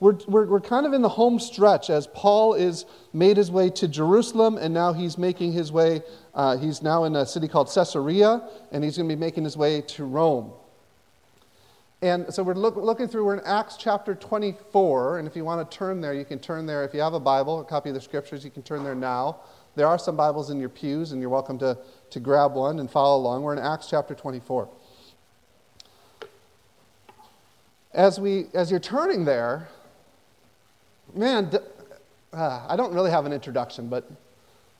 We're, 0.00 0.16
we're, 0.28 0.46
we're 0.46 0.60
kind 0.60 0.86
of 0.86 0.92
in 0.92 1.02
the 1.02 1.08
home 1.08 1.40
stretch 1.40 1.90
as 1.90 2.06
Paul 2.06 2.54
is 2.54 2.84
made 3.12 3.36
his 3.36 3.50
way 3.50 3.68
to 3.70 3.88
Jerusalem, 3.88 4.56
and 4.56 4.72
now 4.72 4.92
he's 4.92 5.18
making 5.18 5.52
his 5.52 5.72
way, 5.72 6.02
uh, 6.34 6.56
he's 6.56 6.82
now 6.82 7.02
in 7.02 7.16
a 7.16 7.26
city 7.26 7.48
called 7.48 7.68
Caesarea, 7.74 8.48
and 8.70 8.84
he's 8.84 8.96
going 8.96 9.08
to 9.08 9.16
be 9.16 9.18
making 9.18 9.42
his 9.42 9.56
way 9.56 9.80
to 9.80 10.04
Rome. 10.04 10.52
And 12.00 12.32
so 12.32 12.44
we're 12.44 12.54
look, 12.54 12.76
looking 12.76 13.08
through, 13.08 13.24
we're 13.24 13.34
in 13.34 13.44
Acts 13.44 13.76
chapter 13.76 14.14
24, 14.14 15.18
and 15.18 15.26
if 15.26 15.34
you 15.34 15.44
want 15.44 15.68
to 15.68 15.76
turn 15.76 16.00
there, 16.00 16.14
you 16.14 16.24
can 16.24 16.38
turn 16.38 16.64
there. 16.64 16.84
If 16.84 16.94
you 16.94 17.00
have 17.00 17.14
a 17.14 17.20
Bible, 17.20 17.60
a 17.60 17.64
copy 17.64 17.88
of 17.88 17.96
the 17.96 18.00
scriptures, 18.00 18.44
you 18.44 18.52
can 18.52 18.62
turn 18.62 18.84
there 18.84 18.94
now. 18.94 19.38
There 19.74 19.88
are 19.88 19.98
some 19.98 20.16
Bibles 20.16 20.50
in 20.50 20.60
your 20.60 20.68
pews, 20.68 21.10
and 21.10 21.20
you're 21.20 21.28
welcome 21.28 21.58
to, 21.58 21.76
to 22.10 22.20
grab 22.20 22.54
one 22.54 22.78
and 22.78 22.88
follow 22.88 23.20
along. 23.20 23.42
We're 23.42 23.54
in 23.54 23.58
Acts 23.58 23.88
chapter 23.90 24.14
24. 24.14 24.68
As, 27.94 28.20
we, 28.20 28.46
as 28.54 28.70
you're 28.70 28.78
turning 28.78 29.24
there, 29.24 29.66
man, 31.14 31.50
uh, 32.32 32.66
I 32.68 32.76
don't 32.76 32.92
really 32.92 33.10
have 33.10 33.26
an 33.26 33.32
introduction, 33.32 33.88
but 33.88 34.06
I 34.10 34.14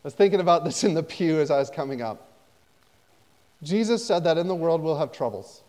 was 0.05 0.15
thinking 0.15 0.41
about 0.41 0.65
this 0.67 0.85
in 0.85 0.95
the 0.95 1.03
pew 1.03 1.41
as 1.41 1.51
I 1.51 1.59
was 1.59 1.71
coming 1.71 2.03
up. 2.03 2.29
Jesus 3.63 4.05
said 4.05 4.25
that 4.25 4.39
in 4.39 4.47
the 4.47 4.55
world 4.55 4.83
we'll 4.83 4.99
have 4.99 5.13
troubles. 5.13 5.63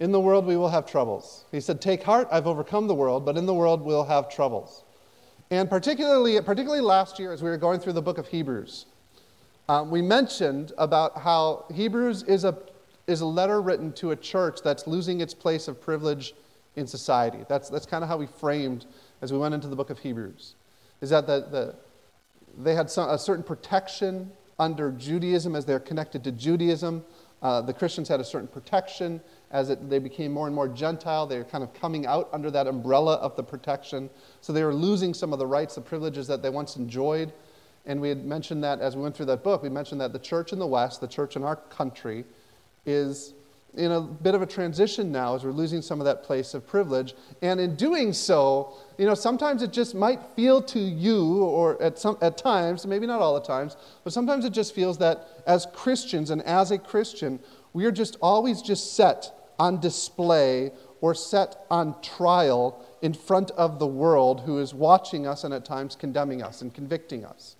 In 0.00 0.12
the 0.12 0.20
world 0.20 0.46
we 0.46 0.56
will 0.56 0.68
have 0.68 0.86
troubles. 0.86 1.44
He 1.50 1.60
said, 1.60 1.80
Take 1.80 2.02
heart, 2.02 2.28
I've 2.30 2.46
overcome 2.46 2.86
the 2.86 2.94
world, 2.94 3.24
but 3.24 3.36
in 3.36 3.46
the 3.46 3.54
world 3.54 3.82
we'll 3.82 4.04
have 4.04 4.28
troubles. 4.28 4.84
And 5.50 5.68
particularly, 5.68 6.38
particularly 6.42 6.82
last 6.82 7.18
year, 7.18 7.32
as 7.32 7.42
we 7.42 7.48
were 7.48 7.56
going 7.56 7.80
through 7.80 7.94
the 7.94 8.02
book 8.02 8.18
of 8.18 8.28
Hebrews, 8.28 8.84
um, 9.68 9.90
we 9.90 10.02
mentioned 10.02 10.72
about 10.78 11.18
how 11.18 11.64
Hebrews 11.72 12.22
is 12.24 12.44
a, 12.44 12.56
is 13.06 13.22
a 13.22 13.26
letter 13.26 13.62
written 13.62 13.92
to 13.94 14.10
a 14.10 14.16
church 14.16 14.60
that's 14.62 14.86
losing 14.86 15.20
its 15.20 15.32
place 15.32 15.68
of 15.68 15.80
privilege 15.80 16.34
in 16.78 16.86
society. 16.86 17.44
That's, 17.48 17.68
that's 17.68 17.86
kind 17.86 18.02
of 18.02 18.08
how 18.08 18.16
we 18.16 18.26
framed 18.26 18.86
as 19.20 19.32
we 19.32 19.38
went 19.38 19.54
into 19.54 19.68
the 19.68 19.76
book 19.76 19.90
of 19.90 19.98
Hebrews. 19.98 20.54
Is 21.00 21.10
that 21.10 21.26
the, 21.26 21.46
the, 21.50 21.74
they 22.62 22.74
had 22.74 22.90
some, 22.90 23.10
a 23.10 23.18
certain 23.18 23.44
protection 23.44 24.30
under 24.58 24.92
Judaism 24.92 25.54
as 25.54 25.64
they're 25.64 25.80
connected 25.80 26.24
to 26.24 26.32
Judaism. 26.32 27.04
Uh, 27.42 27.60
the 27.60 27.72
Christians 27.72 28.08
had 28.08 28.20
a 28.20 28.24
certain 28.24 28.48
protection 28.48 29.20
as 29.50 29.70
it, 29.70 29.88
they 29.88 29.98
became 29.98 30.32
more 30.32 30.46
and 30.46 30.54
more 30.54 30.68
Gentile. 30.68 31.26
They 31.26 31.38
were 31.38 31.44
kind 31.44 31.62
of 31.62 31.72
coming 31.74 32.06
out 32.06 32.28
under 32.32 32.50
that 32.50 32.66
umbrella 32.66 33.14
of 33.16 33.36
the 33.36 33.42
protection. 33.42 34.10
So 34.40 34.52
they 34.52 34.64
were 34.64 34.74
losing 34.74 35.14
some 35.14 35.32
of 35.32 35.38
the 35.38 35.46
rights, 35.46 35.74
the 35.76 35.80
privileges 35.80 36.26
that 36.26 36.42
they 36.42 36.50
once 36.50 36.76
enjoyed. 36.76 37.32
And 37.86 38.00
we 38.00 38.08
had 38.08 38.24
mentioned 38.24 38.62
that 38.64 38.80
as 38.80 38.96
we 38.96 39.02
went 39.02 39.16
through 39.16 39.26
that 39.26 39.42
book, 39.42 39.62
we 39.62 39.68
mentioned 39.68 40.00
that 40.00 40.12
the 40.12 40.18
church 40.18 40.52
in 40.52 40.58
the 40.58 40.66
West, 40.66 41.00
the 41.00 41.08
church 41.08 41.36
in 41.36 41.44
our 41.44 41.56
country, 41.56 42.24
is 42.84 43.34
in 43.76 43.92
a 43.92 44.00
bit 44.00 44.34
of 44.34 44.42
a 44.42 44.46
transition 44.46 45.12
now 45.12 45.34
as 45.34 45.44
we're 45.44 45.52
losing 45.52 45.82
some 45.82 46.00
of 46.00 46.04
that 46.04 46.22
place 46.22 46.54
of 46.54 46.66
privilege. 46.66 47.14
And 47.42 47.60
in 47.60 47.76
doing 47.76 48.12
so, 48.12 48.74
you 48.96 49.06
know, 49.06 49.14
sometimes 49.14 49.62
it 49.62 49.72
just 49.72 49.94
might 49.94 50.20
feel 50.34 50.62
to 50.62 50.80
you, 50.80 51.42
or 51.44 51.80
at, 51.82 51.98
some, 51.98 52.18
at 52.20 52.38
times, 52.38 52.86
maybe 52.86 53.06
not 53.06 53.20
all 53.20 53.34
the 53.34 53.46
times, 53.46 53.76
but 54.04 54.12
sometimes 54.12 54.44
it 54.44 54.50
just 54.50 54.74
feels 54.74 54.98
that 54.98 55.26
as 55.46 55.66
Christians 55.72 56.30
and 56.30 56.42
as 56.42 56.70
a 56.70 56.78
Christian, 56.78 57.38
we 57.72 57.84
are 57.84 57.92
just 57.92 58.16
always 58.20 58.62
just 58.62 58.96
set 58.96 59.30
on 59.58 59.80
display 59.80 60.72
or 61.00 61.14
set 61.14 61.64
on 61.70 62.00
trial 62.02 62.84
in 63.02 63.12
front 63.12 63.50
of 63.52 63.78
the 63.78 63.86
world 63.86 64.40
who 64.40 64.58
is 64.58 64.74
watching 64.74 65.26
us 65.26 65.44
and 65.44 65.54
at 65.54 65.64
times 65.64 65.94
condemning 65.94 66.42
us 66.42 66.62
and 66.62 66.74
convicting 66.74 67.24
us. 67.24 67.56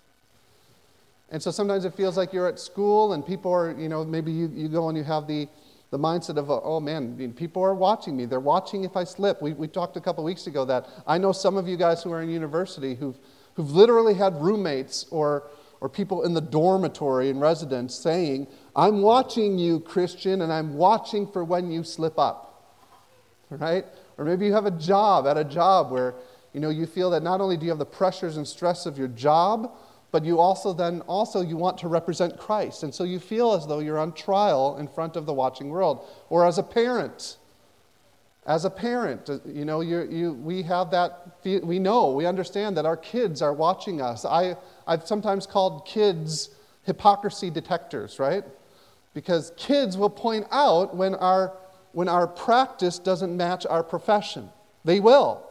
And 1.30 1.42
so 1.42 1.50
sometimes 1.50 1.84
it 1.84 1.94
feels 1.94 2.16
like 2.16 2.32
you're 2.32 2.48
at 2.48 2.58
school 2.58 3.12
and 3.12 3.24
people 3.24 3.52
are, 3.52 3.72
you 3.78 3.88
know, 3.88 4.04
maybe 4.04 4.32
you, 4.32 4.50
you 4.54 4.68
go 4.68 4.88
and 4.88 4.96
you 4.96 5.04
have 5.04 5.26
the, 5.26 5.46
the 5.90 5.98
mindset 5.98 6.36
of, 6.36 6.50
oh 6.50 6.80
man, 6.80 7.32
people 7.32 7.62
are 7.62 7.74
watching 7.74 8.16
me. 8.16 8.26
They're 8.26 8.40
watching 8.40 8.84
if 8.84 8.96
I 8.96 9.04
slip. 9.04 9.40
We, 9.40 9.54
we 9.54 9.68
talked 9.68 9.96
a 9.96 10.00
couple 10.00 10.22
weeks 10.22 10.46
ago 10.46 10.64
that 10.66 10.86
I 11.06 11.16
know 11.16 11.32
some 11.32 11.56
of 11.56 11.66
you 11.66 11.76
guys 11.76 12.02
who 12.02 12.12
are 12.12 12.20
in 12.20 12.28
university 12.28 12.94
who've, 12.94 13.18
who've 13.54 13.70
literally 13.70 14.14
had 14.14 14.36
roommates 14.40 15.06
or, 15.10 15.48
or 15.80 15.88
people 15.88 16.24
in 16.24 16.34
the 16.34 16.42
dormitory 16.42 17.30
and 17.30 17.40
residence 17.40 17.94
saying, 17.94 18.48
I'm 18.76 19.00
watching 19.00 19.58
you, 19.58 19.80
Christian, 19.80 20.42
and 20.42 20.52
I'm 20.52 20.74
watching 20.74 21.26
for 21.26 21.42
when 21.42 21.70
you 21.70 21.82
slip 21.82 22.18
up. 22.18 22.44
Right? 23.50 23.86
Or 24.18 24.26
maybe 24.26 24.44
you 24.44 24.52
have 24.52 24.66
a 24.66 24.70
job, 24.72 25.26
at 25.26 25.38
a 25.38 25.44
job 25.44 25.90
where 25.90 26.14
you 26.52 26.60
know 26.60 26.68
you 26.68 26.84
feel 26.84 27.10
that 27.10 27.22
not 27.22 27.40
only 27.40 27.56
do 27.56 27.64
you 27.64 27.70
have 27.70 27.78
the 27.78 27.86
pressures 27.86 28.36
and 28.36 28.46
stress 28.46 28.84
of 28.84 28.98
your 28.98 29.08
job, 29.08 29.72
but 30.10 30.24
you 30.24 30.40
also 30.40 30.72
then 30.72 31.02
also 31.02 31.40
you 31.42 31.56
want 31.56 31.78
to 31.78 31.88
represent 31.88 32.38
Christ. 32.38 32.82
And 32.82 32.94
so 32.94 33.04
you 33.04 33.18
feel 33.18 33.52
as 33.52 33.66
though 33.66 33.80
you're 33.80 33.98
on 33.98 34.12
trial 34.12 34.78
in 34.78 34.88
front 34.88 35.16
of 35.16 35.26
the 35.26 35.32
watching 35.34 35.68
world. 35.68 36.06
Or 36.30 36.46
as 36.46 36.58
a 36.58 36.62
parent, 36.62 37.36
as 38.46 38.64
a 38.64 38.70
parent, 38.70 39.28
uh, 39.28 39.38
you 39.44 39.66
know, 39.66 39.82
you, 39.82 40.08
you, 40.10 40.32
we 40.32 40.62
have 40.62 40.90
that, 40.92 41.36
we 41.44 41.78
know, 41.78 42.12
we 42.12 42.24
understand 42.24 42.76
that 42.78 42.86
our 42.86 42.96
kids 42.96 43.42
are 43.42 43.52
watching 43.52 44.00
us. 44.00 44.24
I, 44.24 44.56
I've 44.86 45.06
sometimes 45.06 45.46
called 45.46 45.86
kids 45.86 46.50
hypocrisy 46.84 47.50
detectors, 47.50 48.18
right? 48.18 48.44
Because 49.12 49.52
kids 49.58 49.98
will 49.98 50.10
point 50.10 50.46
out 50.50 50.96
when 50.96 51.14
our, 51.16 51.52
when 51.92 52.08
our 52.08 52.26
practice 52.26 52.98
doesn't 52.98 53.36
match 53.36 53.66
our 53.66 53.82
profession. 53.82 54.48
They 54.86 55.00
will. 55.00 55.44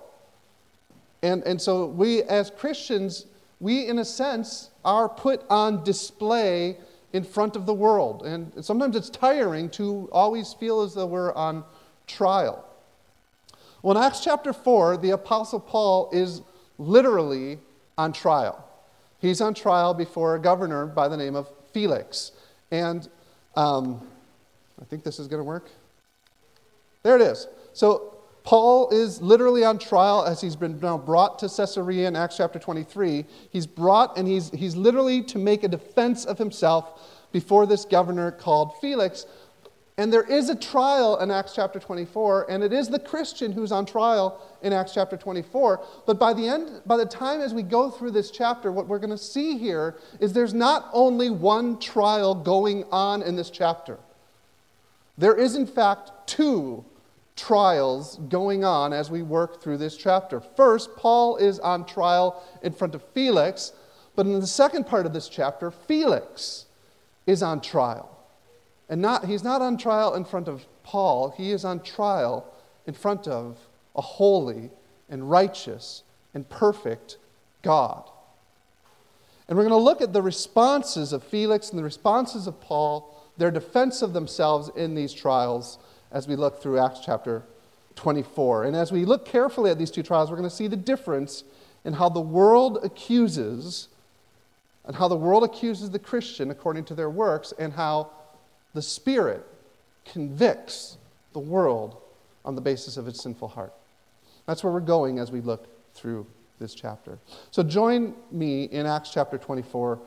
And, 1.22 1.44
and 1.44 1.62
so 1.62 1.85
we, 1.85 2.24
as 2.24 2.50
Christians, 2.50 3.28
we, 3.59 3.88
in 3.88 4.00
a 4.00 4.06
sense, 4.06 4.69
are 4.85 5.09
put 5.09 5.44
on 5.50 5.84
display 5.84 6.78
in 7.13 7.23
front 7.23 7.56
of 7.56 7.66
the 7.66 7.73
world. 7.73 8.25
And 8.25 8.63
sometimes 8.63 8.95
it's 8.95 9.09
tiring 9.09 9.69
to 9.72 10.09
always 10.12 10.53
feel 10.53 10.81
as 10.81 10.94
though 10.94 11.07
we're 11.07 11.34
on 11.34 11.63
trial. 12.06 12.63
Well, 13.81 13.97
in 13.97 14.03
Acts 14.03 14.23
chapter 14.23 14.53
4, 14.53 14.97
the 14.97 15.12
Apostle 15.12 15.59
Paul 15.59 16.09
is 16.12 16.41
literally 16.78 17.59
on 17.97 18.13
trial. 18.13 18.63
He's 19.19 19.41
on 19.41 19.53
trial 19.53 19.94
before 19.94 20.35
a 20.35 20.39
governor 20.39 20.85
by 20.85 21.07
the 21.07 21.18
name 21.18 21.35
of 21.35 21.50
Felix. 21.74 22.31
And 22.72 23.07
um, 23.56 24.06
I 24.79 24.85
think 24.85 25.03
this 25.03 25.19
is 25.19 25.28
going 25.28 25.39
to 25.39 25.44
work. 25.44 25.69
There 27.03 27.16
it 27.16 27.22
is. 27.22 27.47
So 27.74 28.17
Paul 28.47 28.91
is 28.91 29.22
literally 29.22 29.66
on 29.66 29.78
trial 29.78 30.24
as 30.24 30.40
he's 30.40 30.56
been 30.56 30.80
now 30.80 30.97
brought 30.97 31.38
to 31.40 31.50
Caesarea 31.50 32.08
in 32.08 32.16
Acts 32.16 32.38
chapter 32.38 32.58
23. 32.58 33.25
He's 33.50 33.68
brought 33.68 34.18
and 34.18 34.25
he's, 34.25 34.52
he's 34.52 34.74
literally 34.74 35.22
to 35.24 35.38
make 35.38 35.66
a 35.66 35.68
defense 35.68 36.24
of 36.24 36.38
himself 36.38 37.28
before 37.34 37.66
this 37.66 37.84
governor 37.84 38.31
called 38.31 38.80
Felix. 38.80 39.25
And 39.97 40.13
there 40.13 40.24
is 40.24 40.47
a 40.47 40.56
trial 40.56 41.19
in 41.19 41.30
Acts 41.30 41.56
chapter 41.56 41.78
24, 41.78 42.50
and 42.50 42.63
it 42.63 42.72
is 42.72 42.88
the 42.88 43.00
Christian 43.00 43.52
who's 43.52 43.74
on 43.74 43.86
trial 43.86 44.41
in 44.62 44.72
Acts 44.72 44.94
chapter 44.94 45.18
24. 45.18 45.84
But 46.06 46.18
by 46.18 46.31
the 46.31 46.47
end, 46.47 46.84
by 46.86 46.96
the 46.96 47.06
time 47.06 47.41
as 47.41 47.53
we 47.53 47.63
go 47.63 47.91
through 47.91 48.12
this 48.12 48.31
chapter, 48.31 48.72
what 48.72 48.88
we're 48.88 49.00
going 49.00 49.09
to 49.09 49.18
see 49.18 49.57
here 49.57 49.97
is 50.22 50.31
there's 50.31 50.53
not 50.53 50.90
only 50.94 51.30
one 51.30 51.80
trial 51.81 52.34
going 52.34 52.86
on 52.94 53.24
in 53.24 53.36
this 53.36 53.50
chapter. 53.50 53.97
There 55.18 55.36
is, 55.36 55.56
in 55.56 55.68
fact, 55.68 56.12
two 56.28 56.86
trials 57.38 58.18
going 58.28 58.66
on 58.66 58.92
as 58.92 59.09
we 59.09 59.22
work 59.22 59.62
through 59.62 59.78
this 59.78 59.96
chapter. 59.96 60.42
First, 60.42 60.96
Paul 60.98 61.38
is 61.38 61.59
on 61.59 61.86
trial 61.86 62.44
in 62.62 62.74
front 62.74 62.96
of 62.96 63.03
Felix, 63.14 63.72
but 64.16 64.25
in 64.25 64.40
the 64.40 64.48
second 64.48 64.88
part 64.88 65.06
of 65.06 65.14
this 65.14 65.30
chapter, 65.30 65.72
Felix 65.72 66.66
is 67.25 67.44
on 67.44 67.62
trial. 67.62 68.18
And 68.90 69.02
not, 69.02 69.25
he's 69.25 69.44
not 69.44 69.62
on 69.62 69.78
trial 69.78 70.16
in 70.16 70.25
front 70.25 70.48
of 70.48 70.66
Paul, 70.84 71.34
he 71.38 71.52
is 71.52 71.64
on 71.64 71.81
trial 71.81 72.52
in 72.86 72.94
front 72.94 73.28
of 73.28 73.58
a 73.96 74.02
holy 74.02 74.72
and 75.09 75.30
righteous 75.30 76.04
and 76.34 76.50
perfect 76.50 77.18
God. 77.62 78.09
And 79.48 79.58
we're 79.58 79.64
going 79.64 79.80
to 79.80 79.84
look 79.84 80.02
at 80.02 80.14
the 80.14 80.22
responses 80.22 81.14
of 81.14 81.24
Felix 81.24 81.69
and 81.69 81.80
the 81.80 81.84
responses 81.84 82.48
of 82.48 82.59
Paul, 82.59 83.14
their 83.38 83.52
defense 83.52 84.02
of 84.02 84.14
themselves 84.14 84.69
in 84.75 84.96
these 84.96 85.14
trials 85.14 85.78
as 86.12 86.28
we 86.28 86.35
look 86.35 86.62
through 86.62 86.79
Acts 86.79 87.00
chapter 87.03 87.44
24. 87.95 88.66
And 88.66 88.75
as 88.75 88.91
we 88.91 89.06
look 89.06 89.25
carefully 89.25 89.72
at 89.72 89.78
these 89.78 89.91
two 89.91 90.03
trials, 90.03 90.29
we're 90.29 90.38
going 90.38 90.50
to 90.50 90.56
see 90.56 90.68
the 90.68 90.75
difference 90.75 91.44
in 91.83 91.94
how 91.94 92.09
the 92.09 92.21
world 92.21 92.80
accuses 92.83 93.88
and 94.86 94.95
how 94.95 95.07
the 95.07 95.15
world 95.15 95.44
accuses 95.44 95.89
the 95.89 96.00
Christian 96.00 96.50
according 96.50 96.86
to 96.86 96.95
their 96.95 97.09
works 97.09 97.54
and 97.59 97.74
how 97.74 98.09
the 98.74 98.81
Spirit 98.81 99.45
convicts 100.06 100.98
the 101.33 101.39
world 101.39 101.98
on 102.45 102.56
the 102.56 102.62
basis 102.62 102.95
of 102.95 103.07
its 103.07 103.21
sinful 103.21 103.50
heart. 103.50 103.74
That's 104.45 104.63
where 104.63 104.71
we're 104.71 104.80
going 104.80 105.19
as 105.19 105.31
we 105.31 105.42
look 105.42 105.68
through 105.94 106.25
this 106.60 106.74
chapter. 106.74 107.19
So 107.51 107.63
join 107.63 108.15
me 108.31 108.63
in 108.65 108.86
Acts 108.86 109.12
chapter 109.12 109.38
24 109.38 110.00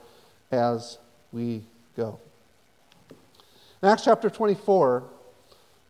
as 0.50 0.98
we 1.32 1.62
go. 1.96 2.18
In 3.82 3.88
Acts 3.88 4.04
chapter 4.04 4.30
24, 4.30 5.04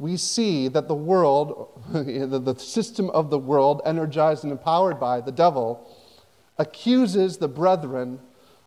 we 0.01 0.17
see 0.17 0.67
that 0.67 0.89
the 0.89 0.95
world, 0.95 1.69
the 1.93 2.55
system 2.59 3.11
of 3.11 3.29
the 3.29 3.39
world, 3.39 3.83
energized 3.85 4.45
and 4.45 4.51
empowered 4.51 4.99
by 4.99 5.21
the 5.21 5.31
devil, 5.31 5.87
accuses 6.57 7.37
the 7.37 7.47
brethren 7.47 8.19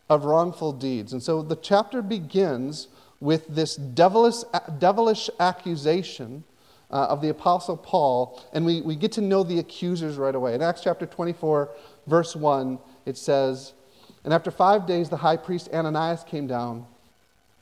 of 0.10 0.26
wrongful 0.26 0.72
deeds. 0.72 1.12
And 1.12 1.24
so 1.24 1.42
the 1.42 1.56
chapter 1.56 2.04
begins 2.04 2.88
with 3.20 3.48
this 3.48 3.76
devilish, 3.76 4.44
devilish 4.78 5.28
accusation 5.40 6.44
uh, 6.92 7.08
of 7.10 7.20
the 7.20 7.30
Apostle 7.30 7.78
Paul, 7.78 8.40
and 8.54 8.64
we, 8.64 8.82
we 8.82 8.96
get 8.96 9.12
to 9.14 9.22
know 9.22 9.42
the 9.42 9.58
accusers 9.58 10.18
right 10.18 10.36
away. 10.36 10.54
In 10.54 10.62
Acts 10.62 10.82
chapter 10.84 11.08
24, 11.08 11.72
verse 12.06 12.36
1, 12.36 12.78
it 13.08 13.18
says, 13.18 13.74
And 14.24 14.36
after 14.36 14.52
five 14.52 14.86
days, 14.86 15.10
the 15.10 15.18
high 15.18 15.38
priest 15.38 15.70
Ananias 15.74 16.24
came 16.26 16.46
down 16.46 16.86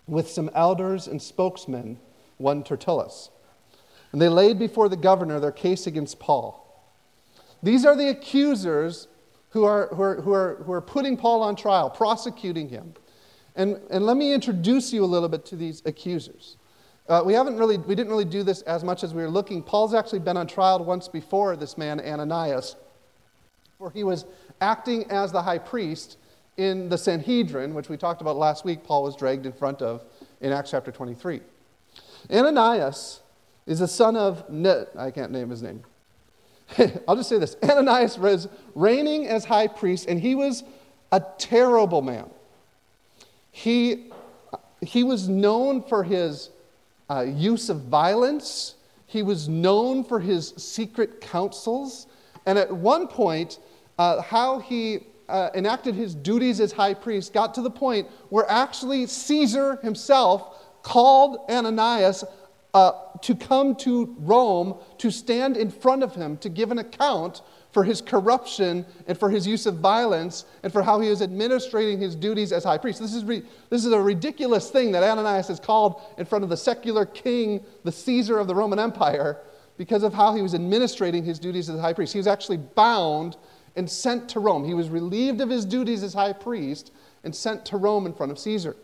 with 0.07 0.29
some 0.29 0.49
elders 0.53 1.07
and 1.07 1.21
spokesmen, 1.21 1.99
one 2.37 2.65
Tertullus. 2.65 3.29
And 4.11 4.21
they 4.21 4.29
laid 4.29 4.59
before 4.59 4.89
the 4.89 4.97
governor 4.97 5.39
their 5.39 5.51
case 5.51 5.87
against 5.87 6.19
Paul. 6.19 6.57
These 7.63 7.85
are 7.85 7.95
the 7.95 8.09
accusers 8.09 9.07
who 9.49 9.63
are, 9.63 9.87
who 9.87 10.01
are, 10.01 10.21
who 10.21 10.33
are, 10.33 10.55
who 10.63 10.71
are 10.71 10.81
putting 10.81 11.17
Paul 11.17 11.43
on 11.43 11.55
trial, 11.55 11.89
prosecuting 11.89 12.69
him. 12.69 12.93
And, 13.55 13.79
and 13.89 14.05
let 14.05 14.17
me 14.17 14.33
introduce 14.33 14.93
you 14.93 15.03
a 15.03 15.07
little 15.07 15.29
bit 15.29 15.45
to 15.47 15.55
these 15.55 15.81
accusers. 15.85 16.57
Uh, 17.07 17.21
we 17.25 17.33
haven't 17.33 17.57
really, 17.57 17.77
we 17.77 17.95
didn't 17.95 18.09
really 18.09 18.25
do 18.25 18.43
this 18.43 18.61
as 18.61 18.83
much 18.83 19.03
as 19.03 19.13
we 19.13 19.21
were 19.21 19.29
looking. 19.29 19.61
Paul's 19.61 19.93
actually 19.93 20.19
been 20.19 20.37
on 20.37 20.47
trial 20.47 20.83
once 20.83 21.07
before, 21.07 21.55
this 21.57 21.77
man 21.77 21.99
Ananias, 21.99 22.75
where 23.77 23.89
he 23.89 24.03
was 24.03 24.25
acting 24.61 25.09
as 25.11 25.31
the 25.31 25.41
high 25.41 25.57
priest 25.57 26.17
in 26.57 26.89
the 26.89 26.97
Sanhedrin, 26.97 27.73
which 27.73 27.89
we 27.89 27.97
talked 27.97 28.21
about 28.21 28.37
last 28.37 28.63
week, 28.63 28.83
Paul 28.83 29.03
was 29.03 29.15
dragged 29.15 29.45
in 29.45 29.51
front 29.51 29.81
of 29.81 30.03
in 30.41 30.51
Acts 30.51 30.71
chapter 30.71 30.91
23. 30.91 31.41
Ananias 32.31 33.20
is 33.65 33.79
the 33.79 33.87
son 33.87 34.15
of, 34.15 34.43
I 34.97 35.11
can't 35.11 35.31
name 35.31 35.49
his 35.49 35.61
name. 35.61 35.83
I'll 37.07 37.15
just 37.15 37.29
say 37.29 37.37
this 37.37 37.55
Ananias 37.63 38.17
was 38.17 38.47
reigning 38.75 39.27
as 39.27 39.45
high 39.45 39.67
priest, 39.67 40.07
and 40.07 40.19
he 40.19 40.35
was 40.35 40.63
a 41.11 41.21
terrible 41.37 42.01
man. 42.01 42.29
He, 43.51 44.11
he 44.81 45.03
was 45.03 45.27
known 45.27 45.83
for 45.83 46.03
his 46.03 46.49
uh, 47.09 47.21
use 47.21 47.69
of 47.69 47.81
violence, 47.81 48.75
he 49.05 49.23
was 49.23 49.49
known 49.49 50.05
for 50.05 50.19
his 50.19 50.53
secret 50.55 51.19
counsels, 51.19 52.07
and 52.45 52.57
at 52.57 52.71
one 52.71 53.07
point, 53.07 53.59
uh, 53.99 54.21
how 54.21 54.59
he 54.59 54.99
uh, 55.27 55.49
enacted 55.53 55.95
his 55.95 56.15
duties 56.15 56.59
as 56.59 56.71
high 56.71 56.93
priest 56.93 57.33
got 57.33 57.53
to 57.53 57.61
the 57.61 57.69
point 57.69 58.07
where 58.29 58.49
actually 58.49 59.05
Caesar 59.05 59.77
himself 59.77 60.57
called 60.81 61.39
Ananias 61.49 62.23
uh, 62.73 62.91
to 63.21 63.35
come 63.35 63.75
to 63.75 64.15
Rome 64.19 64.75
to 64.99 65.11
stand 65.11 65.57
in 65.57 65.69
front 65.69 66.03
of 66.03 66.15
him 66.15 66.37
to 66.37 66.49
give 66.49 66.71
an 66.71 66.79
account 66.79 67.41
for 67.71 67.83
his 67.83 68.01
corruption 68.01 68.85
and 69.07 69.17
for 69.17 69.29
his 69.29 69.47
use 69.47 69.65
of 69.65 69.75
violence 69.75 70.45
and 70.63 70.71
for 70.71 70.81
how 70.81 70.99
he 70.99 71.09
was 71.09 71.21
administrating 71.21 71.99
his 71.99 72.15
duties 72.15 72.51
as 72.51 72.63
high 72.63 72.77
priest. 72.77 72.99
This 72.99 73.13
is, 73.13 73.23
re- 73.23 73.43
this 73.69 73.85
is 73.85 73.93
a 73.93 73.99
ridiculous 73.99 74.69
thing 74.69 74.91
that 74.91 75.03
Ananias 75.03 75.49
is 75.49 75.59
called 75.59 76.01
in 76.17 76.25
front 76.25 76.43
of 76.43 76.49
the 76.49 76.57
secular 76.57 77.05
king, 77.05 77.63
the 77.83 77.91
Caesar 77.91 78.39
of 78.39 78.47
the 78.47 78.55
Roman 78.55 78.79
Empire, 78.79 79.37
because 79.77 80.03
of 80.03 80.13
how 80.13 80.35
he 80.35 80.41
was 80.41 80.53
administrating 80.53 81.23
his 81.23 81.39
duties 81.39 81.69
as 81.69 81.79
high 81.79 81.93
priest. 81.93 82.13
He 82.13 82.19
was 82.19 82.27
actually 82.27 82.57
bound 82.57 83.37
and 83.75 83.89
sent 83.89 84.27
to 84.29 84.39
Rome. 84.39 84.65
He 84.65 84.73
was 84.73 84.89
relieved 84.89 85.39
of 85.39 85.49
his 85.49 85.65
duties 85.65 86.03
as 86.03 86.13
high 86.13 86.33
priest 86.33 86.91
and 87.23 87.33
sent 87.33 87.65
to 87.65 87.77
Rome 87.77 88.05
in 88.05 88.13
front 88.13 88.31
of 88.31 88.39
Caesar. 88.39 88.75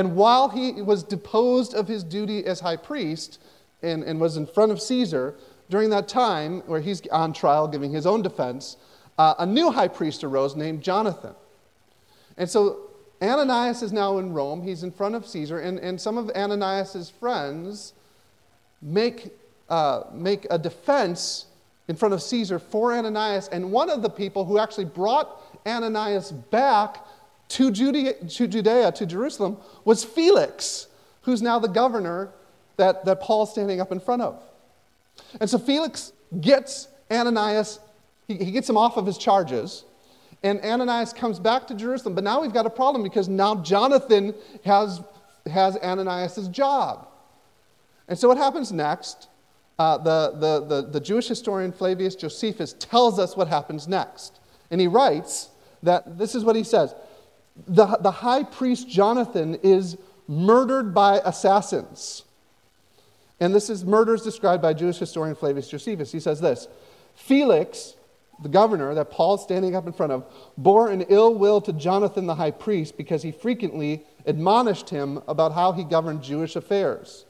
And 0.00 0.16
while 0.16 0.48
he 0.48 0.80
was 0.80 1.02
deposed 1.02 1.74
of 1.74 1.86
his 1.86 2.02
duty 2.02 2.46
as 2.46 2.60
high 2.60 2.76
priest 2.76 3.38
and, 3.82 4.02
and 4.02 4.18
was 4.18 4.38
in 4.38 4.46
front 4.46 4.72
of 4.72 4.80
Caesar, 4.80 5.34
during 5.68 5.90
that 5.90 6.08
time 6.08 6.62
where 6.62 6.80
he's 6.80 7.06
on 7.08 7.34
trial 7.34 7.68
giving 7.68 7.92
his 7.92 8.06
own 8.06 8.22
defense, 8.22 8.78
uh, 9.18 9.34
a 9.38 9.44
new 9.44 9.70
high 9.70 9.88
priest 9.88 10.24
arose 10.24 10.56
named 10.56 10.82
Jonathan. 10.82 11.34
And 12.38 12.48
so 12.48 12.78
Ananias 13.20 13.82
is 13.82 13.92
now 13.92 14.16
in 14.16 14.32
Rome. 14.32 14.62
He's 14.62 14.84
in 14.84 14.90
front 14.90 15.16
of 15.16 15.26
Caesar, 15.26 15.58
and, 15.58 15.78
and 15.78 16.00
some 16.00 16.16
of 16.16 16.30
Ananias' 16.30 17.10
friends 17.10 17.92
make, 18.80 19.28
uh, 19.68 20.04
make 20.14 20.46
a 20.48 20.58
defense 20.58 21.44
in 21.88 21.96
front 21.96 22.14
of 22.14 22.22
Caesar 22.22 22.58
for 22.58 22.94
Ananias. 22.94 23.48
And 23.48 23.70
one 23.70 23.90
of 23.90 24.00
the 24.00 24.08
people 24.08 24.46
who 24.46 24.56
actually 24.56 24.86
brought 24.86 25.42
Ananias 25.66 26.32
back 26.32 27.04
to 27.50 27.70
Judea, 27.70 28.14
to, 28.14 28.46
Judea, 28.46 28.92
to 28.92 29.06
Jerusalem, 29.06 29.58
was 29.84 30.04
Felix, 30.04 30.86
who's 31.22 31.42
now 31.42 31.58
the 31.58 31.68
governor 31.68 32.30
that, 32.76 33.04
that 33.04 33.20
Paul's 33.20 33.52
standing 33.52 33.80
up 33.80 33.92
in 33.92 34.00
front 34.00 34.22
of. 34.22 34.42
And 35.40 35.50
so 35.50 35.58
Felix 35.58 36.12
gets 36.40 36.88
Ananias, 37.10 37.80
he, 38.26 38.36
he 38.36 38.50
gets 38.52 38.70
him 38.70 38.76
off 38.76 38.96
of 38.96 39.04
his 39.04 39.18
charges, 39.18 39.84
and 40.42 40.60
Ananias 40.60 41.12
comes 41.12 41.38
back 41.38 41.66
to 41.66 41.74
Jerusalem. 41.74 42.14
But 42.14 42.24
now 42.24 42.40
we've 42.40 42.52
got 42.52 42.66
a 42.66 42.70
problem 42.70 43.02
because 43.02 43.28
now 43.28 43.56
Jonathan 43.56 44.34
has, 44.64 45.02
has 45.50 45.76
Ananias' 45.76 46.48
job. 46.48 47.08
And 48.08 48.18
so 48.18 48.28
what 48.28 48.38
happens 48.38 48.72
next? 48.72 49.28
Uh, 49.78 49.98
the, 49.98 50.32
the, 50.34 50.66
the, 50.66 50.88
the 50.88 51.00
Jewish 51.00 51.26
historian 51.26 51.72
Flavius 51.72 52.14
Josephus 52.14 52.74
tells 52.78 53.18
us 53.18 53.36
what 53.36 53.48
happens 53.48 53.88
next. 53.88 54.38
And 54.70 54.80
he 54.80 54.86
writes 54.86 55.50
that 55.82 56.16
this 56.18 56.34
is 56.34 56.44
what 56.44 56.54
he 56.56 56.64
says 56.64 56.94
the, 57.66 57.86
the 58.00 58.10
high 58.10 58.42
priest 58.42 58.88
Jonathan 58.88 59.56
is 59.56 59.96
murdered 60.26 60.94
by 60.94 61.20
assassins. 61.24 62.24
And 63.40 63.54
this 63.54 63.70
is 63.70 63.84
murders 63.84 64.22
described 64.22 64.62
by 64.62 64.74
Jewish 64.74 64.98
historian 64.98 65.34
Flavius 65.34 65.68
Josephus. 65.68 66.12
He 66.12 66.20
says 66.20 66.40
this 66.40 66.68
Felix, 67.14 67.94
the 68.42 68.48
governor 68.48 68.94
that 68.94 69.10
Paul's 69.10 69.42
standing 69.42 69.74
up 69.74 69.86
in 69.86 69.92
front 69.92 70.12
of, 70.12 70.24
bore 70.56 70.90
an 70.90 71.02
ill 71.08 71.34
will 71.34 71.60
to 71.62 71.72
Jonathan 71.72 72.26
the 72.26 72.34
high 72.34 72.50
priest 72.50 72.96
because 72.96 73.22
he 73.22 73.32
frequently 73.32 74.04
admonished 74.26 74.90
him 74.90 75.20
about 75.26 75.52
how 75.52 75.72
he 75.72 75.84
governed 75.84 76.22
Jewish 76.22 76.56
affairs. 76.56 77.24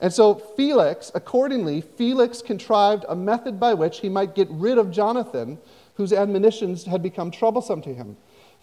And 0.00 0.12
so, 0.12 0.34
Felix, 0.34 1.10
accordingly, 1.14 1.80
Felix 1.80 2.40
contrived 2.40 3.04
a 3.08 3.16
method 3.16 3.58
by 3.58 3.74
which 3.74 4.00
he 4.00 4.08
might 4.08 4.34
get 4.34 4.48
rid 4.50 4.78
of 4.78 4.92
Jonathan, 4.92 5.58
whose 5.94 6.12
admonitions 6.12 6.84
had 6.84 7.02
become 7.02 7.30
troublesome 7.30 7.82
to 7.82 7.92
him. 7.92 8.16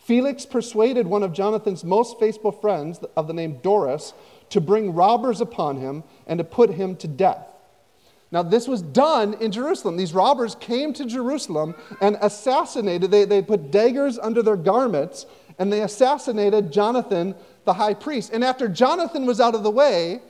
Felix 0.06 0.46
persuaded 0.46 1.08
one 1.08 1.24
of 1.24 1.34
Jonathan's 1.34 1.84
most 1.84 2.20
faithful 2.20 2.52
friends, 2.52 3.00
of 3.18 3.26
the 3.26 3.34
name 3.34 3.60
Doras, 3.64 4.14
to 4.52 4.62
bring 4.62 4.94
robbers 4.94 5.42
upon 5.42 5.78
him 5.78 6.04
and 6.28 6.38
to 6.38 6.44
put 6.44 6.70
him 6.70 6.96
to 6.98 7.08
death. 7.08 7.48
Now, 8.32 8.44
this 8.44 8.68
was 8.68 8.84
done 8.84 9.34
in 9.42 9.52
Jerusalem. 9.52 9.98
These 9.98 10.14
robbers 10.14 10.54
came 10.56 10.94
to 10.94 11.06
Jerusalem 11.06 11.74
and 12.02 12.18
assassinated, 12.22 13.10
they, 13.10 13.26
they 13.26 13.42
put 13.42 13.72
daggers 13.72 14.20
under 14.20 14.44
their 14.44 14.56
garments, 14.56 15.26
and 15.58 15.74
they 15.74 15.82
assassinated 15.82 16.72
Jonathan, 16.72 17.34
the 17.64 17.74
high 17.74 17.96
priest. 17.96 18.32
And 18.32 18.44
after 18.44 18.68
Jonathan 18.68 19.26
was 19.26 19.42
out 19.42 19.56
of 19.56 19.64
the 19.64 19.72
way, 19.72 20.22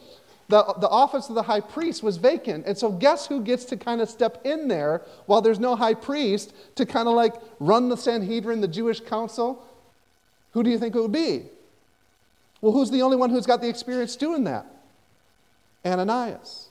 the, 0.47 0.63
the 0.79 0.89
office 0.89 1.29
of 1.29 1.35
the 1.35 1.43
high 1.43 1.59
priest 1.59 2.03
was 2.03 2.17
vacant. 2.17 2.65
And 2.67 2.77
so, 2.77 2.91
guess 2.91 3.25
who 3.25 3.41
gets 3.41 3.65
to 3.65 3.77
kind 3.77 4.01
of 4.01 4.09
step 4.09 4.45
in 4.45 4.67
there 4.67 5.01
while 5.25 5.41
there's 5.41 5.59
no 5.59 5.75
high 5.75 5.95
priest 5.95 6.53
to 6.75 6.85
kind 6.85 7.07
of 7.07 7.15
like 7.15 7.33
run 7.59 7.89
the 7.89 7.97
Sanhedrin, 7.97 8.61
the 8.61 8.67
Jewish 8.67 8.99
council? 8.99 9.63
Who 10.55 10.63
do 10.63 10.69
you 10.69 10.79
think 10.79 10.95
it 10.95 11.01
would 11.01 11.11
be? 11.11 11.43
Well, 12.61 12.71
who's 12.71 12.89
the 12.89 13.01
only 13.01 13.17
one 13.17 13.29
who's 13.29 13.45
got 13.45 13.59
the 13.61 13.67
experience 13.67 14.15
doing 14.15 14.45
that? 14.45 14.65
Ananias. 15.85 16.69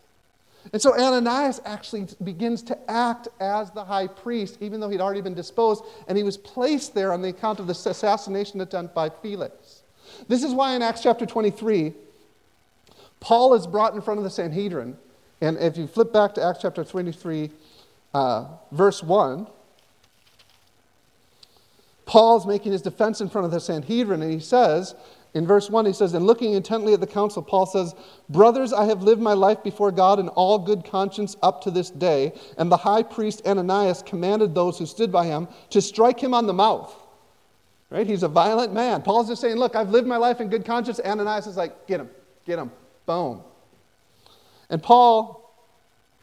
And 0.73 0.81
so 0.81 0.99
Ananias 0.99 1.61
actually 1.67 2.09
begins 2.25 2.62
to 2.62 2.91
act 2.91 3.29
as 3.41 3.71
the 3.73 3.85
high 3.85 4.07
priest, 4.07 4.57
even 4.62 4.81
though 4.81 4.88
he'd 4.88 5.03
already 5.03 5.21
been 5.21 5.35
disposed, 5.35 5.85
and 6.09 6.17
he 6.17 6.25
was 6.25 6.38
placed 6.38 6.95
there 6.95 7.12
on 7.12 7.21
the 7.21 7.29
account 7.29 7.61
of 7.61 7.67
the 7.67 7.73
assassination 7.73 8.62
attempt 8.62 8.95
by 8.95 9.11
Felix. 9.11 9.83
This 10.29 10.43
is 10.43 10.55
why 10.55 10.75
in 10.75 10.81
Acts 10.81 11.03
chapter 11.03 11.26
23, 11.26 11.93
Paul 13.21 13.53
is 13.53 13.67
brought 13.67 13.95
in 13.95 14.00
front 14.00 14.17
of 14.17 14.25
the 14.25 14.31
Sanhedrin. 14.31 14.97
And 15.43 15.59
if 15.59 15.76
you 15.76 15.87
flip 15.87 16.11
back 16.11 16.33
to 16.37 16.43
Acts 16.43 16.61
chapter 16.62 16.85
23, 16.85 17.50
uh, 18.14 18.47
verse 18.73 19.03
1, 19.03 19.47
Paul's 22.06 22.46
making 22.46 22.73
his 22.73 22.82
defense 22.82 23.20
in 23.20 23.28
front 23.28 23.46
of 23.46 23.50
the 23.50 23.61
Sanhedrin, 23.61 24.23
and 24.23 24.32
he 24.32 24.40
says, 24.40 24.94
in 25.34 25.49
verse 25.49 25.68
1, 25.68 25.87
he 25.87 25.92
says, 25.92 26.14
And 26.14 26.26
looking 26.26 26.52
intently 26.52 26.94
at 26.94 27.00
the 27.00 27.08
council, 27.08 27.42
Paul 27.42 27.66
says, 27.66 27.94
Brothers, 28.28 28.73
I 28.73 28.84
have 28.84 29.02
lived 29.02 29.20
my 29.20 29.32
life 29.32 29.64
before 29.64 29.90
God 29.90 30.20
in 30.20 30.28
all 30.28 30.58
good 30.58 30.84
conscience 30.84 31.37
up 31.42 31.61
to 31.62 31.73
this 31.73 31.90
day. 31.90 32.32
And 32.56 32.70
the 32.70 32.76
high 32.76 33.02
priest 33.02 33.42
Ananias 33.44 34.02
commanded 34.02 34.54
those 34.54 34.78
who 34.78 34.87
stood 34.87 35.11
by 35.11 35.26
him 35.26 35.49
to 35.70 35.82
strike 35.82 36.20
him 36.20 36.34
on 36.34 36.46
the 36.46 36.52
mouth. 36.52 36.94
Right? 37.90 38.06
He's 38.06 38.23
a 38.23 38.28
violent 38.28 38.73
man. 38.73 39.02
Paul's 39.02 39.28
just 39.28 39.40
saying, 39.40 39.56
Look, 39.56 39.75
I've 39.75 39.90
lived 39.90 40.06
my 40.06 40.18
life 40.18 40.40
in 40.40 40.49
good 40.49 40.64
conscience. 40.64 41.00
Ananias 41.04 41.49
is 41.49 41.56
like, 41.56 41.88
Get 41.88 41.99
him, 41.99 42.11
get 42.46 42.61
him. 42.61 42.70
Boom. 43.04 43.42
And 44.70 44.82
Paul, 44.82 45.52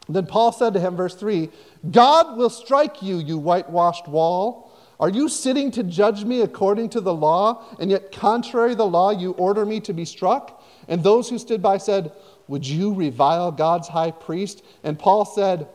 then 0.08 0.26
Paul 0.26 0.52
said 0.52 0.74
to 0.74 0.80
him, 0.80 0.96
verse 0.96 1.14
3 1.14 1.50
God 1.90 2.36
will 2.36 2.50
strike 2.50 3.02
you, 3.02 3.18
you 3.18 3.38
whitewashed 3.38 4.08
wall. 4.08 4.71
Are 5.02 5.10
you 5.10 5.28
sitting 5.28 5.72
to 5.72 5.82
judge 5.82 6.24
me 6.24 6.42
according 6.42 6.90
to 6.90 7.00
the 7.00 7.12
law, 7.12 7.64
and 7.80 7.90
yet 7.90 8.12
contrary 8.12 8.70
to 8.70 8.76
the 8.76 8.86
law 8.86 9.10
you 9.10 9.32
order 9.32 9.66
me 9.66 9.80
to 9.80 9.92
be 9.92 10.04
struck? 10.04 10.62
And 10.86 11.02
those 11.02 11.28
who 11.28 11.40
stood 11.40 11.60
by 11.60 11.78
said, 11.78 12.12
Would 12.46 12.64
you 12.64 12.94
revile 12.94 13.50
God's 13.50 13.88
high 13.88 14.12
priest? 14.12 14.64
And 14.84 14.96
Paul 14.96 15.24
said, 15.24 15.66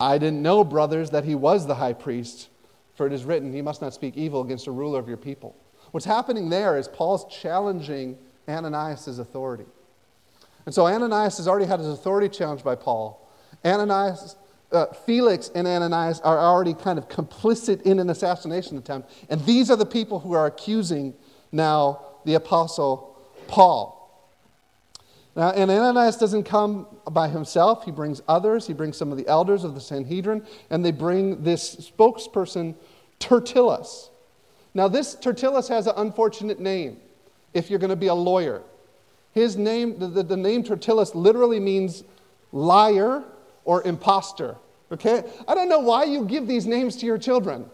I 0.00 0.18
didn't 0.18 0.40
know, 0.40 0.62
brothers, 0.62 1.10
that 1.10 1.24
he 1.24 1.34
was 1.34 1.66
the 1.66 1.74
high 1.74 1.94
priest, 1.94 2.48
for 2.94 3.08
it 3.08 3.12
is 3.12 3.24
written, 3.24 3.52
He 3.52 3.60
must 3.60 3.82
not 3.82 3.92
speak 3.92 4.16
evil 4.16 4.40
against 4.42 4.68
a 4.68 4.70
ruler 4.70 5.00
of 5.00 5.08
your 5.08 5.16
people. 5.16 5.56
What's 5.90 6.06
happening 6.06 6.48
there 6.48 6.78
is 6.78 6.86
Paul's 6.86 7.24
challenging 7.42 8.16
Ananias' 8.48 9.18
authority. 9.18 9.66
And 10.64 10.72
so 10.72 10.86
Ananias 10.86 11.38
has 11.38 11.48
already 11.48 11.66
had 11.66 11.80
his 11.80 11.88
authority 11.88 12.28
challenged 12.28 12.62
by 12.62 12.76
Paul. 12.76 13.28
Ananias, 13.64 14.36
uh, 14.72 14.86
Felix 15.06 15.50
and 15.54 15.66
Ananias 15.66 16.20
are 16.20 16.38
already 16.38 16.74
kind 16.74 16.98
of 16.98 17.08
complicit 17.08 17.82
in 17.82 17.98
an 17.98 18.10
assassination 18.10 18.78
attempt. 18.78 19.10
And 19.28 19.44
these 19.44 19.70
are 19.70 19.76
the 19.76 19.86
people 19.86 20.20
who 20.20 20.32
are 20.32 20.46
accusing 20.46 21.14
now 21.52 22.00
the 22.24 22.34
apostle 22.34 23.16
Paul. 23.48 23.96
Now, 25.36 25.50
and 25.50 25.70
Ananias 25.70 26.16
doesn't 26.16 26.44
come 26.44 26.86
by 27.10 27.28
himself. 27.28 27.84
He 27.84 27.90
brings 27.90 28.20
others. 28.28 28.66
He 28.66 28.72
brings 28.72 28.96
some 28.96 29.12
of 29.12 29.18
the 29.18 29.26
elders 29.28 29.64
of 29.64 29.74
the 29.74 29.80
Sanhedrin, 29.80 30.44
and 30.70 30.84
they 30.84 30.90
bring 30.90 31.42
this 31.42 31.76
spokesperson, 31.76 32.74
Tertullus. 33.20 34.10
Now, 34.74 34.88
this 34.88 35.14
Tertullus 35.14 35.68
has 35.68 35.86
an 35.86 35.94
unfortunate 35.96 36.60
name 36.60 36.98
if 37.54 37.70
you're 37.70 37.78
going 37.78 37.90
to 37.90 37.96
be 37.96 38.08
a 38.08 38.14
lawyer. 38.14 38.62
His 39.32 39.56
name, 39.56 39.98
the, 39.98 40.08
the, 40.08 40.22
the 40.22 40.36
name 40.36 40.64
Tertullus 40.64 41.14
literally 41.14 41.60
means 41.60 42.02
liar 42.52 43.24
or 43.64 43.82
imposter. 43.84 44.56
Okay? 44.92 45.22
I 45.46 45.54
don't 45.54 45.68
know 45.68 45.80
why 45.80 46.04
you 46.04 46.24
give 46.24 46.46
these 46.46 46.66
names 46.66 46.96
to 46.96 47.06
your 47.06 47.18
children. 47.18 47.70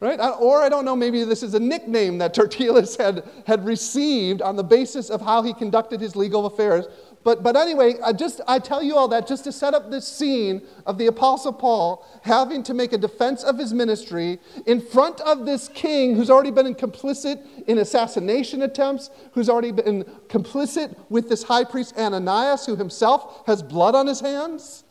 Right? 0.00 0.18
Or 0.18 0.60
I 0.60 0.68
don't 0.68 0.84
know, 0.84 0.96
maybe 0.96 1.24
this 1.24 1.42
is 1.42 1.54
a 1.54 1.60
nickname 1.60 2.18
that 2.18 2.34
Tertullus 2.34 2.96
had, 2.98 3.26
had 3.46 3.64
received 3.64 4.42
on 4.42 4.56
the 4.56 4.64
basis 4.64 5.08
of 5.08 5.22
how 5.22 5.42
he 5.42 5.54
conducted 5.54 6.00
his 6.00 6.14
legal 6.14 6.46
affairs. 6.46 6.86
But, 7.22 7.42
but 7.42 7.56
anyway, 7.56 7.94
I, 8.04 8.12
just, 8.12 8.42
I 8.46 8.58
tell 8.58 8.82
you 8.82 8.96
all 8.96 9.08
that 9.08 9.26
just 9.26 9.44
to 9.44 9.52
set 9.52 9.72
up 9.72 9.90
this 9.90 10.06
scene 10.06 10.60
of 10.84 10.98
the 10.98 11.06
Apostle 11.06 11.54
Paul 11.54 12.06
having 12.22 12.62
to 12.64 12.74
make 12.74 12.92
a 12.92 12.98
defense 12.98 13.42
of 13.44 13.56
his 13.56 13.72
ministry 13.72 14.38
in 14.66 14.82
front 14.82 15.22
of 15.22 15.46
this 15.46 15.68
king 15.68 16.14
who's 16.14 16.28
already 16.28 16.50
been 16.50 16.74
complicit 16.74 17.42
in 17.66 17.78
assassination 17.78 18.60
attempts, 18.60 19.08
who's 19.32 19.48
already 19.48 19.72
been 19.72 20.04
complicit 20.28 20.94
with 21.08 21.30
this 21.30 21.44
high 21.44 21.64
priest 21.64 21.96
Ananias, 21.96 22.66
who 22.66 22.76
himself 22.76 23.46
has 23.46 23.62
blood 23.62 23.94
on 23.94 24.06
his 24.06 24.20
hands. 24.20 24.83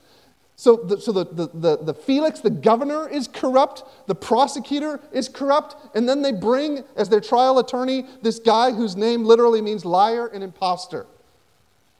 So, 0.55 0.75
the, 0.75 1.01
so 1.01 1.11
the, 1.11 1.25
the, 1.25 1.47
the, 1.53 1.77
the, 1.77 1.93
Felix, 1.93 2.39
the 2.39 2.49
governor, 2.49 3.09
is 3.09 3.27
corrupt, 3.27 3.83
the 4.07 4.15
prosecutor 4.15 4.99
is 5.11 5.27
corrupt, 5.27 5.75
and 5.95 6.07
then 6.07 6.21
they 6.21 6.31
bring, 6.31 6.83
as 6.95 7.09
their 7.09 7.19
trial 7.19 7.57
attorney, 7.57 8.05
this 8.21 8.39
guy 8.39 8.71
whose 8.71 8.95
name 8.95 9.25
literally 9.25 9.61
means 9.61 9.83
liar 9.83 10.27
and 10.27 10.43
impostor. 10.43 11.07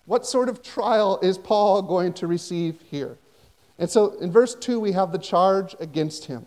What 0.06 0.26
sort 0.26 0.50
of 0.50 0.62
trial 0.62 1.20
is 1.22 1.38
Paul 1.38 1.82
going 1.82 2.14
to 2.14 2.28
receive 2.28 2.80
here? 2.92 3.18
And 3.80 3.90
so 3.90 4.20
in 4.20 4.32
verse 4.32 4.54
2, 4.54 4.80
we 4.80 4.92
have 4.92 5.12
the 5.12 5.18
charge 5.18 5.76
against 5.80 6.26
him. 6.26 6.46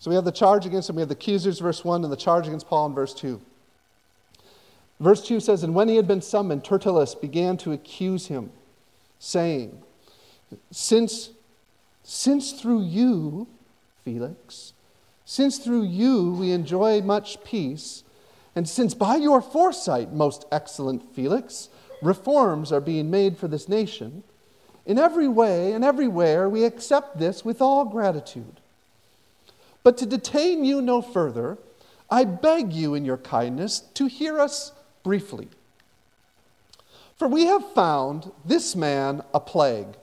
So 0.00 0.10
we 0.10 0.14
have 0.14 0.24
the 0.24 0.32
charge 0.32 0.66
against 0.66 0.90
him, 0.90 0.96
we 0.96 1.02
have 1.02 1.08
the 1.08 1.14
accusers, 1.14 1.58
verse 1.58 1.84
1, 1.84 2.04
and 2.04 2.12
the 2.12 2.16
charge 2.16 2.46
against 2.46 2.66
Paul 2.66 2.86
in 2.86 2.94
verse 2.94 3.14
2. 3.14 3.40
Verse 5.00 5.24
2 5.26 5.40
says, 5.40 5.62
And 5.62 5.74
when 5.74 5.88
he 5.88 5.96
had 5.96 6.08
been 6.08 6.22
summoned, 6.22 6.64
Tertullus 6.64 7.14
began 7.14 7.56
to 7.58 7.72
accuse 7.72 8.26
him, 8.26 8.50
saying, 9.18 9.82
Since, 10.70 11.30
since 12.02 12.52
through 12.52 12.82
you, 12.82 13.46
Felix, 14.04 14.72
since 15.24 15.58
through 15.58 15.84
you 15.84 16.32
we 16.32 16.52
enjoy 16.52 17.02
much 17.02 17.42
peace, 17.44 18.04
and 18.56 18.68
since 18.68 18.94
by 18.94 19.16
your 19.16 19.42
foresight, 19.42 20.12
most 20.12 20.46
excellent 20.50 21.14
Felix, 21.14 21.68
reforms 22.02 22.72
are 22.72 22.80
being 22.80 23.10
made 23.10 23.36
for 23.36 23.48
this 23.48 23.68
nation, 23.68 24.22
in 24.86 24.98
every 24.98 25.28
way 25.28 25.72
and 25.72 25.84
everywhere 25.84 26.48
we 26.48 26.64
accept 26.64 27.18
this 27.18 27.44
with 27.44 27.60
all 27.60 27.84
gratitude. 27.84 28.60
But 29.82 29.98
to 29.98 30.06
detain 30.06 30.64
you 30.64 30.80
no 30.80 31.02
further, 31.02 31.58
I 32.10 32.24
beg 32.24 32.72
you 32.72 32.94
in 32.94 33.04
your 33.04 33.18
kindness 33.18 33.80
to 33.94 34.06
hear 34.06 34.40
us 34.40 34.72
briefly. 35.02 35.48
For 37.16 37.28
we 37.28 37.46
have 37.46 37.72
found 37.72 38.32
this 38.44 38.74
man 38.74 39.22
a 39.34 39.40
plague, 39.40 39.96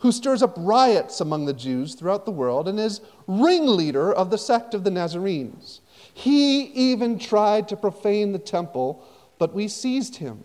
who 0.00 0.12
stirs 0.12 0.42
up 0.42 0.54
riots 0.56 1.20
among 1.20 1.44
the 1.44 1.52
Jews 1.52 1.94
throughout 1.94 2.24
the 2.24 2.30
world 2.30 2.68
and 2.68 2.80
is 2.80 3.00
ringleader 3.26 4.12
of 4.12 4.30
the 4.30 4.38
sect 4.38 4.74
of 4.74 4.84
the 4.84 4.90
Nazarenes. 4.90 5.80
He 6.12 6.62
even 6.64 7.18
tried 7.18 7.68
to 7.68 7.76
profane 7.76 8.32
the 8.32 8.38
temple, 8.38 9.04
but 9.38 9.54
we 9.54 9.68
seized 9.68 10.16
him. 10.16 10.44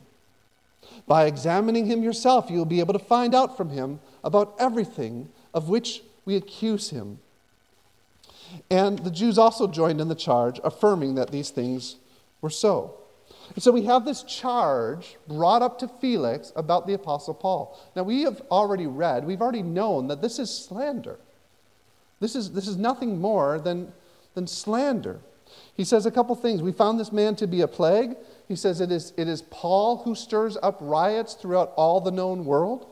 By 1.08 1.26
examining 1.26 1.86
him 1.86 2.04
yourself, 2.04 2.50
you 2.50 2.58
will 2.58 2.66
be 2.66 2.80
able 2.80 2.94
to 2.94 3.00
find 3.00 3.34
out 3.34 3.56
from 3.56 3.70
him 3.70 4.00
about 4.24 4.56
everything 4.60 5.30
of 5.54 5.70
which 5.70 6.02
we 6.26 6.36
accuse 6.36 6.90
him. 6.90 7.20
And 8.70 9.00
the 9.00 9.12
Jews 9.12 9.38
also 9.38 9.68
joined 9.68 10.02
in 10.02 10.08
the 10.08 10.16
charge, 10.16 10.60
affirming 10.64 11.16
that 11.16 11.32
these 11.32 11.50
things 11.50 11.96
were 12.42 12.50
so. 12.50 12.96
So 13.58 13.72
we 13.72 13.84
have 13.84 14.04
this 14.04 14.24
charge 14.24 15.16
brought 15.28 15.62
up 15.62 15.80
to 15.80 15.88
Felix 15.88 16.52
about 16.56 16.88
the 16.88 16.94
Apostle 16.94 17.34
Paul. 17.34 17.80
Now, 17.96 18.04
we 18.04 18.24
have 18.24 18.42
already 18.52 18.86
read, 18.86 19.26
we've 19.26 19.42
already 19.42 19.64
known 19.64 20.08
that 20.10 20.22
this 20.22 20.40
is 20.40 20.50
slander. 20.50 21.20
This 22.20 22.36
is, 22.36 22.52
this 22.52 22.68
is 22.68 22.76
nothing 22.76 23.20
more 23.20 23.60
than, 23.60 23.94
than 24.34 24.48
slander. 24.48 25.22
He 25.74 25.86
says 25.86 26.06
a 26.06 26.12
couple 26.12 26.36
things. 26.36 26.62
We 26.62 26.74
found 26.74 27.00
this 27.00 27.14
man 27.14 27.36
to 27.38 27.48
be 27.48 27.62
a 27.62 27.68
plague. 27.68 28.16
He 28.48 28.56
says 28.56 28.82
it 28.82 28.92
is, 28.92 29.14
it 29.16 29.28
is 29.28 29.42
Paul 29.44 30.04
who 30.04 30.16
stirs 30.16 30.58
up 30.62 30.78
riots 30.82 31.34
throughout 31.34 31.72
all 31.78 32.02
the 32.02 32.12
known 32.12 32.46
world, 32.46 32.88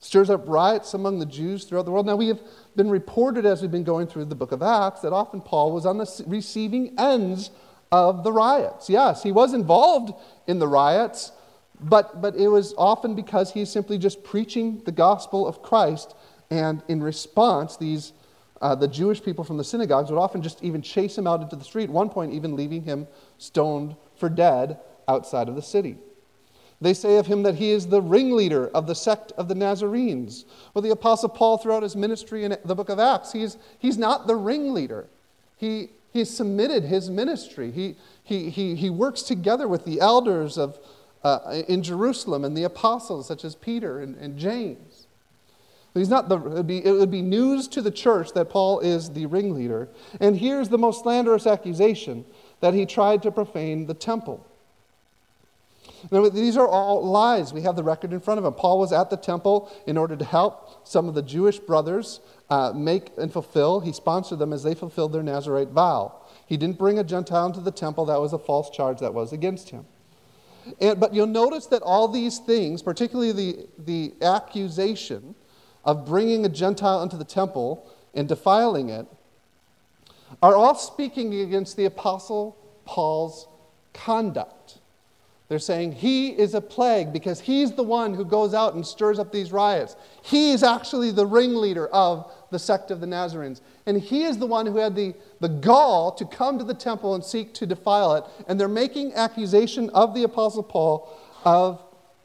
stirs 0.00 0.30
up 0.30 0.42
riots 0.48 0.94
among 0.94 1.20
the 1.20 1.26
Jews 1.26 1.64
throughout 1.64 1.84
the 1.84 1.92
world. 1.92 2.06
Now, 2.06 2.16
we 2.16 2.28
have 2.28 2.40
been 2.74 2.90
reported 2.90 3.46
as 3.46 3.62
we've 3.62 3.70
been 3.70 3.84
going 3.84 4.08
through 4.08 4.24
the 4.24 4.34
book 4.34 4.50
of 4.50 4.62
Acts 4.62 5.02
that 5.02 5.12
often 5.12 5.40
Paul 5.40 5.70
was 5.72 5.86
on 5.86 5.98
the 5.98 6.24
receiving 6.26 6.98
ends 6.98 7.50
of 7.92 8.24
the 8.24 8.32
riots. 8.32 8.88
Yes, 8.88 9.22
he 9.22 9.32
was 9.32 9.54
involved 9.54 10.12
in 10.46 10.58
the 10.58 10.68
riots, 10.68 11.32
but, 11.80 12.20
but 12.20 12.36
it 12.36 12.48
was 12.48 12.74
often 12.76 13.14
because 13.14 13.52
he's 13.52 13.70
simply 13.70 13.98
just 13.98 14.22
preaching 14.22 14.82
the 14.84 14.92
gospel 14.92 15.46
of 15.46 15.62
Christ, 15.62 16.14
and 16.50 16.82
in 16.88 17.02
response, 17.02 17.76
these 17.76 18.12
uh, 18.60 18.74
the 18.74 18.88
Jewish 18.88 19.22
people 19.22 19.42
from 19.42 19.56
the 19.56 19.64
synagogues 19.64 20.10
would 20.10 20.18
often 20.18 20.42
just 20.42 20.62
even 20.62 20.82
chase 20.82 21.16
him 21.16 21.26
out 21.26 21.40
into 21.40 21.56
the 21.56 21.64
street, 21.64 21.88
one 21.88 22.10
point, 22.10 22.32
even 22.32 22.56
leaving 22.56 22.82
him 22.82 23.06
stoned 23.38 23.96
for 24.16 24.28
dead 24.28 24.78
outside 25.08 25.48
of 25.48 25.54
the 25.54 25.62
city. 25.62 25.96
They 26.82 26.94
say 26.94 27.16
of 27.18 27.26
him 27.26 27.42
that 27.42 27.54
he 27.54 27.70
is 27.70 27.86
the 27.86 28.00
ringleader 28.00 28.68
of 28.68 28.86
the 28.86 28.94
sect 28.94 29.32
of 29.32 29.48
the 29.48 29.54
Nazarenes. 29.54 30.46
Well, 30.72 30.82
the 30.82 30.90
Apostle 30.90 31.28
Paul, 31.28 31.58
throughout 31.58 31.82
his 31.82 31.96
ministry 31.96 32.44
in 32.44 32.56
the 32.64 32.74
book 32.74 32.88
of 32.88 32.98
Acts, 32.98 33.32
he's, 33.32 33.58
he's 33.78 33.98
not 33.98 34.26
the 34.26 34.36
ringleader. 34.36 35.08
He, 35.56 35.90
he 36.12 36.24
submitted 36.24 36.84
his 36.84 37.08
ministry. 37.08 37.70
He, 37.70 37.96
he, 38.22 38.50
he, 38.50 38.74
he 38.74 38.90
works 38.90 39.22
together 39.22 39.68
with 39.68 39.84
the 39.84 40.00
elders 40.00 40.58
of, 40.58 40.78
uh, 41.22 41.62
in 41.68 41.82
Jerusalem 41.82 42.44
and 42.44 42.56
the 42.56 42.64
apostles, 42.64 43.28
such 43.28 43.44
as 43.44 43.54
Peter 43.54 44.00
and, 44.00 44.16
and 44.16 44.36
James. 44.36 45.06
He's 45.94 46.08
not 46.08 46.28
the, 46.28 46.36
it 46.36 46.42
would, 46.42 46.66
be, 46.66 46.84
it 46.84 46.92
would 46.92 47.10
be 47.10 47.22
news 47.22 47.66
to 47.68 47.82
the 47.82 47.90
church 47.90 48.32
that 48.34 48.48
Paul 48.48 48.80
is 48.80 49.10
the 49.10 49.26
ringleader. 49.26 49.88
And 50.20 50.36
here's 50.36 50.68
the 50.68 50.78
most 50.78 51.02
slanderous 51.02 51.46
accusation 51.46 52.24
that 52.60 52.74
he 52.74 52.86
tried 52.86 53.22
to 53.22 53.32
profane 53.32 53.86
the 53.86 53.94
temple. 53.94 54.46
These 56.10 56.56
are 56.56 56.66
all 56.66 57.04
lies. 57.04 57.52
We 57.52 57.62
have 57.62 57.76
the 57.76 57.82
record 57.82 58.12
in 58.12 58.20
front 58.20 58.38
of 58.38 58.44
him. 58.44 58.52
Paul 58.54 58.78
was 58.78 58.92
at 58.92 59.10
the 59.10 59.16
temple 59.16 59.70
in 59.86 59.96
order 59.96 60.16
to 60.16 60.24
help 60.24 60.86
some 60.86 61.08
of 61.08 61.14
the 61.14 61.22
Jewish 61.22 61.58
brothers 61.58 62.20
uh, 62.48 62.72
make 62.74 63.10
and 63.18 63.32
fulfill. 63.32 63.80
He 63.80 63.92
sponsored 63.92 64.38
them 64.38 64.52
as 64.52 64.62
they 64.62 64.74
fulfilled 64.74 65.12
their 65.12 65.22
Nazarite 65.22 65.68
vow. 65.68 66.22
He 66.46 66.56
didn't 66.56 66.78
bring 66.78 66.98
a 66.98 67.04
Gentile 67.04 67.46
into 67.46 67.60
the 67.60 67.70
temple. 67.70 68.06
That 68.06 68.20
was 68.20 68.32
a 68.32 68.38
false 68.38 68.70
charge 68.70 68.98
that 69.00 69.14
was 69.14 69.32
against 69.32 69.70
him. 69.70 69.86
And, 70.80 70.98
but 71.00 71.14
you'll 71.14 71.26
notice 71.26 71.66
that 71.66 71.82
all 71.82 72.08
these 72.08 72.38
things, 72.38 72.82
particularly 72.82 73.32
the, 73.32 73.66
the 73.78 74.14
accusation, 74.24 75.34
of 75.84 76.04
bringing 76.06 76.44
a 76.44 76.48
Gentile 76.48 77.02
into 77.02 77.16
the 77.16 77.24
temple 77.24 77.90
and 78.14 78.28
defiling 78.28 78.90
it 78.90 79.06
are 80.42 80.54
all 80.54 80.74
speaking 80.74 81.34
against 81.40 81.76
the 81.76 81.86
Apostle 81.86 82.56
Paul's 82.84 83.48
conduct. 83.92 84.59
They're 85.50 85.58
saying 85.58 85.94
he 85.94 86.28
is 86.28 86.54
a 86.54 86.60
plague 86.60 87.12
because 87.12 87.40
he's 87.40 87.72
the 87.72 87.82
one 87.82 88.14
who 88.14 88.24
goes 88.24 88.54
out 88.54 88.74
and 88.74 88.86
stirs 88.86 89.18
up 89.18 89.32
these 89.32 89.50
riots. 89.50 89.96
He's 90.22 90.62
actually 90.62 91.10
the 91.10 91.26
ringleader 91.26 91.88
of 91.88 92.32
the 92.52 92.58
sect 92.60 92.92
of 92.92 93.00
the 93.00 93.08
Nazarenes. 93.08 93.60
And 93.84 94.00
he 94.00 94.22
is 94.22 94.38
the 94.38 94.46
one 94.46 94.64
who 94.64 94.76
had 94.76 94.94
the, 94.94 95.12
the 95.40 95.48
gall 95.48 96.12
to 96.12 96.24
come 96.24 96.56
to 96.58 96.64
the 96.64 96.72
temple 96.72 97.16
and 97.16 97.24
seek 97.24 97.52
to 97.54 97.66
defile 97.66 98.14
it. 98.14 98.24
And 98.46 98.60
they're 98.60 98.68
making 98.68 99.12
accusation 99.14 99.90
of 99.90 100.14
the 100.14 100.22
Apostle 100.22 100.62
Paul 100.62 101.12
of 101.44 101.82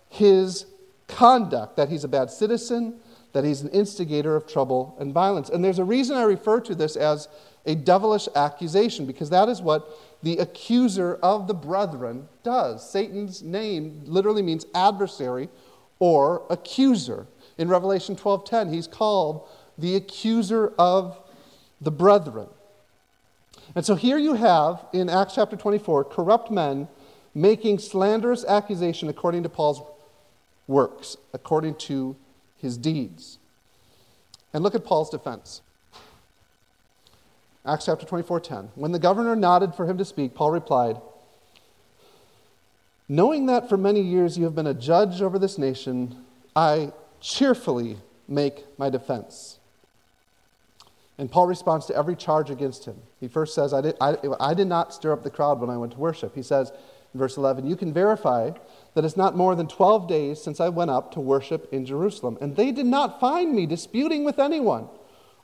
his 0.08 0.68
conduct, 1.08 1.78
that 1.78 1.90
he's 1.90 2.04
a 2.04 2.08
bad 2.08 2.30
citizen, 2.30 3.00
that 3.34 3.44
he's 3.44 3.62
an 3.62 3.70
instigator 3.70 4.36
of 4.36 4.46
trouble 4.46 4.96
and 5.00 5.12
violence. 5.12 5.50
And 5.50 5.66
there's 5.66 5.80
a 5.80 5.84
reason 5.84 6.16
I 6.16 6.26
refer 6.26 6.60
to 6.62 6.76
this 6.76 6.96
as 6.96 7.28
a 7.66 7.74
devilish 7.74 8.28
accusation, 8.36 9.08
because 9.08 9.32
that 9.32 9.50
is 9.50 9.64
what 9.64 9.90
the 10.26 10.40
accuser 10.40 11.20
of 11.22 11.46
the 11.46 11.54
brethren 11.54 12.28
does. 12.42 12.90
Satan's 12.90 13.44
name 13.44 14.02
literally 14.06 14.42
means 14.42 14.66
adversary 14.74 15.50
or 16.00 16.42
accuser. 16.50 17.28
In 17.60 17.70
Revelation 17.70 18.16
12:10, 18.16 18.74
he's 18.74 18.88
called 18.88 19.48
the 19.78 19.96
accuser 19.96 20.74
of 20.80 21.20
the 21.80 21.92
brethren. 21.92 22.48
And 23.76 23.86
so 23.86 23.94
here 23.94 24.18
you 24.18 24.34
have 24.34 24.84
in 24.92 25.10
Acts 25.10 25.36
chapter 25.36 25.56
24 25.56 26.06
corrupt 26.06 26.50
men 26.50 26.88
making 27.36 27.78
slanderous 27.78 28.44
accusation 28.46 29.10
according 29.10 29.44
to 29.44 29.50
Paul's 29.50 29.84
works, 30.68 31.18
according 31.34 31.76
to 31.76 32.16
his 32.58 32.80
deeds. 32.80 33.38
And 34.54 34.64
look 34.64 34.74
at 34.74 34.86
Paul's 34.86 35.12
defense. 35.12 35.62
Acts 37.66 37.86
chapter 37.86 38.06
24 38.06 38.40
10. 38.42 38.70
When 38.76 38.92
the 38.92 39.00
governor 39.00 39.36
nodded 39.36 39.74
for 39.74 39.86
him 39.86 39.98
to 39.98 40.06
speak, 40.06 40.36
Paul 40.36 40.52
replied, 40.52 40.98
Knowing 43.08 43.46
that 43.48 43.70
for 43.70 43.78
many 43.78 44.02
years 44.02 44.38
you 44.38 44.44
have 44.46 44.56
been 44.56 44.68
a 44.68 44.74
judge 44.74 45.22
over 45.22 45.38
this 45.40 45.58
nation, 45.58 46.24
I 46.56 46.92
cheerfully 47.22 47.98
make 48.28 48.66
my 48.78 48.90
defense. 48.90 49.60
And 51.18 51.32
Paul 51.32 51.48
responds 51.48 51.86
to 51.88 51.96
every 51.96 52.16
charge 52.16 52.50
against 52.50 52.86
him. 52.86 52.98
He 53.20 53.28
first 53.28 53.56
says, 53.56 53.74
I 53.74 53.82
did, 53.82 53.96
I, 54.02 54.18
I 54.40 54.54
did 54.54 54.68
not 54.68 54.94
stir 54.94 55.14
up 55.14 55.24
the 55.24 55.30
crowd 55.30 55.60
when 55.60 55.70
I 55.70 55.78
went 55.78 55.94
to 55.94 56.00
worship. 56.00 56.36
He 56.36 56.42
says 56.42 56.72
in 57.14 57.20
verse 57.20 57.38
11, 57.38 57.66
You 57.66 57.76
can 57.76 57.94
verify 57.94 58.52
that 58.94 59.06
it's 59.06 59.16
not 59.16 59.38
more 59.38 59.56
than 59.56 59.68
12 59.68 60.10
days 60.10 60.42
since 60.42 60.60
I 60.60 60.70
went 60.70 60.92
up 60.92 61.14
to 61.14 61.22
worship 61.22 61.72
in 61.72 61.86
Jerusalem. 61.86 62.38
And 62.42 62.56
they 62.56 62.72
did 62.72 62.86
not 62.86 63.20
find 63.20 63.54
me 63.54 63.66
disputing 63.66 64.26
with 64.26 64.40
anyone 64.40 64.90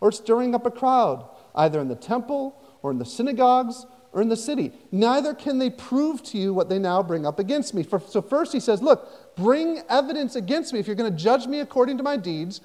or 0.02 0.12
stirring 0.12 0.54
up 0.54 0.66
a 0.66 0.72
crowd, 0.72 1.26
either 1.56 1.80
in 1.80 1.88
the 1.88 1.96
temple 1.96 2.56
or 2.82 2.92
in 2.92 2.98
the 2.98 3.06
synagogues 3.06 3.86
or 4.14 4.22
in 4.22 4.30
the 4.30 4.38
city. 4.38 4.72
Neither 4.92 5.34
can 5.34 5.58
they 5.58 5.70
prove 5.70 6.22
to 6.24 6.38
you 6.38 6.54
what 6.54 6.70
they 6.70 6.80
now 6.80 7.02
bring 7.02 7.26
up 7.26 7.40
against 7.40 7.74
me. 7.74 7.84
For, 7.84 8.00
so, 8.00 8.22
first 8.22 8.52
he 8.52 8.60
says, 8.60 8.82
Look, 8.82 9.36
bring 9.36 9.82
evidence 9.90 10.36
against 10.36 10.74
me. 10.74 10.80
If 10.80 10.88
you're 10.88 10.96
going 10.96 11.12
to 11.12 11.18
judge 11.18 11.48
me 11.48 11.60
according 11.60 11.98
to 11.98 12.04
my 12.04 12.18
deeds, 12.18 12.62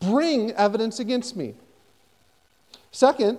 bring 0.00 0.52
evidence 0.52 0.98
against 0.98 1.36
me. 1.36 1.54
Second, 2.90 3.38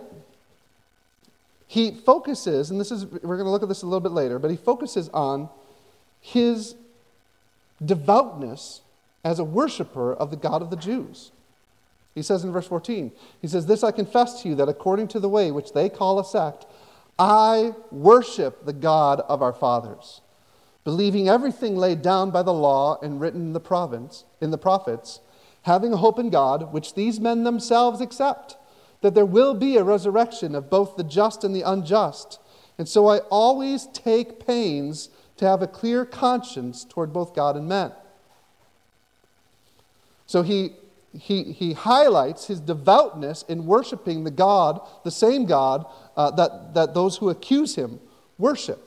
he 1.67 1.91
focuses, 1.91 2.71
and 2.71 2.79
this 2.79 2.91
is, 2.91 3.05
we're 3.05 3.35
going 3.35 3.45
to 3.45 3.51
look 3.51 3.63
at 3.63 3.69
this 3.69 3.83
a 3.83 3.85
little 3.85 3.99
bit 3.99 4.11
later, 4.11 4.39
but 4.39 4.49
he 4.49 4.57
focuses 4.57 5.09
on 5.09 5.49
his 6.21 6.75
devoutness 7.83 8.81
as 9.23 9.39
a 9.39 9.43
worshiper 9.43 10.13
of 10.13 10.31
the 10.31 10.37
God 10.37 10.61
of 10.61 10.69
the 10.69 10.75
Jews. 10.75 11.31
He 12.15 12.21
says 12.21 12.43
in 12.43 12.51
verse 12.51 12.67
14, 12.67 13.11
he 13.41 13.47
says, 13.47 13.65
This 13.65 13.83
I 13.83 13.91
confess 13.91 14.41
to 14.41 14.49
you 14.49 14.55
that 14.55 14.69
according 14.69 15.07
to 15.09 15.19
the 15.19 15.29
way 15.29 15.51
which 15.51 15.73
they 15.73 15.89
call 15.89 16.19
a 16.19 16.25
sect, 16.25 16.65
I 17.17 17.73
worship 17.91 18.65
the 18.65 18.73
God 18.73 19.21
of 19.21 19.41
our 19.41 19.53
fathers, 19.53 20.21
believing 20.83 21.29
everything 21.29 21.75
laid 21.75 22.01
down 22.01 22.31
by 22.31 22.43
the 22.43 22.53
law 22.53 22.97
and 23.01 23.19
written 23.19 23.41
in 23.41 23.53
the 23.53 23.59
province, 23.59 24.25
in 24.41 24.51
the 24.51 24.57
prophets, 24.57 25.19
having 25.63 25.93
a 25.93 25.97
hope 25.97 26.17
in 26.17 26.29
God, 26.29 26.73
which 26.73 26.95
these 26.95 27.19
men 27.19 27.43
themselves 27.43 28.01
accept 28.01 28.55
that 29.01 29.15
there 29.15 29.25
will 29.25 29.53
be 29.53 29.77
a 29.77 29.83
resurrection 29.83 30.55
of 30.55 30.69
both 30.69 30.95
the 30.95 31.03
just 31.03 31.43
and 31.43 31.55
the 31.55 31.61
unjust. 31.61 32.39
And 32.77 32.87
so 32.87 33.07
I 33.07 33.19
always 33.29 33.87
take 33.87 34.45
pains 34.45 35.09
to 35.37 35.45
have 35.45 35.61
a 35.61 35.67
clear 35.67 36.05
conscience 36.05 36.83
toward 36.83 37.13
both 37.13 37.33
God 37.33 37.55
and 37.55 37.67
men. 37.67 37.91
So 40.25 40.41
he, 40.41 40.73
he, 41.17 41.43
he 41.51 41.73
highlights 41.73 42.47
his 42.47 42.59
devoutness 42.59 43.43
in 43.47 43.65
worshiping 43.65 44.23
the 44.23 44.31
God, 44.31 44.79
the 45.03 45.11
same 45.11 45.45
God 45.45 45.85
uh, 46.15 46.31
that, 46.31 46.73
that 46.73 46.93
those 46.93 47.17
who 47.17 47.29
accuse 47.29 47.75
him 47.75 47.99
worship. 48.37 48.79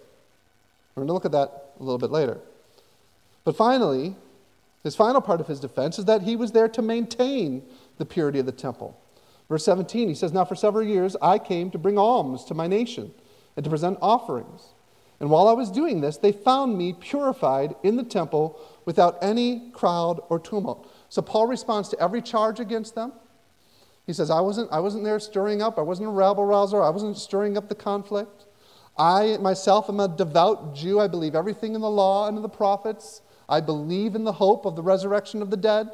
We're 0.95 1.01
going 1.01 1.09
to 1.09 1.15
look 1.15 1.25
at 1.25 1.33
that 1.33 1.73
a 1.81 1.83
little 1.83 1.99
bit 1.99 2.11
later. 2.11 2.39
But 3.45 3.57
finally, 3.57 4.15
his 4.83 4.95
final 4.95 5.21
part 5.21 5.41
of 5.41 5.49
his 5.49 5.61
defense 5.61 5.99
is 5.99 6.05
that 6.05 6.23
he 6.23 6.37
was 6.37 6.53
there 6.53 6.69
to 6.69 6.83
maintain 6.83 7.63
the 7.99 8.05
purity 8.05 8.39
of 8.39 8.47
the 8.47 8.53
temple. 8.53 8.97
Verse 9.49 9.65
17, 9.65 10.09
he 10.09 10.15
says, 10.15 10.33
Now 10.33 10.45
for 10.45 10.55
several 10.55 10.87
years 10.87 11.17
I 11.21 11.39
came 11.39 11.71
to 11.73 11.79
bring 11.79 11.99
alms 11.99 12.45
to 12.45 12.55
my 12.55 12.67
nation 12.67 13.13
and 13.57 13.65
to 13.65 13.71
present 13.71 13.99
offerings. 14.01 14.69
And 15.21 15.31
while 15.31 15.47
I 15.47 15.53
was 15.53 15.71
doing 15.71 16.01
this, 16.01 16.17
they 16.17 16.33
found 16.33 16.77
me 16.77 16.95
purified 16.95 17.77
in 17.83 17.97
the 17.97 18.03
temple 18.03 18.59
without 18.85 19.19
any 19.23 19.71
crowd 19.73 20.21
or 20.29 20.41
tumult. 20.41 20.92
So 21.13 21.21
Paul 21.21 21.47
responds 21.47 21.91
to 21.91 22.01
every 22.01 22.23
charge 22.23 22.59
against 22.59 22.95
them. 22.95 23.13
He 24.07 24.15
says, 24.15 24.31
I 24.31 24.41
wasn't, 24.41 24.73
I 24.73 24.81
wasn't 24.81 25.05
there 25.05 25.21
stirring 25.21 25.61
up, 25.61 25.79
I 25.79 25.83
wasn't 25.83 26.09
a 26.09 26.11
rabble 26.11 26.47
rouser, 26.47 26.83
I 26.83 26.89
wasn't 26.89 27.19
stirring 27.19 27.59
up 27.59 27.69
the 27.69 27.75
conflict. 27.75 28.47
I 28.97 29.37
myself 29.37 29.91
am 29.91 30.01
a 30.01 30.09
devout 30.09 30.75
Jew. 30.75 31.01
I 31.01 31.09
believe 31.09 31.35
everything 31.35 31.75
in 31.75 31.83
the 31.83 31.91
law 31.91 32.29
and 32.29 32.39
in 32.39 32.43
the 32.43 32.49
prophets. 32.49 33.21
I 33.47 33.61
believe 33.61 34.15
in 34.15 34.25
the 34.25 34.33
hope 34.33 34.65
of 34.65 34.75
the 34.75 34.83
resurrection 34.83 35.43
of 35.43 35.51
the 35.51 35.57
dead. 35.59 35.91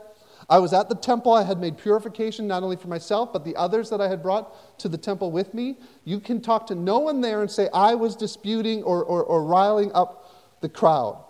I 0.49 0.61
was 0.61 0.73
at 0.73 0.89
the 0.89 0.95
temple. 0.95 1.33
I 1.33 1.43
had 1.43 1.59
made 1.59 1.79
purification 1.79 2.47
not 2.47 2.63
only 2.63 2.77
for 2.77 2.87
myself, 2.87 3.33
but 3.33 3.45
the 3.45 3.57
others 3.57 3.91
that 3.91 4.01
I 4.01 4.07
had 4.07 4.23
brought 4.23 4.79
to 4.79 4.89
the 4.89 4.99
temple 4.99 5.33
with 5.33 5.53
me. 5.53 5.79
You 6.05 6.21
can 6.21 6.41
talk 6.41 6.65
to 6.69 6.77
no 6.77 7.01
one 7.01 7.23
there 7.23 7.41
and 7.41 7.51
say, 7.51 7.69
I 7.75 7.97
was 7.97 8.15
disputing 8.15 8.85
or, 8.85 9.03
or, 9.03 9.25
or 9.25 9.45
riling 9.45 9.91
up 9.95 10.33
the 10.61 10.69
crowd. 10.69 11.25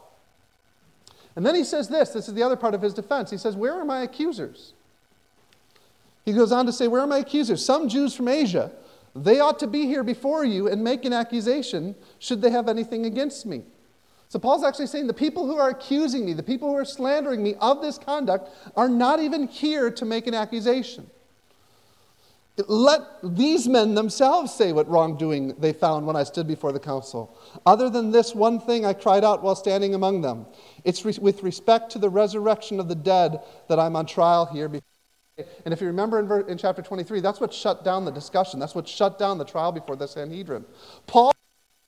And 1.39 1.47
then 1.47 1.55
he 1.55 1.63
says 1.63 1.87
this 1.87 2.11
this 2.11 2.27
is 2.27 2.35
the 2.35 2.43
other 2.43 2.57
part 2.57 2.75
of 2.75 2.83
his 2.83 2.93
defense. 2.93 3.31
He 3.31 3.37
says, 3.37 3.55
Where 3.55 3.73
are 3.75 3.85
my 3.85 4.03
accusers? 4.03 4.73
He 6.25 6.33
goes 6.33 6.51
on 6.51 6.67
to 6.67 6.73
say, 6.73 6.89
Where 6.89 7.01
are 7.01 7.07
my 7.07 7.19
accusers? 7.19 7.65
Some 7.65 7.89
Jews 7.89 8.13
from 8.13 8.27
Asia. 8.27 8.73
They 9.15 9.39
ought 9.39 9.61
to 9.61 9.69
be 9.69 9.87
here 9.87 10.03
before 10.03 10.45
you 10.45 10.67
and 10.67 10.83
make 10.83 11.05
an 11.05 11.13
accusation 11.13 11.95
should 12.19 12.43
they 12.43 12.51
have 12.51 12.69
anything 12.69 13.07
against 13.07 13.47
me. 13.47 13.63
So 14.29 14.41
Paul's 14.41 14.65
actually 14.65 14.89
saying 14.89 15.07
the 15.07 15.15
people 15.15 15.47
who 15.47 15.57
are 15.59 15.71
accusing 15.71 16.27
me, 16.27 16.33
the 16.33 16.43
people 16.43 16.71
who 16.71 16.75
are 16.75 16.85
slandering 16.85 17.41
me 17.41 17.55
of 17.61 17.83
this 17.83 17.99
conduct, 17.99 18.51
are 18.77 18.89
not 18.89 19.21
even 19.21 19.47
here 19.47 19.93
to 19.93 20.05
make 20.05 20.27
an 20.27 20.35
accusation. 20.35 21.09
Let 22.67 23.03
these 23.23 23.69
men 23.69 23.95
themselves 23.95 24.53
say 24.53 24.73
what 24.73 24.89
wrongdoing 24.89 25.55
they 25.59 25.73
found 25.73 26.07
when 26.07 26.17
I 26.17 26.25
stood 26.25 26.49
before 26.49 26.73
the 26.73 26.81
council. 26.81 27.39
Other 27.65 27.89
than 27.89 28.11
this 28.11 28.35
one 28.35 28.59
thing 28.59 28.85
I 28.85 28.95
cried 28.95 29.23
out 29.23 29.43
while 29.43 29.55
standing 29.55 29.95
among 29.95 30.23
them. 30.23 30.47
It's 30.85 31.05
re- 31.05 31.17
with 31.21 31.43
respect 31.43 31.91
to 31.93 31.99
the 31.99 32.09
resurrection 32.09 32.81
of 32.81 32.89
the 32.89 32.97
dead 32.97 33.41
that 33.69 33.79
I'm 33.79 33.95
on 33.95 34.07
trial 34.07 34.47
here. 34.47 34.71
And 35.65 35.73
if 35.73 35.81
you 35.81 35.87
remember 35.87 36.19
in, 36.19 36.27
ver- 36.27 36.49
in 36.49 36.59
chapter 36.59 36.83
23, 36.83 37.21
that's 37.21 37.41
what 37.41 37.55
shut 37.55 37.85
down 37.85 38.05
the 38.05 38.11
discussion. 38.11 38.59
That's 38.59 38.75
what 38.75 38.89
shut 38.89 39.19
down 39.19 39.39
the 39.39 39.45
trial 39.45 39.71
before 39.71 39.95
the 39.95 40.09
Sanhedrin. 40.09 40.65
Paul, 41.07 41.33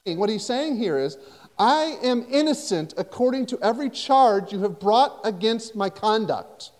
what 0.04 0.30
he's 0.30 0.46
saying 0.46 0.76
here 0.76 0.98
is, 0.98 1.18
I 1.58 1.98
am 2.02 2.26
innocent 2.30 2.94
according 2.96 3.46
to 3.46 3.58
every 3.60 3.90
charge 3.90 4.52
you 4.52 4.60
have 4.62 4.78
brought 4.78 5.20
against 5.24 5.74
my 5.74 5.90
conduct. 5.90 6.70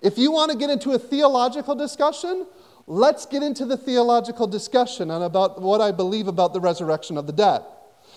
If 0.00 0.16
you 0.16 0.30
want 0.30 0.52
to 0.52 0.56
get 0.56 0.70
into 0.70 0.92
a 0.92 0.98
theological 0.98 1.74
discussion, 1.74 2.46
let's 2.86 3.26
get 3.26 3.42
into 3.42 3.64
the 3.64 3.76
theological 3.76 4.46
discussion 4.46 5.10
on 5.10 5.22
about 5.22 5.60
what 5.60 5.80
I 5.80 5.90
believe 5.90 6.28
about 6.28 6.52
the 6.52 6.60
resurrection 6.60 7.16
of 7.16 7.26
the 7.26 7.32
dead. 7.32 7.62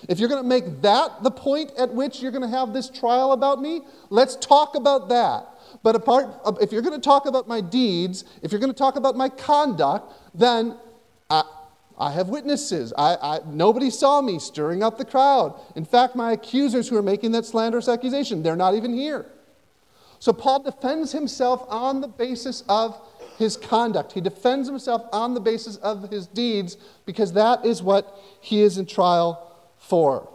If 0.08 0.18
you're 0.18 0.28
going 0.28 0.42
to 0.42 0.48
make 0.48 0.80
that 0.82 1.22
the 1.22 1.30
point 1.30 1.72
at 1.76 1.92
which 1.92 2.22
you're 2.22 2.30
going 2.30 2.48
to 2.48 2.56
have 2.56 2.72
this 2.72 2.88
trial 2.88 3.32
about 3.32 3.60
me, 3.60 3.82
let's 4.08 4.36
talk 4.36 4.74
about 4.74 5.08
that. 5.10 5.46
But 5.82 5.94
apart, 5.96 6.40
uh, 6.44 6.52
if 6.60 6.72
you're 6.72 6.82
going 6.82 6.98
to 6.98 7.04
talk 7.04 7.26
about 7.26 7.48
my 7.48 7.60
deeds, 7.60 8.24
if 8.42 8.50
you're 8.50 8.60
going 8.60 8.72
to 8.72 8.78
talk 8.78 8.96
about 8.96 9.16
my 9.16 9.28
conduct, 9.28 10.12
then 10.34 10.76
I, 11.28 11.42
I 11.98 12.12
have 12.12 12.28
witnesses. 12.28 12.94
I, 12.96 13.16
I, 13.16 13.38
nobody 13.46 13.90
saw 13.90 14.22
me 14.22 14.38
stirring 14.38 14.82
up 14.82 14.96
the 14.96 15.04
crowd. 15.04 15.60
In 15.76 15.84
fact, 15.84 16.16
my 16.16 16.32
accusers 16.32 16.88
who 16.88 16.96
are 16.96 17.02
making 17.02 17.32
that 17.32 17.44
slanderous 17.44 17.88
accusation, 17.88 18.42
they're 18.42 18.56
not 18.56 18.74
even 18.74 18.94
here. 18.94 19.26
So 20.18 20.32
Paul 20.32 20.62
defends 20.62 21.12
himself 21.12 21.64
on 21.68 22.00
the 22.00 22.08
basis 22.08 22.62
of 22.68 23.00
his 23.40 23.56
conduct. 23.56 24.12
He 24.12 24.20
defends 24.20 24.68
himself 24.68 25.02
on 25.12 25.34
the 25.34 25.40
basis 25.40 25.76
of 25.78 26.10
his 26.10 26.28
deeds 26.28 26.76
because 27.06 27.32
that 27.32 27.64
is 27.64 27.82
what 27.82 28.16
he 28.40 28.60
is 28.60 28.78
in 28.78 28.86
trial 28.86 29.56
for. 29.78 30.28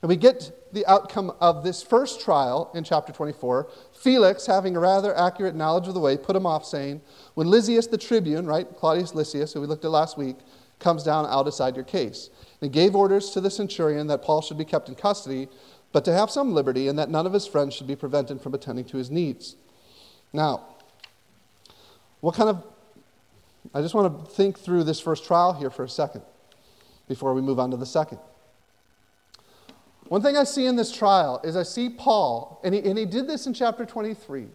And 0.00 0.08
we 0.08 0.16
get 0.16 0.72
the 0.72 0.86
outcome 0.86 1.32
of 1.40 1.64
this 1.64 1.82
first 1.82 2.20
trial 2.20 2.70
in 2.72 2.84
chapter 2.84 3.12
24. 3.12 3.68
Felix, 3.92 4.46
having 4.46 4.76
a 4.76 4.80
rather 4.80 5.16
accurate 5.16 5.56
knowledge 5.56 5.88
of 5.88 5.94
the 5.94 6.00
way, 6.00 6.16
put 6.16 6.36
him 6.36 6.46
off, 6.46 6.64
saying, 6.64 7.00
When 7.34 7.48
Lysias 7.48 7.88
the 7.88 7.98
tribune, 7.98 8.46
right, 8.46 8.66
Claudius 8.76 9.14
Lysias, 9.14 9.52
who 9.52 9.60
we 9.60 9.66
looked 9.66 9.84
at 9.84 9.90
last 9.90 10.16
week, 10.16 10.36
comes 10.78 11.02
down, 11.02 11.26
I'll 11.26 11.42
decide 11.42 11.74
your 11.74 11.84
case. 11.84 12.30
And 12.60 12.72
he 12.72 12.80
gave 12.80 12.94
orders 12.94 13.30
to 13.30 13.40
the 13.40 13.50
centurion 13.50 14.06
that 14.06 14.22
Paul 14.22 14.40
should 14.40 14.58
be 14.58 14.64
kept 14.64 14.88
in 14.88 14.94
custody, 14.94 15.48
but 15.90 16.04
to 16.04 16.12
have 16.12 16.30
some 16.30 16.54
liberty, 16.54 16.86
and 16.86 16.96
that 16.98 17.10
none 17.10 17.26
of 17.26 17.32
his 17.32 17.46
friends 17.46 17.74
should 17.74 17.88
be 17.88 17.96
prevented 17.96 18.40
from 18.40 18.54
attending 18.54 18.84
to 18.86 18.98
his 18.98 19.10
needs. 19.10 19.56
Now, 20.32 20.76
what 22.20 22.34
kind 22.34 22.50
of. 22.50 22.64
I 23.74 23.82
just 23.82 23.94
want 23.94 24.26
to 24.26 24.32
think 24.32 24.58
through 24.58 24.84
this 24.84 25.00
first 25.00 25.24
trial 25.26 25.52
here 25.52 25.70
for 25.70 25.84
a 25.84 25.88
second 25.88 26.22
before 27.06 27.34
we 27.34 27.42
move 27.42 27.58
on 27.58 27.70
to 27.70 27.76
the 27.76 27.86
second. 27.86 28.18
One 30.08 30.22
thing 30.22 30.36
I 30.36 30.44
see 30.44 30.64
in 30.64 30.76
this 30.76 30.90
trial 30.90 31.40
is 31.44 31.54
I 31.54 31.64
see 31.64 31.90
Paul, 31.90 32.60
and 32.64 32.74
he, 32.74 32.80
and 32.80 32.98
he 32.98 33.04
did 33.04 33.26
this 33.26 33.46
in 33.46 33.52
chapter 33.52 33.84
23. 33.84 34.46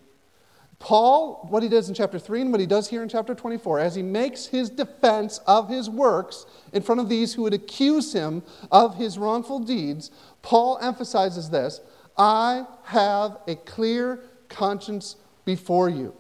Paul, 0.80 1.48
what 1.50 1.64
he 1.64 1.70
does 1.70 1.88
in 1.88 1.96
chapter 1.96 2.20
3 2.20 2.42
and 2.42 2.52
what 2.52 2.60
he 2.60 2.66
does 2.66 2.90
here 2.90 3.04
in 3.04 3.08
chapter 3.08 3.36
24, 3.36 3.80
as 3.80 3.96
he 3.96 4.02
makes 4.02 4.48
his 4.48 4.70
defense 4.70 5.40
of 5.48 5.70
his 5.70 5.90
works 5.90 6.46
in 6.74 6.82
front 6.82 7.00
of 7.00 7.08
these 7.08 7.34
who 7.34 7.44
would 7.44 7.54
accuse 7.54 8.14
him 8.14 8.44
of 8.72 8.98
his 8.98 9.18
wrongful 9.18 9.60
deeds, 9.60 10.12
Paul 10.42 10.80
emphasizes 10.82 11.50
this 11.50 11.80
I 12.18 12.66
have 12.84 13.38
a 13.48 13.56
clear 13.56 14.22
conscience 14.50 15.16
before 15.46 15.90
you. 15.90 16.14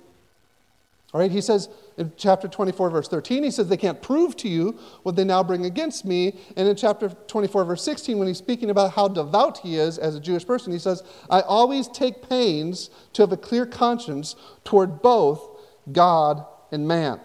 All 1.13 1.21
right, 1.21 1.29
he 1.29 1.41
says 1.41 1.69
in 1.97 2.11
chapter 2.17 2.47
24, 2.47 2.89
verse 2.89 3.07
13, 3.07 3.43
he 3.43 3.51
says, 3.51 3.67
They 3.67 3.77
can't 3.77 4.01
prove 4.01 4.35
to 4.37 4.49
you 4.49 4.79
what 5.03 5.15
they 5.15 5.23
now 5.23 5.43
bring 5.43 5.65
against 5.65 6.05
me. 6.05 6.35
And 6.57 6.67
in 6.67 6.75
chapter 6.75 7.09
24, 7.09 7.65
verse 7.65 7.83
16, 7.83 8.17
when 8.17 8.27
he's 8.27 8.39
speaking 8.39 8.71
about 8.71 8.93
how 8.93 9.07
devout 9.07 9.59
he 9.59 9.75
is 9.77 9.99
as 9.99 10.15
a 10.15 10.19
Jewish 10.19 10.45
person, 10.45 10.73
he 10.73 10.79
says, 10.79 11.03
I 11.29 11.41
always 11.41 11.87
take 11.87 12.27
pains 12.27 12.89
to 13.13 13.21
have 13.21 13.31
a 13.31 13.37
clear 13.37 13.67
conscience 13.67 14.35
toward 14.63 15.03
both 15.03 15.47
God 15.91 16.45
and 16.71 16.87
man. 16.87 17.19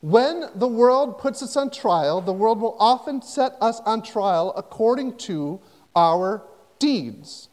When 0.00 0.50
the 0.56 0.68
world 0.68 1.18
puts 1.18 1.40
us 1.40 1.56
on 1.56 1.70
trial, 1.70 2.20
the 2.20 2.32
world 2.32 2.60
will 2.60 2.76
often 2.80 3.22
set 3.22 3.56
us 3.60 3.80
on 3.86 4.02
trial 4.02 4.52
according 4.56 5.18
to 5.18 5.60
our 5.94 6.42
deeds. 6.80 7.48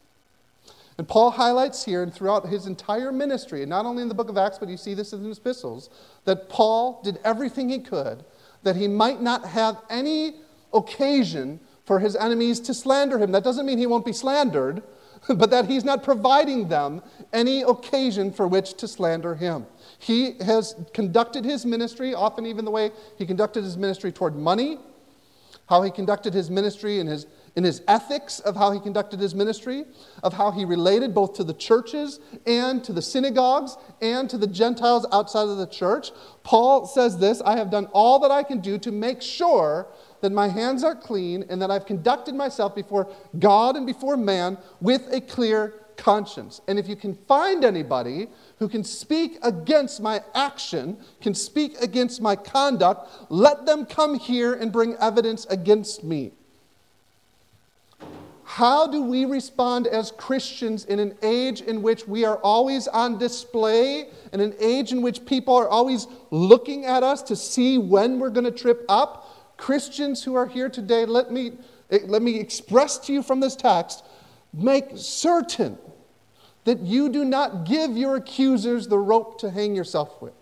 And 1.02 1.08
Paul 1.08 1.32
highlights 1.32 1.84
here 1.84 2.04
and 2.04 2.14
throughout 2.14 2.46
his 2.46 2.68
entire 2.68 3.12
ministry, 3.12 3.64
and 3.64 3.72
not 3.72 3.88
only 3.88 4.04
in 4.04 4.08
the 4.08 4.14
book 4.14 4.30
of 4.30 4.38
Acts, 4.38 4.60
but 4.60 4.70
you 4.70 4.78
see 4.78 4.94
this 4.94 5.14
in 5.14 5.24
his 5.24 5.40
epistles, 5.40 5.90
that 6.26 6.48
Paul 6.48 7.02
did 7.04 7.18
everything 7.24 7.70
he 7.70 7.80
could 7.80 8.24
that 8.62 8.76
he 8.76 8.88
might 8.88 9.20
not 9.20 9.44
have 9.44 9.82
any 9.90 10.36
occasion 10.72 11.60
for 11.86 11.98
his 11.98 12.16
enemies 12.16 12.60
to 12.60 12.76
slander 12.76 13.18
him. 13.18 13.32
That 13.32 13.44
doesn't 13.44 13.66
mean 13.66 13.80
he 13.80 13.88
won't 13.88 14.06
be 14.06 14.14
slandered, 14.14 14.84
but 15.28 15.50
that 15.50 15.66
he's 15.66 15.84
not 15.84 16.04
providing 16.04 16.68
them 16.68 17.02
any 17.34 17.64
occasion 17.64 18.32
for 18.32 18.48
which 18.48 18.76
to 18.76 18.88
slander 18.88 19.34
him. 19.34 19.66
He 19.98 20.34
has 20.34 20.76
conducted 20.94 21.44
his 21.44 21.66
ministry, 21.66 22.14
often 22.14 22.46
even 22.46 22.64
the 22.64 22.70
way 22.70 22.92
he 23.18 23.26
conducted 23.26 23.64
his 23.64 23.76
ministry 23.76 24.12
toward 24.12 24.36
money, 24.36 24.78
how 25.68 25.82
he 25.82 25.90
conducted 25.90 26.36
his 26.36 26.52
ministry 26.52 27.00
and 27.00 27.10
his 27.10 27.26
in 27.56 27.64
his 27.64 27.82
ethics 27.88 28.40
of 28.40 28.56
how 28.56 28.72
he 28.72 28.80
conducted 28.80 29.20
his 29.20 29.36
ministry, 29.36 29.86
of 30.24 30.34
how 30.34 30.52
he 30.52 30.64
related 30.64 31.14
both 31.14 31.34
to 31.34 31.44
the 31.44 31.54
churches 31.54 32.20
and 32.46 32.84
to 32.84 32.94
the 32.94 33.02
synagogues 33.02 33.78
and 34.02 34.30
to 34.30 34.38
the 34.38 34.48
Gentiles 34.48 35.06
outside 35.12 35.48
of 35.48 35.58
the 35.58 35.68
church. 35.68 36.12
Paul 36.44 36.86
says 36.86 37.18
this 37.18 37.42
I 37.46 37.58
have 37.58 37.70
done 37.70 37.88
all 37.92 38.20
that 38.20 38.32
I 38.32 38.44
can 38.44 38.60
do 38.60 38.78
to 38.80 38.92
make 38.92 39.22
sure 39.22 39.88
that 40.22 40.32
my 40.32 40.48
hands 40.48 40.84
are 40.84 40.96
clean 40.96 41.44
and 41.50 41.62
that 41.62 41.72
I've 41.72 41.86
conducted 41.86 42.36
myself 42.36 42.76
before 42.76 43.10
God 43.38 43.76
and 43.76 43.86
before 43.86 44.16
man 44.16 44.58
with 44.80 45.12
a 45.12 45.20
clear 45.20 45.74
conscience. 45.98 46.62
And 46.68 46.80
if 46.80 46.88
you 46.88 46.96
can 46.96 47.16
find 47.28 47.64
anybody 47.64 48.28
who 48.60 48.68
can 48.70 48.84
speak 48.84 49.38
against 49.44 50.02
my 50.02 50.22
action, 50.34 50.98
can 51.22 51.34
speak 51.34 51.80
against 51.82 52.22
my 52.22 52.36
conduct, 52.36 53.10
let 53.30 53.66
them 53.66 53.86
come 53.86 54.18
here 54.18 54.54
and 54.54 54.72
bring 54.72 54.96
evidence 54.96 55.46
against 55.46 56.04
me. 56.04 56.32
How 58.52 58.86
do 58.86 59.02
we 59.02 59.24
respond 59.24 59.88
as 59.88 60.12
Christians 60.12 60.84
in 60.84 61.00
an 61.00 61.18
age 61.22 61.62
in 61.62 61.82
which 61.82 62.06
we 62.06 62.26
are 62.26 62.36
always 62.40 62.86
on 62.90 63.18
display, 63.18 64.10
in 64.34 64.42
an 64.42 64.54
age 64.60 64.92
in 64.92 65.02
which 65.02 65.26
people 65.26 65.56
are 65.56 65.70
always 65.70 66.06
looking 66.32 66.84
at 66.86 67.02
us 67.02 67.22
to 67.24 67.36
see 67.38 67.78
when 67.78 68.20
we're 68.20 68.30
going 68.30 68.44
to 68.44 68.52
trip 68.52 68.84
up? 68.90 69.56
Christians 69.56 70.22
who 70.22 70.36
are 70.36 70.48
here 70.48 70.68
today, 70.68 71.06
let 71.06 71.32
me, 71.32 71.54
let 72.04 72.22
me 72.22 72.42
express 72.42 72.98
to 73.06 73.14
you 73.14 73.24
from 73.24 73.40
this 73.40 73.56
text 73.56 74.04
make 74.54 74.90
certain 74.96 75.78
that 76.66 76.82
you 76.82 77.08
do 77.08 77.24
not 77.24 77.64
give 77.64 77.96
your 77.96 78.18
accusers 78.18 78.86
the 78.86 79.00
rope 79.00 79.40
to 79.40 79.50
hang 79.50 79.74
yourself 79.78 80.22
with. 80.22 80.34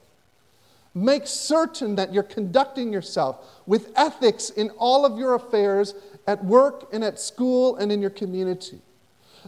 Make 0.95 1.27
certain 1.27 1.95
that 1.95 2.11
you're 2.11 2.23
conducting 2.23 2.91
yourself 2.91 3.45
with 3.67 3.91
ethics 3.95 4.49
in 4.49 4.71
all 4.71 5.05
of 5.05 5.19
your 5.19 5.35
affairs 5.35 5.93
at 6.27 6.43
work 6.43 6.89
and 6.93 7.03
at 7.03 7.19
school 7.19 7.75
and 7.77 7.91
in 7.91 8.01
your 8.01 8.09
community. 8.09 8.79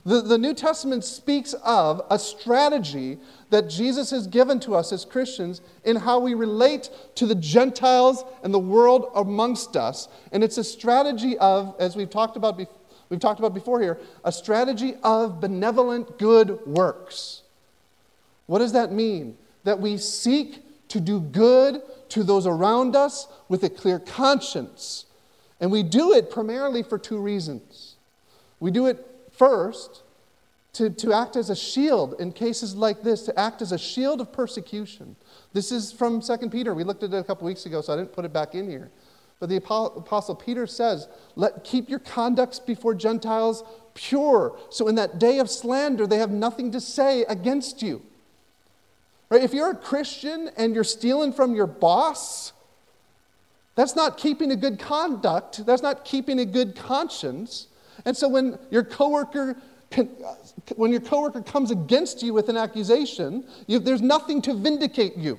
The, 0.06 0.22
the 0.22 0.38
New 0.38 0.54
Testament 0.54 1.04
speaks 1.04 1.54
of 1.66 2.02
a 2.10 2.18
strategy 2.18 3.20
that 3.50 3.70
Jesus 3.70 4.10
has 4.12 4.26
given 4.26 4.60
to 4.62 4.76
us 4.76 4.92
as 4.94 5.06
Christians 5.06 5.62
in 5.84 5.98
how 5.98 6.20
we 6.20 6.34
relate 6.34 6.90
to 7.16 7.26
the 7.26 7.36
Gentiles 7.36 8.24
and 8.44 8.54
the 8.54 8.60
world 8.60 9.12
amongst 9.16 9.76
us. 9.76 10.08
And 10.32 10.44
it's 10.44 10.58
a 10.58 10.64
strategy 10.64 11.38
of, 11.38 11.76
as 11.80 11.96
we've 11.96 12.10
talked 12.10 12.38
about, 12.38 12.58
be, 12.58 12.68
we've 13.10 13.20
talked 13.20 13.40
about 13.40 13.54
before 13.54 13.82
here, 13.82 14.00
a 14.24 14.32
strategy 14.32 14.96
of 15.04 15.42
benevolent 15.42 16.18
good 16.18 16.66
works. 16.66 17.44
What 18.48 18.60
does 18.60 18.74
that 18.74 18.92
mean? 18.92 19.38
That 19.66 19.80
we 19.80 19.98
seek 19.98 20.88
to 20.88 21.00
do 21.00 21.20
good 21.20 21.82
to 22.10 22.24
those 22.24 22.48
around 22.48 22.96
us 22.96 23.28
with 23.50 23.64
a 23.64 23.70
clear 23.70 24.00
conscience 24.00 25.06
and 25.62 25.72
we 25.72 25.84
do 25.84 26.12
it 26.12 26.32
primarily 26.32 26.82
for 26.82 26.98
two 26.98 27.20
reasons. 27.20 27.96
We 28.60 28.72
do 28.72 28.88
it 28.88 29.06
first 29.32 30.02
to, 30.74 30.90
to 30.90 31.14
act 31.14 31.36
as 31.36 31.50
a 31.50 31.56
shield 31.56 32.16
in 32.20 32.32
cases 32.32 32.76
like 32.76 33.04
this, 33.04 33.24
to 33.24 33.40
act 33.40 33.62
as 33.62 33.72
a 33.72 33.78
shield 33.78 34.20
of 34.20 34.34
persecution. 34.34 35.16
This 35.54 35.72
is 35.72 35.92
from 35.92 36.20
2 36.20 36.50
Peter. 36.50 36.74
We 36.74 36.84
looked 36.84 37.04
at 37.04 37.14
it 37.14 37.18
a 37.18 37.24
couple 37.24 37.46
weeks 37.46 37.66
ago, 37.68 37.82
so 37.82 37.94
I 37.94 37.98
didn't 37.98 38.12
put 38.12 38.26
it 38.26 38.34
back 38.34 38.56
in 38.56 38.70
here. 38.70 38.90
But 39.40 39.50
the 39.50 39.58
Apostle 39.58 40.36
Peter 40.36 40.66
says, 40.66 41.08
Let, 41.36 41.64
Keep 41.64 41.90
your 41.90 42.00
conducts 42.00 42.60
before 42.60 42.94
Gentiles 42.94 43.64
pure, 43.94 44.58
so 44.70 44.88
in 44.88 44.96
that 44.96 45.20
day 45.20 45.40
of 45.40 45.50
slander 45.50 46.08
they 46.08 46.18
have 46.18 46.32
nothing 46.32 46.72
to 46.72 46.82
say 46.82 47.24
against 47.24 47.82
you. 47.82 48.02
Right? 49.30 49.44
If 49.44 49.54
you're 49.54 49.72
a 49.72 49.76
Christian 49.76 50.50
and 50.58 50.76
you're 50.76 50.84
stealing 50.84 51.34
from 51.34 51.56
your 51.56 51.68
boss, 51.68 52.54
that's 53.76 53.96
not 53.96 54.18
keeping 54.18 54.52
a 54.52 54.56
good 54.56 54.80
conduct. 54.80 55.66
That's 55.66 55.82
not 55.82 56.06
keeping 56.06 56.40
a 56.40 56.46
good 56.46 56.76
conscience. 56.76 57.68
And 58.06 58.16
so 58.16 58.28
when 58.28 58.58
your 58.70 58.84
coworker 58.84 59.58
when 60.76 60.92
your 60.92 61.02
coworker 61.02 61.42
comes 61.42 61.70
against 61.70 62.24
you 62.24 62.34
with 62.34 62.48
an 62.48 62.56
accusation, 62.56 63.46
you, 63.68 63.78
there's 63.80 64.02
nothing 64.02 64.42
to 64.44 64.54
vindicate 64.54 65.18
you. 65.18 65.38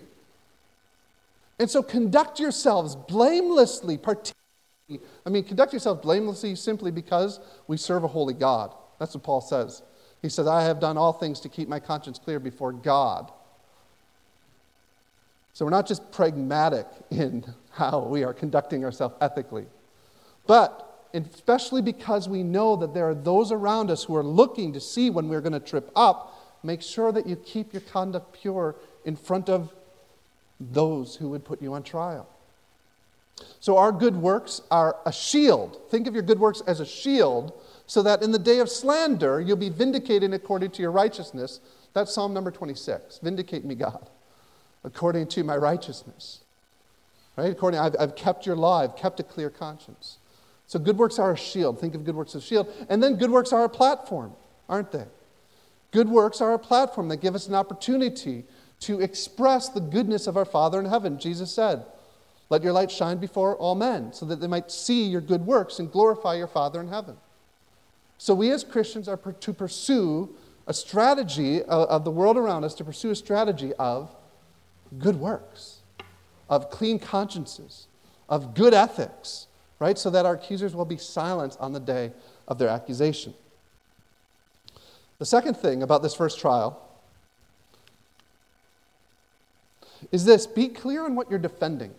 And 1.58 1.70
so 1.70 1.82
conduct 1.82 2.38
yourselves 2.38 2.94
blamelessly, 2.94 3.96
particularly. 3.96 4.36
I 5.24 5.30
mean, 5.30 5.44
conduct 5.44 5.72
yourselves 5.72 6.02
blamelessly 6.02 6.54
simply 6.56 6.90
because 6.90 7.40
we 7.66 7.76
serve 7.76 8.04
a 8.04 8.08
holy 8.08 8.34
God. 8.34 8.74
That's 8.98 9.14
what 9.14 9.22
Paul 9.22 9.40
says. 9.40 9.82
He 10.20 10.28
says, 10.28 10.46
I 10.46 10.62
have 10.64 10.80
done 10.80 10.98
all 10.98 11.12
things 11.12 11.40
to 11.40 11.48
keep 11.48 11.68
my 11.68 11.80
conscience 11.80 12.18
clear 12.18 12.38
before 12.38 12.72
God. 12.72 13.30
So 15.54 15.64
we're 15.64 15.70
not 15.70 15.86
just 15.86 16.10
pragmatic 16.12 16.86
in 17.10 17.44
how 17.72 18.00
we 18.00 18.24
are 18.24 18.32
conducting 18.32 18.84
ourselves 18.84 19.14
ethically, 19.20 19.66
but 20.46 21.08
especially 21.14 21.82
because 21.82 22.28
we 22.28 22.42
know 22.42 22.76
that 22.76 22.94
there 22.94 23.08
are 23.08 23.14
those 23.14 23.52
around 23.52 23.90
us 23.90 24.04
who 24.04 24.16
are 24.16 24.24
looking 24.24 24.72
to 24.72 24.80
see 24.80 25.10
when 25.10 25.28
we're 25.28 25.40
going 25.40 25.52
to 25.52 25.60
trip 25.60 25.90
up, 25.94 26.58
make 26.62 26.80
sure 26.80 27.12
that 27.12 27.26
you 27.26 27.36
keep 27.36 27.72
your 27.72 27.82
conduct 27.82 28.32
pure 28.32 28.74
in 29.04 29.16
front 29.16 29.48
of 29.48 29.72
those 30.58 31.16
who 31.16 31.28
would 31.28 31.44
put 31.44 31.60
you 31.60 31.74
on 31.74 31.82
trial. 31.82 32.28
So, 33.58 33.76
our 33.76 33.90
good 33.90 34.14
works 34.14 34.60
are 34.70 34.96
a 35.04 35.12
shield. 35.12 35.80
Think 35.90 36.06
of 36.06 36.14
your 36.14 36.22
good 36.22 36.38
works 36.38 36.62
as 36.66 36.80
a 36.80 36.86
shield 36.86 37.52
so 37.86 38.02
that 38.02 38.22
in 38.22 38.30
the 38.30 38.38
day 38.38 38.60
of 38.60 38.68
slander, 38.68 39.40
you'll 39.40 39.56
be 39.56 39.70
vindicated 39.70 40.32
according 40.32 40.70
to 40.72 40.82
your 40.82 40.92
righteousness. 40.92 41.60
That's 41.92 42.14
Psalm 42.14 42.32
number 42.32 42.50
26. 42.50 43.18
Vindicate 43.18 43.64
me, 43.64 43.74
God 43.74 44.08
according 44.84 45.28
to 45.28 45.44
my 45.44 45.56
righteousness. 45.56 46.40
Right? 47.36 47.50
According, 47.50 47.80
I've, 47.80 47.96
I've 47.98 48.16
kept 48.16 48.46
your 48.46 48.56
law, 48.56 48.80
I've 48.80 48.96
kept 48.96 49.20
a 49.20 49.22
clear 49.22 49.50
conscience. 49.50 50.18
So 50.66 50.78
good 50.78 50.98
works 50.98 51.18
are 51.18 51.32
a 51.32 51.36
shield. 51.36 51.80
Think 51.80 51.94
of 51.94 52.04
good 52.04 52.14
works 52.14 52.34
as 52.34 52.42
a 52.42 52.46
shield. 52.46 52.72
And 52.88 53.02
then 53.02 53.16
good 53.16 53.30
works 53.30 53.52
are 53.52 53.64
a 53.64 53.68
platform, 53.68 54.32
aren't 54.68 54.92
they? 54.92 55.06
Good 55.90 56.08
works 56.08 56.40
are 56.40 56.54
a 56.54 56.58
platform 56.58 57.08
that 57.08 57.18
give 57.18 57.34
us 57.34 57.46
an 57.46 57.54
opportunity 57.54 58.44
to 58.80 59.00
express 59.00 59.68
the 59.68 59.80
goodness 59.80 60.26
of 60.26 60.36
our 60.36 60.44
Father 60.44 60.80
in 60.80 60.86
heaven. 60.86 61.18
Jesus 61.18 61.52
said, 61.52 61.84
Let 62.48 62.62
your 62.62 62.72
light 62.72 62.90
shine 62.90 63.18
before 63.18 63.56
all 63.56 63.74
men, 63.74 64.12
so 64.12 64.26
that 64.26 64.40
they 64.40 64.46
might 64.46 64.70
see 64.70 65.04
your 65.04 65.20
good 65.20 65.46
works 65.46 65.78
and 65.78 65.92
glorify 65.92 66.34
your 66.34 66.46
Father 66.46 66.80
in 66.80 66.88
heaven. 66.88 67.16
So 68.18 68.34
we 68.34 68.50
as 68.50 68.64
Christians 68.64 69.08
are 69.08 69.16
to 69.16 69.52
pursue 69.52 70.34
a 70.66 70.74
strategy 70.74 71.62
uh, 71.62 71.84
of 71.84 72.04
the 72.04 72.10
world 72.10 72.36
around 72.36 72.64
us, 72.64 72.74
to 72.74 72.84
pursue 72.84 73.10
a 73.10 73.16
strategy 73.16 73.72
of 73.78 74.14
good 74.98 75.16
works, 75.16 75.71
of 76.52 76.68
clean 76.68 76.98
consciences, 76.98 77.86
of 78.28 78.52
good 78.52 78.74
ethics, 78.74 79.46
right? 79.78 79.96
So 79.96 80.10
that 80.10 80.26
our 80.26 80.34
accusers 80.34 80.74
will 80.76 80.84
be 80.84 80.98
silenced 80.98 81.58
on 81.58 81.72
the 81.72 81.80
day 81.80 82.12
of 82.46 82.58
their 82.58 82.68
accusation. 82.68 83.32
The 85.18 85.24
second 85.24 85.56
thing 85.56 85.82
about 85.82 86.02
this 86.02 86.14
first 86.14 86.38
trial 86.38 86.86
is 90.10 90.26
this 90.26 90.46
be 90.46 90.68
clear 90.68 91.06
on 91.06 91.14
what 91.14 91.30
you're 91.30 91.38
defending. 91.38 91.94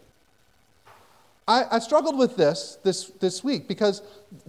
I, 1.47 1.65
I, 1.71 1.79
struggled 1.79 2.17
with 2.17 2.37
this, 2.37 2.77
this 2.83 3.07
this 3.19 3.43
week 3.43 3.67
because 3.67 4.01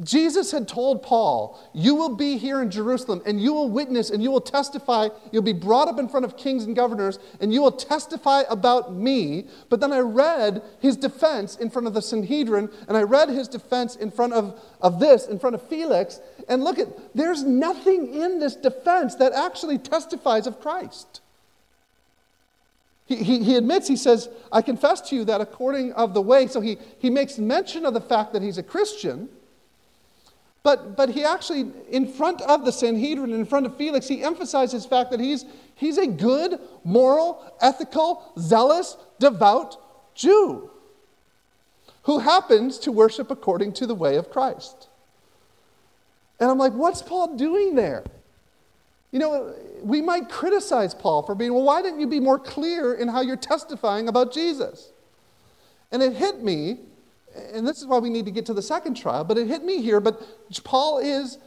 Jesus 0.03 0.53
had 0.53 0.69
told 0.69 1.03
Paul, 1.03 1.61
You 1.73 1.97
will 1.97 2.15
be 2.15 2.39
here 2.39 2.63
in 2.63 2.71
Jerusalem 2.71 3.21
and 3.27 3.41
you 3.41 3.53
will 3.53 3.69
witness 3.69 4.11
and 4.11 4.23
you 4.23 4.31
will 4.31 4.41
testify. 4.41 5.09
You'll 5.33 5.43
be 5.43 5.53
brought 5.53 5.89
up 5.89 5.99
in 5.99 6.09
front 6.09 6.25
of 6.25 6.37
kings 6.37 6.65
and 6.65 6.77
governors 6.77 7.19
and 7.41 7.53
you 7.53 7.63
will 7.63 7.73
testify 7.73 8.45
about 8.49 8.95
me. 8.95 9.49
But 9.71 9.81
then 9.81 9.93
I 9.93 9.99
read 9.99 10.63
his 10.79 10.97
defense 10.97 11.57
in 11.57 11.69
front 11.69 11.89
of 11.89 11.95
the 11.95 12.03
Sanhedrin 12.03 12.71
and 12.87 12.97
I 12.97 13.03
read 13.03 13.29
his 13.29 13.49
defense 13.49 13.97
in 13.97 14.13
front 14.13 14.33
of, 14.33 14.61
of 14.81 15.01
this, 15.01 15.27
in 15.27 15.41
front 15.41 15.55
of 15.55 15.67
Felix. 15.69 16.21
And 16.49 16.63
look 16.63 16.79
at, 16.79 16.89
there's 17.15 17.43
nothing 17.43 18.15
in 18.15 18.39
this 18.39 18.55
defense 18.55 19.17
that 19.17 19.33
actually 19.33 19.79
testifies 19.79 20.47
of 20.47 20.61
Christ. 20.61 21.23
He, 23.07 23.17
he, 23.17 23.45
he, 23.45 23.57
admits, 23.57 23.87
he 23.87 23.97
says, 23.97 24.29
I 24.51 24.63
confess 24.63 25.01
to 25.03 25.17
you 25.17 25.25
that 25.27 25.41
according 25.41 25.93
of 25.93 26.15
the 26.15 26.23
way, 26.23 26.47
so 26.47 26.61
he, 26.61 26.79
he 26.99 27.11
makes 27.11 27.39
mention 27.39 27.85
of 27.85 27.93
the 27.93 28.01
fact 28.01 28.33
that 28.33 28.43
he's 28.43 28.57
a 28.57 28.63
Christian, 28.63 29.29
but, 30.63 30.97
but 30.97 31.11
he 31.11 31.23
actually, 31.23 31.71
in 31.91 32.07
front 32.07 32.41
of 32.41 32.65
the 32.65 32.73
Sanhedrin, 32.73 33.35
in 33.35 33.45
front 33.45 33.67
of 33.67 33.77
Felix, 33.77 34.09
he 34.09 34.23
emphasizes 34.23 34.85
the 34.85 34.89
fact 34.89 35.11
that 35.11 35.21
he's, 35.21 35.45
he's 35.75 35.99
a 35.99 36.07
good, 36.07 36.59
moral, 36.83 37.55
ethical, 37.61 38.33
zealous, 38.39 38.97
devout 39.19 39.77
Jew 40.15 40.71
who 42.05 42.19
happens 42.19 42.79
to 42.79 42.93
worship 42.93 43.31
according 43.31 43.73
to 43.73 43.87
the 43.87 43.95
way 43.95 44.17
of 44.17 44.31
Christ. 44.31 44.89
And 46.39 46.51
I'm 46.51 46.59
like, 46.59 46.73
what's 46.73 47.03
Paul 47.03 47.37
doing 47.37 47.75
there? 47.75 48.05
You 49.15 49.21
know, 49.21 49.55
we 49.81 50.03
might 50.03 50.29
criticize 50.29 50.93
Paul 50.93 51.23
for 51.23 51.37
being, 51.37 51.55
well, 51.55 51.63
why 51.63 51.83
didn't 51.83 52.01
you 52.01 52.09
be 52.09 52.19
more 52.19 52.37
clear 52.37 52.95
in 52.95 53.07
how 53.07 53.21
you're 53.21 53.37
testifying 53.37 54.09
about 54.09 54.33
Jesus? 54.33 54.91
And 55.93 56.03
it 56.03 56.15
hit 56.15 56.43
me, 56.43 56.81
and 57.53 57.65
this 57.65 57.79
is 57.79 57.87
why 57.87 57.99
we 57.99 58.11
need 58.11 58.25
to 58.25 58.33
get 58.33 58.45
to 58.47 58.53
the 58.53 58.61
second 58.61 58.97
trial, 58.97 59.23
but 59.23 59.39
it 59.39 59.47
hit 59.47 59.63
me 59.63 59.81
here. 59.81 60.01
But 60.01 60.21
Paul 60.65 60.99
is 60.99 61.39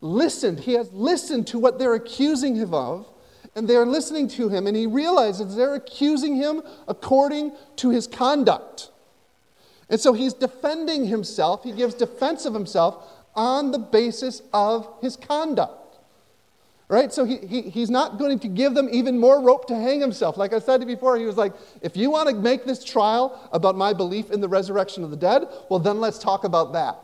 listened. 0.00 0.60
He 0.60 0.74
has 0.74 0.92
listened 0.92 1.48
to 1.48 1.58
what 1.58 1.80
they're 1.80 1.94
accusing 1.94 2.54
him 2.54 2.72
of, 2.72 3.08
and 3.56 3.66
they're 3.66 3.84
listening 3.84 4.28
to 4.28 4.48
him, 4.48 4.68
and 4.68 4.76
he 4.76 4.86
realizes 4.86 5.56
they're 5.56 5.74
accusing 5.74 6.36
him 6.36 6.62
according 6.86 7.50
to 7.78 7.90
his 7.90 8.06
conduct. 8.06 8.92
And 9.90 9.98
so 9.98 10.12
he's 10.12 10.34
defending 10.34 11.06
himself. 11.06 11.64
He 11.64 11.72
gives 11.72 11.94
defense 11.94 12.46
of 12.46 12.54
himself 12.54 13.04
on 13.34 13.72
the 13.72 13.80
basis 13.80 14.40
of 14.52 14.88
his 15.00 15.16
conduct. 15.16 15.87
Right? 16.88 17.12
So 17.12 17.24
he, 17.24 17.36
he, 17.36 17.62
he's 17.62 17.90
not 17.90 18.18
going 18.18 18.38
to 18.38 18.48
give 18.48 18.74
them 18.74 18.88
even 18.90 19.18
more 19.18 19.42
rope 19.42 19.66
to 19.68 19.74
hang 19.74 20.00
himself. 20.00 20.38
Like 20.38 20.54
I 20.54 20.58
said 20.58 20.86
before, 20.86 21.18
he 21.18 21.26
was 21.26 21.36
like, 21.36 21.52
if 21.82 21.96
you 21.96 22.10
want 22.10 22.30
to 22.30 22.34
make 22.34 22.64
this 22.64 22.82
trial 22.82 23.48
about 23.52 23.76
my 23.76 23.92
belief 23.92 24.30
in 24.30 24.40
the 24.40 24.48
resurrection 24.48 25.04
of 25.04 25.10
the 25.10 25.16
dead, 25.16 25.44
well, 25.68 25.78
then 25.78 26.00
let's 26.00 26.18
talk 26.18 26.44
about 26.44 26.72
that. 26.72 26.98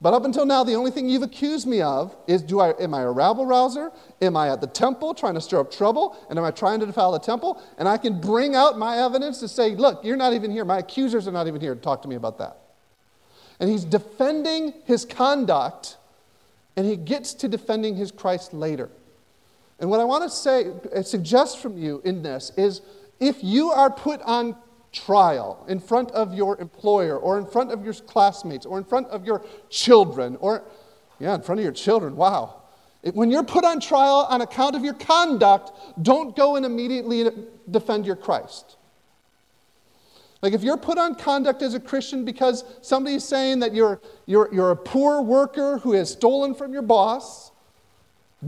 But 0.00 0.12
up 0.12 0.26
until 0.26 0.44
now, 0.44 0.62
the 0.62 0.74
only 0.74 0.90
thing 0.90 1.08
you've 1.08 1.22
accused 1.22 1.66
me 1.66 1.80
of 1.80 2.14
is 2.26 2.42
do 2.42 2.60
I, 2.60 2.74
am 2.78 2.92
I 2.92 3.00
a 3.00 3.10
rabble 3.10 3.46
rouser? 3.46 3.90
Am 4.20 4.36
I 4.36 4.50
at 4.50 4.60
the 4.60 4.66
temple 4.66 5.14
trying 5.14 5.34
to 5.34 5.40
stir 5.40 5.60
up 5.60 5.70
trouble? 5.70 6.16
And 6.28 6.38
am 6.38 6.44
I 6.44 6.50
trying 6.50 6.80
to 6.80 6.86
defile 6.86 7.12
the 7.12 7.18
temple? 7.18 7.62
And 7.78 7.88
I 7.88 7.96
can 7.96 8.20
bring 8.20 8.54
out 8.54 8.78
my 8.78 8.98
evidence 8.98 9.40
to 9.40 9.48
say, 9.48 9.74
look, 9.74 10.04
you're 10.04 10.18
not 10.18 10.34
even 10.34 10.50
here. 10.50 10.66
My 10.66 10.78
accusers 10.78 11.26
are 11.26 11.32
not 11.32 11.46
even 11.46 11.62
here 11.62 11.74
to 11.74 11.80
talk 11.80 12.02
to 12.02 12.08
me 12.08 12.14
about 12.14 12.36
that. 12.38 12.58
And 13.58 13.70
he's 13.70 13.84
defending 13.84 14.74
his 14.84 15.06
conduct, 15.06 15.96
and 16.76 16.86
he 16.86 16.96
gets 16.96 17.34
to 17.34 17.48
defending 17.48 17.96
his 17.96 18.12
Christ 18.12 18.52
later. 18.52 18.90
And 19.78 19.90
what 19.90 20.00
I 20.00 20.04
want 20.04 20.24
to 20.24 20.30
say, 20.30 20.72
uh, 20.94 21.02
suggest 21.02 21.58
from 21.58 21.76
you 21.76 22.00
in 22.04 22.22
this 22.22 22.52
is 22.56 22.82
if 23.20 23.42
you 23.42 23.70
are 23.70 23.90
put 23.90 24.22
on 24.22 24.56
trial 24.92 25.64
in 25.68 25.80
front 25.80 26.10
of 26.12 26.32
your 26.32 26.58
employer 26.60 27.18
or 27.18 27.38
in 27.38 27.46
front 27.46 27.70
of 27.70 27.84
your 27.84 27.94
classmates 27.94 28.64
or 28.64 28.78
in 28.78 28.84
front 28.84 29.06
of 29.08 29.26
your 29.26 29.44
children 29.68 30.36
or, 30.40 30.64
yeah, 31.18 31.34
in 31.34 31.42
front 31.42 31.60
of 31.60 31.64
your 31.64 31.72
children, 31.72 32.16
wow. 32.16 32.62
When 33.12 33.30
you're 33.30 33.44
put 33.44 33.64
on 33.64 33.78
trial 33.80 34.26
on 34.28 34.40
account 34.40 34.74
of 34.74 34.84
your 34.84 34.94
conduct, 34.94 35.70
don't 36.02 36.34
go 36.34 36.56
and 36.56 36.66
immediately 36.66 37.30
defend 37.70 38.06
your 38.06 38.16
Christ. 38.16 38.76
Like 40.46 40.54
if 40.54 40.62
you're 40.62 40.76
put 40.76 40.96
on 40.96 41.16
conduct 41.16 41.60
as 41.62 41.74
a 41.74 41.80
Christian 41.80 42.24
because 42.24 42.62
somebody's 42.80 43.24
saying 43.24 43.58
that 43.58 43.74
you're, 43.74 44.00
you're, 44.26 44.48
you're 44.54 44.70
a 44.70 44.76
poor 44.76 45.20
worker 45.20 45.78
who 45.78 45.90
has 45.94 46.12
stolen 46.12 46.54
from 46.54 46.72
your 46.72 46.82
boss, 46.82 47.50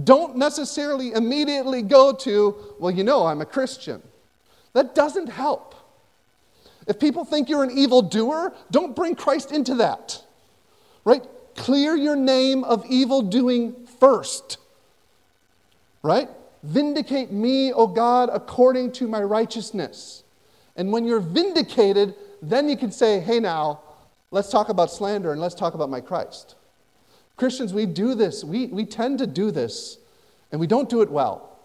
don't 0.04 0.37
necessarily 0.37 1.11
immediately 1.11 1.82
go 1.82 2.12
to, 2.12 2.76
well, 2.78 2.92
you 2.92 3.02
know, 3.02 3.26
I'm 3.26 3.40
a 3.40 3.44
Christian. 3.44 4.00
That 4.74 4.94
doesn't 4.94 5.26
help. 5.26 5.74
If 6.87 7.00
people 7.00 7.24
think 7.24 7.48
you're 7.48 7.64
an 7.64 7.76
evil 7.76 8.02
doer, 8.02 8.54
don't 8.70 8.94
bring 8.94 9.16
Christ 9.16 9.50
into 9.50 9.74
that. 9.74 10.22
Right? 11.04 11.24
Clear 11.56 11.96
your 11.96 12.14
name 12.14 12.62
of 12.62 12.87
evil 12.87 13.22
doing 13.22 13.74
first. 13.98 14.58
Right? 16.04 16.28
Vindicate 16.62 17.32
me, 17.32 17.72
O 17.72 17.88
God, 17.88 18.30
according 18.32 18.92
to 18.92 19.08
my 19.08 19.20
righteousness. 19.20 20.22
And 20.79 20.91
when 20.91 21.05
you're 21.05 21.21
vindicated, 21.21 22.14
then 22.41 22.69
you 22.69 22.77
can 22.77 22.91
say, 22.91 23.21
hey, 23.21 23.38
now, 23.38 23.81
let's 24.31 24.49
talk 24.49 24.71
about 24.71 24.91
slander 24.91 25.33
and 25.33 25.41
let's 25.41 25.55
talk 25.55 25.75
about 25.75 25.91
my 25.91 26.01
Christ. 26.01 26.55
Christians, 27.37 27.75
we 27.75 27.85
do 27.85 28.14
this. 28.14 28.43
We, 28.43 28.69
we 28.69 28.87
tend 28.87 29.19
to 29.19 29.27
do 29.27 29.51
this, 29.51 29.99
and 30.51 30.59
we 30.59 30.67
don't 30.67 30.88
do 30.88 31.03
it 31.03 31.11
well. 31.11 31.59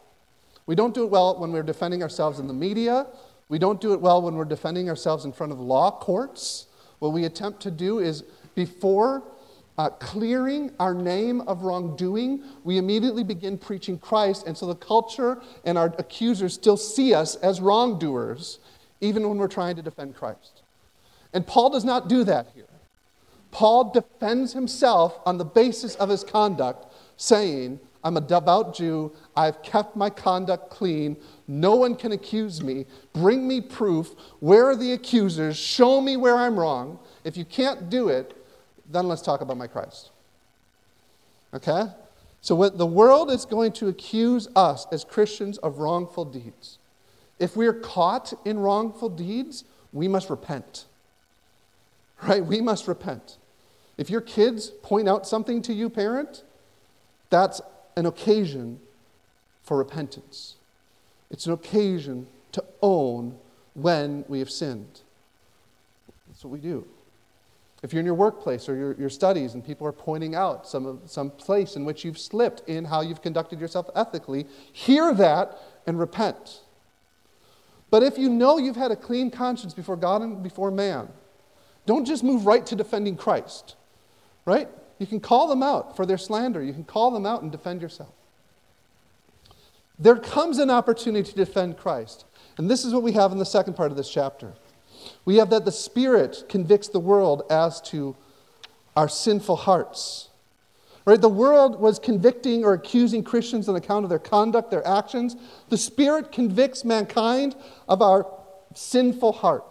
We 0.66 0.76
don't 0.76 0.94
do 0.94 1.04
it 1.06 1.10
well 1.10 1.40
when 1.40 1.54
we're 1.54 1.64
defending 1.64 2.04
ourselves 2.04 2.40
in 2.40 2.48
the 2.48 2.54
media 2.54 3.08
we 3.54 3.60
don't 3.60 3.80
do 3.80 3.94
it 3.94 4.02
well 4.02 4.20
when 4.22 4.36
we're 4.36 4.46
defending 4.46 4.90
ourselves 4.90 5.26
in 5.26 5.32
front 5.32 5.52
of 5.52 5.60
law 5.60 5.92
courts. 5.92 6.66
What 6.98 7.10
we 7.10 7.26
attempt 7.26 7.62
to 7.62 7.70
do 7.70 8.00
is 8.00 8.24
before 8.56 9.24
uh, 9.78 9.90
clearing 9.90 10.72
our 10.80 10.96
name 10.96 11.42
of 11.42 11.62
wrongdoing, 11.62 12.44
we 12.64 12.80
immediately 12.80 13.24
begin 13.24 13.60
preaching 13.60 14.00
Christ. 14.00 14.48
And 14.48 14.58
so 14.58 14.66
the 14.66 14.76
culture 14.76 15.40
and 15.66 15.78
our 15.78 15.94
accusers 16.00 16.54
still 16.56 16.78
see 16.78 17.14
us 17.14 17.36
as 17.36 17.62
wrongdoers, 17.62 18.58
even 19.02 19.28
when 19.28 19.38
we're 19.38 19.48
trying 19.48 19.76
to 19.76 19.82
defend 19.82 20.16
Christ. 20.16 20.62
And 21.34 21.46
Paul 21.46 21.70
does 21.70 21.84
not 21.84 22.08
do 22.08 22.24
that 22.24 22.48
here. 22.54 22.66
Paul 23.52 23.92
defends 23.92 24.54
himself 24.54 25.20
on 25.26 25.38
the 25.38 25.46
basis 25.46 25.96
of 25.96 26.10
his 26.10 26.24
conduct, 26.24 26.92
saying, 27.18 27.80
I'm 28.04 28.18
a 28.18 28.22
devout 28.22 28.76
Jew. 28.76 29.12
I've 29.36 29.62
kept 29.64 29.96
my 29.96 30.10
conduct 30.10 30.70
clean. 30.70 31.16
No 31.48 31.76
one 31.76 31.96
can 31.96 32.12
accuse 32.12 32.62
me. 32.62 32.86
Bring 33.14 33.48
me 33.48 33.62
proof. 33.62 34.14
Where 34.40 34.66
are 34.70 34.76
the 34.76 34.92
accusers? 34.94 35.58
Show 35.58 36.02
me 36.02 36.18
where 36.18 36.36
I'm 36.36 36.60
wrong. 36.60 37.00
If 37.24 37.38
you 37.38 37.46
can't 37.46 37.90
do 37.90 38.10
it, 38.10 38.36
then 38.92 39.08
let's 39.08 39.22
talk 39.22 39.42
about 39.42 39.58
my 39.58 39.68
Christ. 39.68 40.10
Okay? 41.54 41.86
So, 42.42 42.56
what 42.56 42.78
the 42.78 42.86
world 42.86 43.32
is 43.32 43.46
going 43.46 43.72
to 43.74 43.88
accuse 43.88 44.50
us 44.56 44.86
as 44.92 45.06
Christians 45.06 45.58
of 45.60 45.78
wrongful 45.78 46.26
deeds. 46.26 46.78
If 47.44 47.58
we 47.58 47.68
are 47.68 47.74
caught 47.74 48.32
in 48.46 48.58
wrongful 48.58 49.10
deeds, 49.10 49.66
we 49.92 50.08
must 50.08 50.30
repent. 50.30 50.86
Right? 52.26 52.46
We 52.46 52.62
must 52.62 52.88
repent. 52.88 53.36
If 53.98 54.10
your 54.10 54.22
kids 54.22 54.70
point 54.82 55.10
out 55.10 55.28
something 55.28 55.62
to 55.64 55.74
you, 55.74 55.90
parent, 55.90 56.46
that's 57.30 57.60
an 57.98 58.06
occasion 58.06 58.80
for 59.62 59.78
repentance. 59.78 60.56
It's 61.32 61.46
an 61.46 61.52
occasion 61.52 62.28
to 62.54 62.64
own 62.82 63.38
when 63.74 64.24
we 64.30 64.40
have 64.40 64.50
sinned. 64.50 65.02
That's 66.30 66.46
what 66.46 66.52
we 66.52 66.60
do. 66.60 66.88
If 67.82 67.92
you're 67.92 68.00
in 68.00 68.06
your 68.06 68.16
workplace 68.16 68.70
or 68.70 68.78
your, 68.78 68.94
your 68.94 69.10
studies 69.10 69.54
and 69.54 69.66
people 69.66 69.86
are 69.86 69.92
pointing 69.92 70.34
out 70.34 70.66
some, 70.66 71.02
some 71.08 71.30
place 71.30 71.76
in 71.76 71.84
which 71.84 72.06
you've 72.06 72.20
slipped 72.20 72.62
in 72.70 72.86
how 72.86 73.02
you've 73.02 73.22
conducted 73.22 73.60
yourself 73.60 73.90
ethically, 73.96 74.48
hear 74.72 75.14
that 75.16 75.60
and 75.86 76.00
repent. 76.00 76.62
But 77.94 78.02
if 78.02 78.18
you 78.18 78.28
know 78.28 78.58
you've 78.58 78.76
had 78.76 78.90
a 78.90 78.96
clean 78.96 79.30
conscience 79.30 79.72
before 79.72 79.96
God 79.96 80.24
and 80.24 80.42
before 80.42 80.72
man, 80.72 81.10
don't 81.86 82.06
just 82.06 82.24
move 82.24 82.48
right 82.48 82.66
to 82.66 82.76
defending 82.76 83.16
Christ, 83.16 83.76
right? 84.46 84.68
You 84.98 85.06
can 85.06 85.20
call 85.20 85.48
them 85.48 85.62
out 85.62 85.96
for 85.96 86.04
their 86.04 86.18
slander. 86.18 86.64
You 86.64 86.74
can 86.74 86.86
call 86.86 87.12
them 87.12 87.28
out 87.28 87.44
and 87.44 87.52
defend 87.52 87.84
yourself. 87.84 88.10
There 90.00 90.16
comes 90.16 90.58
an 90.58 90.72
opportunity 90.72 91.30
to 91.30 91.36
defend 91.36 91.78
Christ. 91.78 92.26
And 92.58 92.68
this 92.68 92.84
is 92.84 92.96
what 92.96 93.04
we 93.04 93.12
have 93.12 93.32
in 93.32 93.38
the 93.38 93.46
second 93.46 93.76
part 93.76 93.92
of 93.92 93.98
this 93.98 94.10
chapter. 94.12 94.54
We 95.24 95.36
have 95.36 95.52
that 95.52 95.64
the 95.64 95.72
Spirit 95.72 96.46
convicts 96.50 96.88
the 96.88 97.00
world 97.00 97.44
as 97.52 97.80
to 97.92 98.16
our 98.98 99.08
sinful 99.08 99.58
hearts. 99.58 100.30
Right? 101.06 101.20
The 101.20 101.30
world 101.30 101.80
was 101.80 102.00
convicting 102.00 102.64
or 102.64 102.74
accusing 102.74 103.24
Christians 103.24 103.68
on 103.68 103.76
account 103.76 104.06
of 104.06 104.10
their 104.10 104.20
conduct, 104.20 104.72
their 104.72 104.88
actions. 104.88 105.36
The 105.70 105.78
Spirit 105.78 106.32
convicts 106.32 106.86
mankind 106.86 107.56
of 107.90 108.02
our 108.02 108.26
sinful 108.74 109.34
heart. 109.34 109.66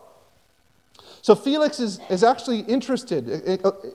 So 1.22 1.34
Felix 1.34 1.78
is, 1.80 2.00
is 2.10 2.24
actually 2.24 2.60
interested, 2.60 3.28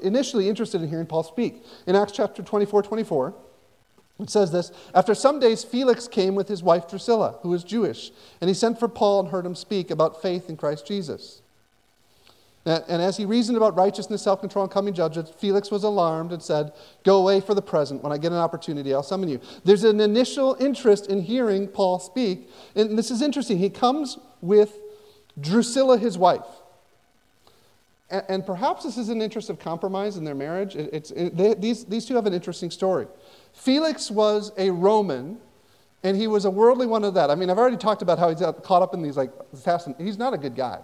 initially 0.01 0.47
interested 0.49 0.81
in 0.81 0.89
hearing 0.89 1.05
Paul 1.05 1.23
speak. 1.23 1.61
In 1.85 1.95
Acts 1.95 2.13
chapter 2.13 2.41
24 2.41 2.83
24, 2.83 3.35
it 4.19 4.29
says 4.29 4.51
this 4.51 4.71
After 4.95 5.13
some 5.13 5.39
days, 5.39 5.63
Felix 5.63 6.07
came 6.07 6.35
with 6.35 6.47
his 6.47 6.63
wife 6.63 6.87
Drusilla, 6.87 7.39
who 7.41 7.49
was 7.49 7.63
Jewish, 7.63 8.11
and 8.41 8.47
he 8.49 8.53
sent 8.53 8.79
for 8.79 8.87
Paul 8.87 9.19
and 9.19 9.29
heard 9.29 9.45
him 9.45 9.55
speak 9.55 9.91
about 9.91 10.21
faith 10.21 10.49
in 10.49 10.57
Christ 10.57 10.87
Jesus. 10.87 11.41
And 12.67 13.01
as 13.01 13.15
he 13.15 13.23
reasoned 13.23 13.55
about 13.55 13.77
righteousness, 13.77 14.21
self 14.21 14.41
control, 14.41 14.63
and 14.63 14.71
coming 14.71 14.93
judgment, 14.93 15.33
Felix 15.39 15.71
was 15.71 15.83
alarmed 15.83 16.33
and 16.33 16.43
said, 16.43 16.73
Go 17.03 17.19
away 17.21 17.39
for 17.39 17.53
the 17.53 17.61
present. 17.61 18.03
When 18.03 18.11
I 18.11 18.17
get 18.17 18.33
an 18.33 18.37
opportunity, 18.37 18.93
I'll 18.93 19.03
summon 19.03 19.29
you. 19.29 19.39
There's 19.63 19.85
an 19.85 20.01
initial 20.01 20.57
interest 20.59 21.07
in 21.07 21.21
hearing 21.21 21.67
Paul 21.67 21.99
speak. 21.99 22.49
And 22.75 22.97
this 22.97 23.09
is 23.09 23.21
interesting. 23.21 23.57
He 23.57 23.69
comes 23.69 24.17
with 24.41 24.77
Drusilla, 25.39 25.97
his 25.97 26.17
wife. 26.17 26.45
And, 28.09 28.45
perhaps 28.45 28.85
this 28.85 28.97
is 28.97 29.09
an 29.09 29.21
interest 29.21 29.49
of 29.49 29.59
compromise 29.59 30.15
in 30.15 30.23
their 30.23 30.35
marriage. 30.35 30.77
It, 30.77 30.89
it's, 30.93 31.11
it, 31.11 31.35
they, 31.35 31.53
these, 31.55 31.83
these 31.85 32.05
two 32.05 32.15
have 32.15 32.25
an 32.25 32.33
interesting 32.33 32.71
story. 32.71 33.05
Felix 33.51 34.09
was 34.09 34.53
a 34.57 34.71
Roman 34.71 35.37
And 36.03 36.15
he 36.15 36.27
was 36.27 36.45
a 36.45 36.49
worldly 36.49 36.87
one 36.87 37.03
of 37.03 37.15
that. 37.15 37.29
I 37.29 37.35
mean, 37.35 37.49
I've 37.49 37.57
already 37.57 37.75
talked 37.75 38.01
about 38.01 38.17
how 38.17 38.29
he's 38.29 38.39
caught 38.63 38.81
up 38.81 38.93
in 38.93 39.01
these 39.01 39.17
like 39.17 39.31
assassin. 39.51 39.95
He's 39.97 40.17
not 40.17 40.33
a 40.33 40.37
good 40.37 40.55
guy, 40.55 40.79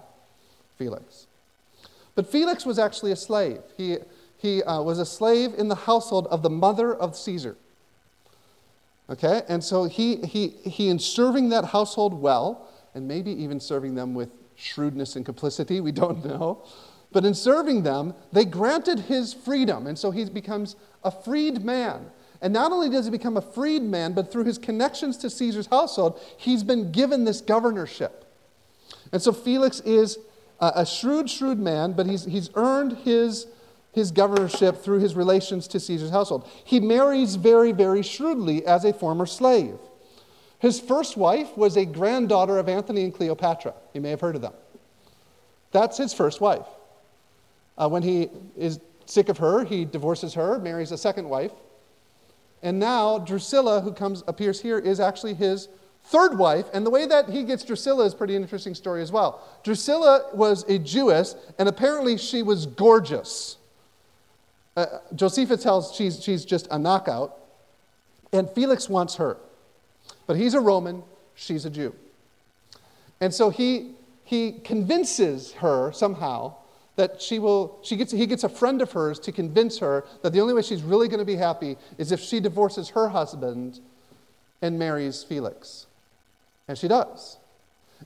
Felix. 0.77 1.27
But 2.15 2.31
Felix 2.31 2.65
was 2.65 2.77
actually 2.77 3.11
a 3.11 3.15
slave. 3.15 3.61
He, 3.75 3.97
he 4.37 4.61
uh, 4.63 4.81
was 4.81 4.99
a 4.99 5.05
slave 5.05 5.53
in 5.57 5.67
the 5.67 5.75
household 5.75 6.27
of 6.27 6.43
the 6.43 6.49
mother 6.49 6.93
of 6.93 7.15
Caesar. 7.15 7.57
Okay? 9.09 9.41
And 9.47 9.63
so 9.63 9.85
he, 9.85 10.17
he, 10.17 10.49
he, 10.49 10.89
in 10.89 10.99
serving 10.99 11.49
that 11.49 11.65
household 11.65 12.13
well, 12.13 12.67
and 12.93 13.07
maybe 13.07 13.31
even 13.31 13.59
serving 13.59 13.95
them 13.95 14.13
with 14.13 14.29
shrewdness 14.55 15.15
and 15.15 15.25
complicity, 15.25 15.81
we 15.81 15.91
don't 15.91 16.23
know. 16.25 16.63
But 17.11 17.25
in 17.25 17.33
serving 17.33 17.83
them, 17.83 18.13
they 18.31 18.45
granted 18.45 18.99
his 18.99 19.33
freedom. 19.33 19.87
And 19.87 19.97
so 19.97 20.11
he 20.11 20.25
becomes 20.25 20.75
a 21.03 21.11
freed 21.11 21.63
man. 21.63 22.07
And 22.41 22.51
not 22.51 22.71
only 22.71 22.89
does 22.89 23.05
he 23.05 23.11
become 23.11 23.37
a 23.37 23.41
freed 23.41 23.83
man, 23.83 24.13
but 24.13 24.31
through 24.31 24.43
his 24.43 24.57
connections 24.57 25.15
to 25.17 25.29
Caesar's 25.29 25.67
household, 25.67 26.19
he's 26.37 26.63
been 26.63 26.91
given 26.91 27.23
this 27.23 27.39
governorship. 27.39 28.25
And 29.13 29.21
so 29.21 29.31
Felix 29.31 29.79
is 29.81 30.17
a, 30.75 30.85
shrewd, 30.85 31.29
shrewd 31.29 31.59
man, 31.59 31.93
but 31.93 32.05
he's, 32.05 32.25
he's 32.25 32.49
earned 32.55 32.97
his, 32.99 33.47
his 33.91 34.11
governorship 34.11 34.83
through 34.83 34.99
his 34.99 35.15
relations 35.15 35.67
to 35.69 35.79
Caesar's 35.79 36.11
household. 36.11 36.47
He 36.63 36.79
marries 36.79 37.35
very, 37.35 37.71
very 37.71 38.01
shrewdly 38.01 38.65
as 38.65 38.85
a 38.85 38.93
former 38.93 39.25
slave. 39.25 39.77
His 40.59 40.79
first 40.79 41.17
wife 41.17 41.57
was 41.57 41.75
a 41.75 41.85
granddaughter 41.85 42.57
of 42.57 42.69
Anthony 42.69 43.03
and 43.03 43.13
Cleopatra. 43.13 43.73
You 43.93 44.01
may 44.01 44.11
have 44.11 44.21
heard 44.21 44.35
of 44.35 44.41
them. 44.41 44.53
That's 45.71 45.97
his 45.97 46.13
first 46.13 46.39
wife. 46.39 46.67
Uh, 47.77 47.89
when 47.89 48.03
he 48.03 48.29
is 48.55 48.79
sick 49.05 49.29
of 49.29 49.37
her, 49.39 49.65
he 49.65 49.83
divorces 49.83 50.33
her, 50.35 50.59
marries 50.59 50.91
a 50.91 50.97
second 50.97 51.27
wife. 51.27 51.51
And 52.61 52.79
now 52.79 53.19
Drusilla, 53.19 53.81
who 53.81 53.91
comes 53.91 54.23
appears 54.27 54.61
here, 54.61 54.79
is 54.79 54.99
actually 55.01 55.33
his 55.33 55.67
third 56.03 56.37
wife. 56.37 56.65
And 56.73 56.85
the 56.85 56.89
way 56.89 57.05
that 57.05 57.29
he 57.29 57.43
gets 57.43 57.63
Drusilla 57.63 58.05
is 58.05 58.13
pretty 58.13 58.35
interesting 58.35 58.75
story 58.75 59.01
as 59.01 59.11
well. 59.11 59.41
Drusilla 59.63 60.29
was 60.33 60.63
a 60.69 60.79
Jewess, 60.79 61.35
and 61.57 61.67
apparently 61.67 62.17
she 62.17 62.43
was 62.43 62.65
gorgeous. 62.65 63.57
Uh, 64.75 64.85
tells 65.15 65.93
she's, 65.95 66.23
she's 66.23 66.45
just 66.45 66.67
a 66.71 66.79
knockout. 66.79 67.37
And 68.31 68.49
Felix 68.49 68.89
wants 68.89 69.15
her. 69.15 69.37
But 70.25 70.37
he's 70.37 70.53
a 70.53 70.59
Roman, 70.59 71.03
she's 71.35 71.65
a 71.65 71.69
Jew. 71.69 71.93
And 73.21 73.33
so 73.33 73.49
he, 73.49 73.91
he 74.23 74.53
convinces 74.63 75.53
her 75.53 75.91
somehow 75.91 76.55
that 76.95 77.21
she 77.21 77.39
will, 77.39 77.79
she 77.83 77.95
gets, 77.95 78.11
he 78.11 78.25
gets 78.25 78.43
a 78.43 78.49
friend 78.49 78.81
of 78.81 78.91
hers 78.91 79.19
to 79.19 79.31
convince 79.31 79.79
her 79.79 80.05
that 80.21 80.33
the 80.33 80.39
only 80.39 80.53
way 80.53 80.61
she's 80.61 80.83
really 80.83 81.07
going 81.07 81.19
to 81.19 81.25
be 81.25 81.35
happy 81.35 81.77
is 81.97 82.11
if 82.11 82.19
she 82.19 82.39
divorces 82.39 82.89
her 82.89 83.09
husband 83.09 83.79
and 84.61 84.77
marries 84.77 85.23
Felix. 85.23 85.87
And 86.67 86.77
she 86.77 86.87
does. 86.87 87.37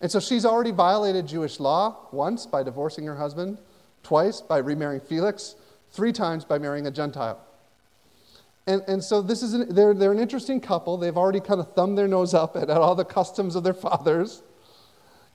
And 0.01 0.11
so 0.11 0.19
she's 0.19 0.45
already 0.45 0.71
violated 0.71 1.27
Jewish 1.27 1.59
law 1.59 2.07
once 2.11 2.45
by 2.45 2.63
divorcing 2.63 3.05
her 3.05 3.15
husband, 3.15 3.57
twice 4.03 4.41
by 4.41 4.57
remarrying 4.59 5.01
Felix, 5.01 5.55
three 5.91 6.11
times 6.11 6.45
by 6.45 6.57
marrying 6.57 6.87
a 6.87 6.91
Gentile. 6.91 7.39
And, 8.67 8.81
and 8.87 9.03
so 9.03 9.21
this 9.21 9.41
is 9.41 9.53
an, 9.53 9.73
they're, 9.73 9.93
they're 9.93 10.11
an 10.11 10.19
interesting 10.19 10.59
couple. 10.59 10.97
They've 10.97 11.17
already 11.17 11.39
kind 11.39 11.59
of 11.59 11.73
thumbed 11.73 11.97
their 11.97 12.07
nose 12.07 12.33
up 12.33 12.55
at, 12.55 12.69
at 12.69 12.77
all 12.77 12.95
the 12.95 13.05
customs 13.05 13.55
of 13.55 13.63
their 13.63 13.73
fathers. 13.73 14.43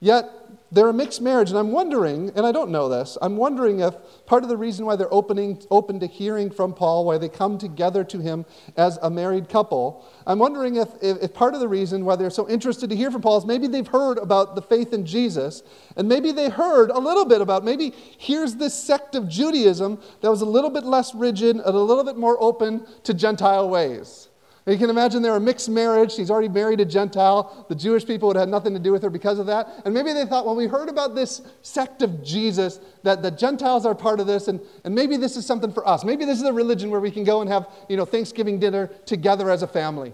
Yet 0.03 0.29
they're 0.73 0.89
a 0.89 0.93
mixed 0.93 1.21
marriage, 1.21 1.51
and 1.51 1.57
I'm 1.57 1.71
wondering, 1.71 2.33
and 2.35 2.45
I 2.45 2.51
don't 2.51 2.73
know 2.73 2.89
this, 2.89 3.17
I'm 3.23 3.37
wondering 3.37 3.79
if 3.79 3.95
part 4.27 4.43
of 4.43 4.49
the 4.49 4.57
reason 4.57 4.85
why 4.85 4.97
they're 4.97 5.15
opening, 5.15 5.63
open 5.71 6.01
to 6.01 6.09
hearing 6.09 6.51
from 6.51 6.75
Paul, 6.75 7.05
why 7.05 7.19
they 7.19 7.29
come 7.29 7.57
together 7.57 8.03
to 8.03 8.19
him 8.19 8.45
as 8.77 8.99
a 9.01 9.09
married 9.09 9.49
couple, 9.49 10.05
I'm 10.27 10.41
wondering 10.41 10.75
if, 10.75 10.89
if, 11.01 11.23
if 11.23 11.33
part 11.33 11.55
of 11.55 11.61
the 11.61 11.69
reason 11.69 12.05
why 12.05 12.17
they're 12.17 12.31
so 12.31 12.49
interested 12.49 12.91
to 12.91 12.97
hear 12.97 13.13
from 13.13 13.23
Paul 13.23 13.37
is 13.37 13.47
maybe 13.47 13.69
they've 13.69 13.87
heard 13.87 14.19
about 14.19 14.57
the 14.57 14.63
faith 14.63 14.93
in 14.93 15.07
Jesus, 15.07 15.63
and 15.97 16.09
maybe 16.09 16.33
they 16.33 16.49
heard 16.49 16.91
a 16.91 16.99
little 16.99 17.25
bit 17.25 17.41
about, 17.41 17.65
maybe 17.65 17.95
here's 18.19 18.57
this 18.57 18.75
sect 18.75 19.15
of 19.15 19.29
Judaism 19.29 20.01
that 20.21 20.31
was 20.31 20.41
a 20.41 20.47
little 20.47 20.71
bit 20.71 20.83
less 20.83 21.15
rigid 21.15 21.55
and 21.55 21.65
a 21.65 21.79
little 21.79 22.03
bit 22.03 22.17
more 22.17 22.43
open 22.43 22.85
to 23.05 23.15
Gentile 23.15 23.69
ways. 23.69 24.31
You 24.67 24.79
can 24.79 24.91
imagine 24.91 25.23
they're 25.23 25.35
a 25.35 25.41
mixed 25.41 25.69
marriage. 25.69 26.13
She's 26.13 26.31
already 26.31 26.49
married 26.49 26.81
a 26.81 26.85
Gentile. 26.85 27.67
The 27.69 27.75
Jewish 27.75 28.07
people 28.07 28.29
would 28.29 28.37
have 28.37 28.49
nothing 28.49 28.75
to 28.75 28.79
do 28.79 28.93
with 28.93 29.03
her 29.03 29.11
because 29.11 29.41
of 29.41 29.47
that. 29.47 29.69
And 29.85 29.93
maybe 29.93 30.13
they 30.13 30.25
thought, 30.25 30.47
well, 30.47 30.55
we 30.55 30.67
heard 30.67 30.89
about 30.89 31.17
this 31.17 31.43
sect 31.63 32.01
of 32.03 32.23
Jesus, 32.23 32.79
that 33.03 33.23
the 33.23 33.31
Gentiles 33.33 33.85
are 33.85 33.95
part 33.95 34.21
of 34.21 34.29
this, 34.29 34.47
and, 34.47 34.61
and 34.85 34.95
maybe 34.95 35.17
this 35.17 35.37
is 35.37 35.45
something 35.45 35.73
for 35.73 35.87
us. 35.87 36.05
Maybe 36.05 36.25
this 36.25 36.39
is 36.39 36.45
a 36.45 36.53
religion 36.53 36.91
where 36.91 37.01
we 37.01 37.11
can 37.11 37.25
go 37.25 37.41
and 37.41 37.51
have 37.51 37.69
you 37.89 37.97
know, 37.97 38.05
Thanksgiving 38.05 38.61
dinner 38.61 38.87
together 39.05 39.51
as 39.51 39.65
a 39.65 39.67
family, 39.67 40.13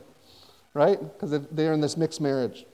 right? 0.72 0.98
Because 0.98 1.46
they're 1.52 1.74
in 1.74 1.82
this 1.82 1.98
mixed 1.98 2.20
marriage. 2.20 2.64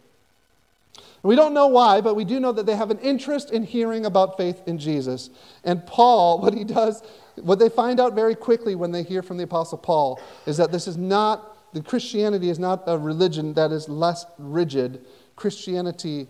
We 1.25 1.35
don't 1.35 1.55
know 1.55 1.69
why, 1.69 2.03
but 2.03 2.15
we 2.15 2.25
do 2.25 2.39
know 2.39 2.53
that 2.53 2.67
they 2.67 2.77
have 2.77 2.91
an 2.91 2.99
interest 2.99 3.51
in 3.51 3.65
hearing 3.65 4.05
about 4.05 4.37
faith 4.37 4.61
in 4.67 4.79
Jesus. 4.79 5.31
And 5.65 5.85
Paul, 5.87 6.39
what 6.39 6.55
he 6.55 6.65
does, 6.65 7.03
what 7.37 7.59
they 7.59 7.71
find 7.71 7.99
out 7.99 8.15
very 8.15 8.35
quickly 8.35 8.75
when 8.75 8.93
they 8.93 9.03
hear 9.03 9.23
from 9.23 9.39
the 9.39 9.45
Apostle 9.45 9.79
Paul, 9.79 10.21
is 10.47 10.59
that 10.59 10.71
this 10.71 10.87
is 10.87 10.99
not 10.99 11.54
the 11.75 11.83
Christianity 11.83 12.51
is 12.51 12.61
not 12.61 12.85
a 12.87 12.97
religion 12.97 13.53
that 13.55 13.73
is 13.73 13.89
less 13.89 14.25
rigid. 14.39 15.05
Christianity 15.35 16.29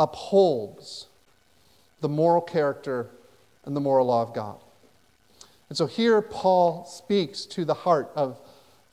upholds 0.00 1.06
the 2.00 2.08
moral 2.08 2.40
character 2.40 3.10
and 3.66 3.76
the 3.76 3.80
moral 3.80 4.06
law 4.06 4.22
of 4.22 4.32
God. 4.32 4.56
And 5.68 5.76
so 5.76 5.86
here 5.86 6.22
Paul 6.22 6.86
speaks 6.86 7.44
to 7.46 7.66
the 7.66 7.74
heart 7.74 8.10
of 8.16 8.38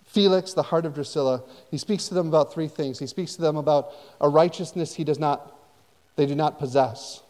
Felix, 0.05 0.51
the 0.51 0.63
heart 0.63 0.86
of 0.86 0.95
Drusilla. 0.95 1.41
He 1.71 1.77
speaks 1.77 2.10
to 2.10 2.13
them 2.13 2.27
about 2.27 2.53
three 2.53 2.67
things. 2.67 2.99
He 2.99 3.08
speaks 3.08 3.36
to 3.36 3.41
them 3.41 3.55
about 3.55 3.91
a 4.19 4.27
righteousness 4.27 4.95
he 4.95 5.05
does 5.05 5.17
not, 5.17 5.58
they 6.17 6.25
do 6.25 6.36
not 6.36 6.60
possess. 6.60 7.21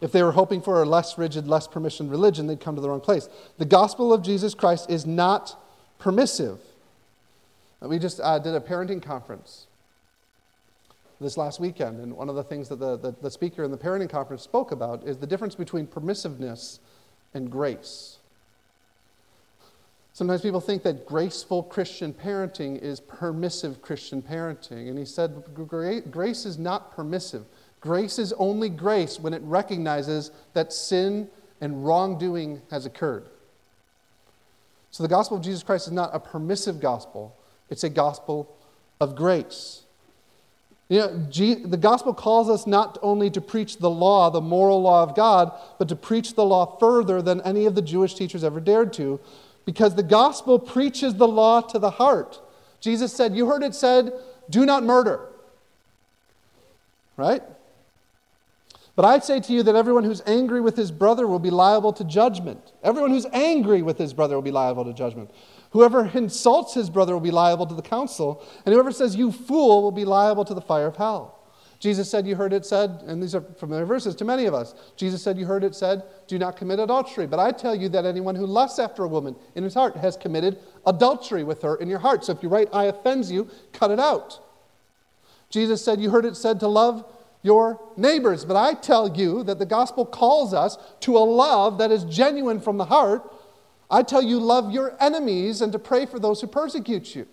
If 0.00 0.10
they 0.10 0.24
were 0.24 0.32
hoping 0.32 0.60
for 0.60 0.82
a 0.82 0.86
less 0.86 1.16
rigid, 1.16 1.46
less 1.46 1.68
permissioned 1.68 2.10
religion, 2.10 2.48
they'd 2.48 2.60
come 2.60 2.74
to 2.74 2.80
the 2.80 2.88
wrong 2.88 3.00
place. 3.00 3.28
The 3.58 3.64
gospel 3.64 4.12
of 4.12 4.22
Jesus 4.24 4.54
Christ 4.54 4.90
is 4.90 5.06
not 5.06 5.56
permissive. 6.00 6.58
We 7.82 7.98
just 7.98 8.20
uh, 8.20 8.38
did 8.38 8.54
a 8.54 8.60
parenting 8.60 9.02
conference 9.02 9.66
this 11.20 11.36
last 11.36 11.60
weekend, 11.60 12.00
and 12.00 12.16
one 12.16 12.28
of 12.28 12.34
the 12.34 12.42
things 12.42 12.68
that 12.68 12.78
the, 12.78 12.96
the, 12.96 13.14
the 13.22 13.30
speaker 13.30 13.62
in 13.64 13.70
the 13.70 13.78
parenting 13.78 14.08
conference 14.08 14.42
spoke 14.42 14.72
about 14.72 15.04
is 15.04 15.18
the 15.18 15.26
difference 15.26 15.54
between 15.54 15.86
permissiveness 15.86 16.78
and 17.34 17.50
grace. 17.50 18.18
Sometimes 20.12 20.42
people 20.42 20.60
think 20.60 20.82
that 20.82 21.06
graceful 21.06 21.62
Christian 21.62 22.12
parenting 22.12 22.78
is 22.82 23.00
permissive 23.00 23.80
Christian 23.80 24.20
parenting. 24.20 24.88
And 24.88 24.98
he 24.98 25.04
said, 25.04 25.42
grace 26.10 26.44
is 26.44 26.58
not 26.58 26.94
permissive. 26.94 27.44
Grace 27.80 28.18
is 28.18 28.34
only 28.34 28.68
grace 28.68 29.18
when 29.18 29.32
it 29.32 29.40
recognizes 29.42 30.30
that 30.52 30.72
sin 30.72 31.28
and 31.60 31.86
wrongdoing 31.86 32.60
has 32.70 32.84
occurred. 32.84 33.24
So 34.90 35.02
the 35.02 35.08
gospel 35.08 35.36
of 35.36 35.42
Jesus 35.42 35.62
Christ 35.62 35.86
is 35.86 35.92
not 35.92 36.10
a 36.12 36.18
permissive 36.18 36.80
gospel, 36.80 37.34
it's 37.70 37.84
a 37.84 37.88
gospel 37.88 38.54
of 39.00 39.16
grace. 39.16 39.82
You 40.88 40.98
know, 40.98 41.06
the 41.06 41.78
gospel 41.80 42.12
calls 42.12 42.50
us 42.50 42.66
not 42.66 42.98
only 43.00 43.30
to 43.30 43.40
preach 43.40 43.78
the 43.78 43.88
law, 43.88 44.28
the 44.28 44.40
moral 44.40 44.82
law 44.82 45.04
of 45.04 45.14
God, 45.14 45.52
but 45.78 45.88
to 45.88 45.96
preach 45.96 46.34
the 46.34 46.44
law 46.44 46.76
further 46.78 47.22
than 47.22 47.40
any 47.42 47.64
of 47.66 47.76
the 47.76 47.82
Jewish 47.82 48.14
teachers 48.14 48.42
ever 48.42 48.58
dared 48.58 48.92
to, 48.94 49.20
because 49.64 49.94
the 49.94 50.02
gospel 50.02 50.58
preaches 50.58 51.14
the 51.14 51.28
law 51.28 51.60
to 51.60 51.78
the 51.78 51.90
heart. 51.90 52.40
Jesus 52.80 53.12
said, 53.12 53.36
You 53.36 53.46
heard 53.46 53.62
it 53.62 53.74
said, 53.74 54.12
do 54.50 54.66
not 54.66 54.82
murder. 54.82 55.20
Right? 57.16 57.42
But 58.96 59.04
I 59.04 59.18
say 59.20 59.40
to 59.40 59.52
you 59.52 59.62
that 59.62 59.76
everyone 59.76 60.04
who's 60.04 60.22
angry 60.26 60.60
with 60.60 60.76
his 60.76 60.90
brother 60.90 61.26
will 61.26 61.38
be 61.38 61.50
liable 61.50 61.92
to 61.94 62.04
judgment. 62.04 62.72
Everyone 62.82 63.10
who's 63.10 63.26
angry 63.32 63.82
with 63.82 63.96
his 63.96 64.12
brother 64.12 64.34
will 64.34 64.42
be 64.42 64.50
liable 64.50 64.84
to 64.84 64.92
judgment. 64.92 65.30
Whoever 65.70 66.06
insults 66.14 66.74
his 66.74 66.90
brother 66.90 67.14
will 67.14 67.20
be 67.20 67.30
liable 67.30 67.66
to 67.66 67.74
the 67.74 67.82
council, 67.82 68.44
and 68.64 68.72
whoever 68.72 68.92
says, 68.92 69.16
You 69.16 69.30
fool, 69.30 69.82
will 69.82 69.92
be 69.92 70.04
liable 70.04 70.44
to 70.44 70.54
the 70.54 70.60
fire 70.60 70.86
of 70.86 70.96
hell. 70.96 71.36
Jesus 71.78 72.10
said, 72.10 72.26
You 72.26 72.36
heard 72.36 72.52
it 72.52 72.66
said, 72.66 73.02
and 73.06 73.22
these 73.22 73.34
are 73.34 73.40
familiar 73.40 73.86
verses 73.86 74.14
to 74.16 74.24
many 74.24 74.44
of 74.44 74.52
us. 74.52 74.74
Jesus 74.96 75.22
said, 75.22 75.38
You 75.38 75.46
heard 75.46 75.64
it 75.64 75.74
said, 75.74 76.02
Do 76.28 76.38
not 76.38 76.56
commit 76.56 76.78
adultery. 76.78 77.26
But 77.26 77.40
I 77.40 77.52
tell 77.52 77.74
you 77.74 77.88
that 77.88 78.04
anyone 78.04 78.34
who 78.34 78.46
lusts 78.46 78.78
after 78.78 79.04
a 79.04 79.08
woman 79.08 79.34
in 79.54 79.64
his 79.64 79.74
heart 79.74 79.96
has 79.96 80.16
committed 80.16 80.58
adultery 80.86 81.42
with 81.42 81.62
her 81.62 81.76
in 81.76 81.88
your 81.88 82.00
heart. 82.00 82.24
So 82.24 82.32
if 82.32 82.42
your 82.42 82.52
right 82.52 82.68
eye 82.72 82.84
offends 82.84 83.32
you, 83.32 83.48
cut 83.72 83.90
it 83.90 83.98
out. 83.98 84.40
Jesus 85.48 85.82
said, 85.82 86.00
You 86.00 86.10
heard 86.10 86.26
it 86.26 86.36
said 86.36 86.60
to 86.60 86.68
love 86.68 87.04
your 87.42 87.80
neighbors. 87.96 88.44
But 88.44 88.56
I 88.56 88.74
tell 88.74 89.16
you 89.16 89.42
that 89.44 89.58
the 89.58 89.66
gospel 89.66 90.04
calls 90.04 90.52
us 90.52 90.76
to 91.00 91.16
a 91.16 91.20
love 91.20 91.78
that 91.78 91.90
is 91.90 92.04
genuine 92.04 92.60
from 92.60 92.76
the 92.76 92.84
heart 92.84 93.22
I 93.90 94.02
tell 94.02 94.22
you, 94.22 94.38
love 94.38 94.70
your 94.70 94.96
enemies 95.00 95.60
and 95.62 95.72
to 95.72 95.78
pray 95.78 96.06
for 96.06 96.18
those 96.18 96.40
who 96.40 96.46
persecute 96.46 97.14
you. 97.14 97.26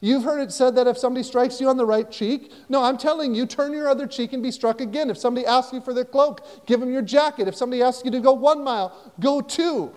You've 0.00 0.24
heard 0.24 0.40
it 0.40 0.52
said 0.52 0.76
that 0.76 0.86
if 0.86 0.98
somebody 0.98 1.22
strikes 1.22 1.60
you 1.60 1.68
on 1.68 1.78
the 1.78 1.86
right 1.86 2.10
cheek, 2.10 2.52
no, 2.68 2.82
I'm 2.82 2.98
telling 2.98 3.34
you, 3.34 3.46
turn 3.46 3.72
your 3.72 3.88
other 3.88 4.06
cheek 4.06 4.34
and 4.34 4.42
be 4.42 4.50
struck 4.50 4.80
again. 4.80 5.08
If 5.08 5.16
somebody 5.16 5.46
asks 5.46 5.72
you 5.72 5.80
for 5.80 5.94
their 5.94 6.04
cloak, 6.04 6.66
give 6.66 6.80
them 6.80 6.92
your 6.92 7.02
jacket. 7.02 7.48
If 7.48 7.56
somebody 7.56 7.82
asks 7.82 8.04
you 8.04 8.10
to 8.10 8.20
go 8.20 8.32
one 8.32 8.62
mile, 8.62 9.14
go 9.20 9.40
two. 9.40 9.94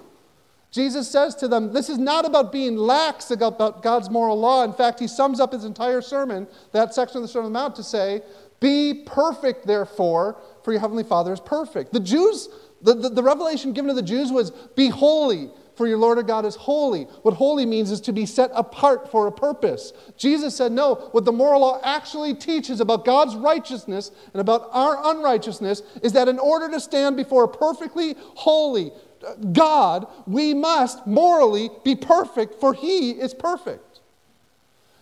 Jesus 0.72 1.10
says 1.10 1.36
to 1.36 1.48
them, 1.48 1.74
This 1.74 1.90
is 1.90 1.98
not 1.98 2.26
about 2.26 2.52
being 2.52 2.78
lax 2.78 3.32
about 3.32 3.82
God's 3.82 4.10
moral 4.10 4.40
law. 4.40 4.64
In 4.64 4.74
fact, 4.74 5.00
he 5.00 5.08
sums 5.08 5.40
up 5.40 5.52
his 5.52 5.66
entire 5.66 6.02
sermon, 6.02 6.48
that 6.72 6.94
section 6.94 7.18
of 7.18 7.24
the 7.24 7.28
Sermon 7.28 7.48
on 7.48 7.54
the 7.54 7.60
Mount, 7.60 7.76
to 7.76 7.84
say, 7.84 8.22
Be 8.60 9.04
perfect, 9.06 9.66
therefore, 9.66 10.40
for 10.64 10.72
your 10.72 10.80
heavenly 10.80 11.04
Father 11.04 11.34
is 11.34 11.40
perfect. 11.40 11.92
The 11.92 12.00
Jews, 12.00 12.50
the, 12.84 12.94
the, 12.94 13.10
the 13.10 13.24
revelation 13.24 13.74
given 13.74 13.90
to 13.90 13.96
the 13.96 14.08
Jews 14.08 14.32
was, 14.32 14.52
Be 14.52 14.90
holy, 14.90 15.50
for 15.80 15.88
your 15.88 15.98
Lord 15.98 16.28
God 16.28 16.46
is 16.46 16.58
holy. 16.58 17.06
What 17.22 17.36
holy 17.36 17.66
means 17.66 17.90
is 17.90 18.02
to 18.02 18.12
be 18.12 18.26
set 18.26 18.52
apart 18.54 19.10
for 19.10 19.28
a 19.28 19.32
purpose. 19.32 19.94
Jesus 20.18 20.54
said, 20.54 20.74
No, 20.74 20.96
what 21.14 21.24
the 21.24 21.32
moral 21.32 21.62
law 21.62 21.80
actually 21.86 22.34
teaches 22.34 22.82
about 22.82 23.06
God's 23.06 23.34
righteousness 23.38 24.12
and 24.34 24.42
about 24.42 24.68
our 24.74 25.16
unrighteousness 25.16 25.82
is 26.04 26.12
that 26.12 26.28
in 26.28 26.38
order 26.38 26.70
to 26.70 26.82
stand 26.82 27.16
before 27.16 27.46
a 27.46 27.48
perfectly 27.48 28.16
holy, 28.18 28.92
uh, 29.26 29.36
God, 29.54 30.08
we 30.28 30.54
must 30.54 31.08
morally 31.08 31.70
be 31.86 31.96
perfect, 31.96 32.60
for 32.60 32.74
He 32.74 33.12
is 33.12 33.34
perfect. 33.34 34.02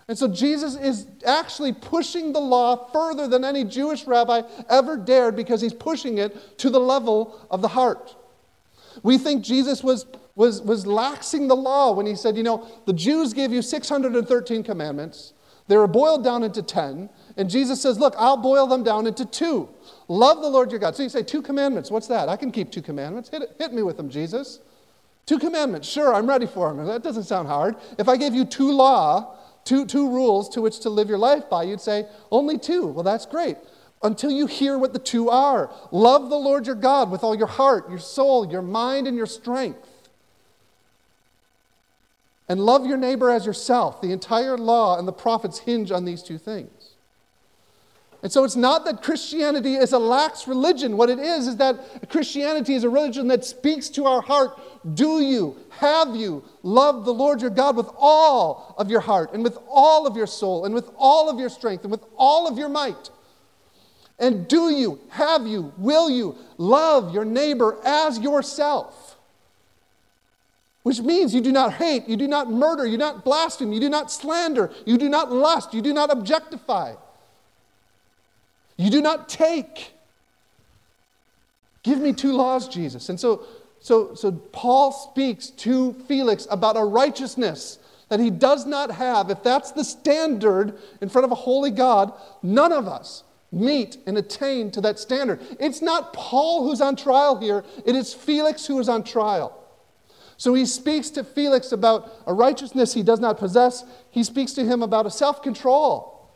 And 0.07 0.15
so 0.15 0.27
Jesus 0.27 0.75
is 0.75 1.07
actually 1.25 1.73
pushing 1.73 2.33
the 2.33 2.39
law 2.39 2.87
further 2.91 3.27
than 3.27 3.43
any 3.43 3.63
Jewish 3.63 4.05
rabbi 4.05 4.43
ever 4.69 4.95
dared 4.95 5.35
because 5.35 5.59
he's 5.59 5.73
pushing 5.73 6.19
it 6.19 6.59
to 6.59 6.69
the 6.69 6.79
level 6.79 7.47
of 7.49 7.63
the 7.63 7.67
heart. 7.67 8.15
We 9.01 9.17
think 9.17 9.43
Jesus 9.43 9.83
was, 9.83 10.05
was, 10.37 10.61
was 10.61 10.85
laxing 10.85 11.47
the 11.47 11.55
law 11.55 11.91
when 11.91 12.05
he 12.05 12.15
said, 12.15 12.37
you 12.37 12.43
know, 12.43 12.65
the 12.85 12.93
Jews 12.93 13.33
gave 13.33 13.51
you 13.51 13.63
613 13.63 14.63
commandments, 14.63 15.33
they 15.67 15.75
were 15.75 15.87
boiled 15.87 16.23
down 16.23 16.43
into 16.43 16.61
10, 16.61 17.09
and 17.35 17.49
Jesus 17.49 17.81
says, 17.81 17.99
look, 17.99 18.13
I'll 18.17 18.37
boil 18.37 18.67
them 18.67 18.83
down 18.83 19.07
into 19.07 19.25
two. 19.25 19.67
Love 20.07 20.41
the 20.41 20.47
Lord 20.47 20.71
your 20.71 20.79
God. 20.79 20.95
So 20.95 21.03
you 21.03 21.09
say, 21.09 21.23
two 21.23 21.41
commandments. 21.41 21.91
What's 21.91 22.07
that? 22.07 22.29
I 22.29 22.37
can 22.37 22.51
keep 22.51 22.71
two 22.71 22.81
commandments. 22.81 23.29
Hit, 23.29 23.41
it, 23.41 23.55
hit 23.57 23.73
me 23.73 23.81
with 23.81 23.97
them, 23.97 24.09
Jesus. 24.09 24.59
Two 25.25 25.39
commandments. 25.39 25.89
Sure, 25.89 26.13
I'm 26.13 26.29
ready 26.29 26.45
for 26.45 26.73
them. 26.73 26.85
That 26.85 27.03
doesn't 27.03 27.23
sound 27.23 27.49
hard. 27.49 27.75
If 27.97 28.07
I 28.07 28.15
gave 28.15 28.33
you 28.33 28.45
two 28.45 28.71
law, 28.71 29.35
two, 29.65 29.85
two 29.85 30.09
rules 30.09 30.47
to 30.49 30.61
which 30.61 30.79
to 30.81 30.89
live 30.89 31.09
your 31.09 31.17
life 31.17 31.49
by, 31.49 31.63
you'd 31.63 31.81
say, 31.81 32.05
only 32.31 32.57
two. 32.57 32.87
Well, 32.87 33.03
that's 33.03 33.25
great. 33.25 33.57
Until 34.03 34.31
you 34.31 34.45
hear 34.45 34.77
what 34.77 34.93
the 34.93 34.99
two 34.99 35.29
are. 35.29 35.73
Love 35.91 36.29
the 36.29 36.37
Lord 36.37 36.67
your 36.67 36.75
God 36.75 37.11
with 37.11 37.23
all 37.23 37.35
your 37.35 37.47
heart, 37.47 37.89
your 37.89 37.99
soul, 37.99 38.49
your 38.49 38.61
mind, 38.61 39.07
and 39.07 39.17
your 39.17 39.25
strength. 39.25 39.79
And 42.49 42.59
love 42.61 42.85
your 42.85 42.97
neighbor 42.97 43.29
as 43.29 43.45
yourself. 43.45 44.01
The 44.01 44.11
entire 44.11 44.57
law 44.57 44.97
and 44.97 45.07
the 45.07 45.13
prophets 45.13 45.59
hinge 45.59 45.91
on 45.91 46.05
these 46.05 46.23
two 46.23 46.37
things. 46.37 46.95
And 48.23 48.31
so 48.31 48.43
it's 48.43 48.55
not 48.55 48.83
that 48.85 49.03
Christianity 49.03 49.75
is 49.75 49.93
a 49.93 49.99
lax 49.99 50.47
religion. 50.47 50.97
What 50.97 51.09
it 51.09 51.19
is, 51.19 51.47
is 51.47 51.57
that 51.57 52.09
Christianity 52.09 52.73
is 52.73 52.83
a 52.83 52.89
religion 52.89 53.27
that 53.27 53.45
speaks 53.45 53.89
to 53.89 54.05
our 54.05 54.21
heart. 54.21 54.59
Do 54.95 55.21
you, 55.21 55.55
have 55.79 56.15
you, 56.15 56.43
love 56.63 57.05
the 57.05 57.13
Lord 57.13 57.41
your 57.41 57.51
God 57.51 57.77
with 57.77 57.89
all 57.97 58.75
of 58.77 58.89
your 58.89 59.01
heart 59.01 59.33
and 59.33 59.43
with 59.43 59.57
all 59.69 60.07
of 60.07 60.17
your 60.17 60.25
soul 60.25 60.65
and 60.65 60.73
with 60.73 60.89
all 60.97 61.29
of 61.29 61.39
your 61.39 61.49
strength 61.49 61.83
and 61.83 61.91
with 61.91 62.03
all 62.17 62.47
of 62.47 62.57
your 62.57 62.69
might? 62.69 63.11
And 64.19 64.47
do 64.47 64.71
you, 64.71 64.99
have 65.09 65.45
you, 65.45 65.71
will 65.77 66.09
you 66.09 66.35
love 66.57 67.13
your 67.13 67.25
neighbor 67.25 67.77
as 67.85 68.17
yourself? 68.17 69.06
Which 70.87 71.01
means 71.01 71.35
you 71.35 71.41
do 71.41 71.51
not 71.51 71.73
hate, 71.73 72.07
you 72.07 72.15
do 72.15 72.29
not 72.29 72.49
murder, 72.49 72.85
you 72.85 72.93
do 72.93 72.99
not 72.99 73.25
blaspheme, 73.25 73.73
you 73.73 73.81
do 73.81 73.89
not 73.89 74.09
slander, 74.09 74.71
you 74.85 74.97
do 74.97 75.09
not 75.09 75.33
lust, 75.33 75.73
you 75.73 75.81
do 75.81 75.91
not 75.91 76.09
objectify. 76.09 76.93
You 78.77 78.89
do 78.89 79.01
not 79.01 79.27
take. 79.27 79.91
Give 81.83 81.99
me 81.99 82.13
two 82.13 82.31
laws, 82.31 82.69
Jesus. 82.69 83.09
And 83.09 83.19
so, 83.19 83.43
so, 83.81 84.15
so 84.15 84.31
Paul 84.31 84.93
speaks 84.93 85.49
to 85.49 85.91
Felix 86.07 86.47
about 86.49 86.77
a 86.77 86.85
righteousness 86.85 87.79
that 88.07 88.21
he 88.21 88.29
does 88.29 88.65
not 88.65 88.89
have. 88.89 89.29
If 89.29 89.43
that's 89.43 89.73
the 89.73 89.83
standard 89.83 90.73
in 91.01 91.09
front 91.09 91.25
of 91.25 91.33
a 91.33 91.35
holy 91.35 91.71
God, 91.71 92.13
none 92.41 92.71
of 92.71 92.87
us 92.87 93.25
meet 93.51 93.97
and 94.07 94.17
attain 94.17 94.71
to 94.71 94.79
that 94.79 94.99
standard. 94.99 95.41
It's 95.59 95.81
not 95.81 96.13
Paul 96.13 96.65
who's 96.65 96.79
on 96.79 96.95
trial 96.95 97.37
here, 97.37 97.65
it 97.85 97.93
is 97.93 98.13
Felix 98.13 98.65
who 98.65 98.79
is 98.79 98.87
on 98.87 99.03
trial. 99.03 99.56
So 100.37 100.53
he 100.53 100.65
speaks 100.65 101.09
to 101.11 101.23
Felix 101.23 101.71
about 101.71 102.11
a 102.27 102.33
righteousness 102.33 102.93
he 102.93 103.03
does 103.03 103.19
not 103.19 103.39
possess. 103.39 103.83
He 104.11 104.23
speaks 104.23 104.53
to 104.53 104.65
him 104.65 104.83
about 104.83 105.07
a 105.07 105.11
self 105.11 105.41
control 105.41 106.29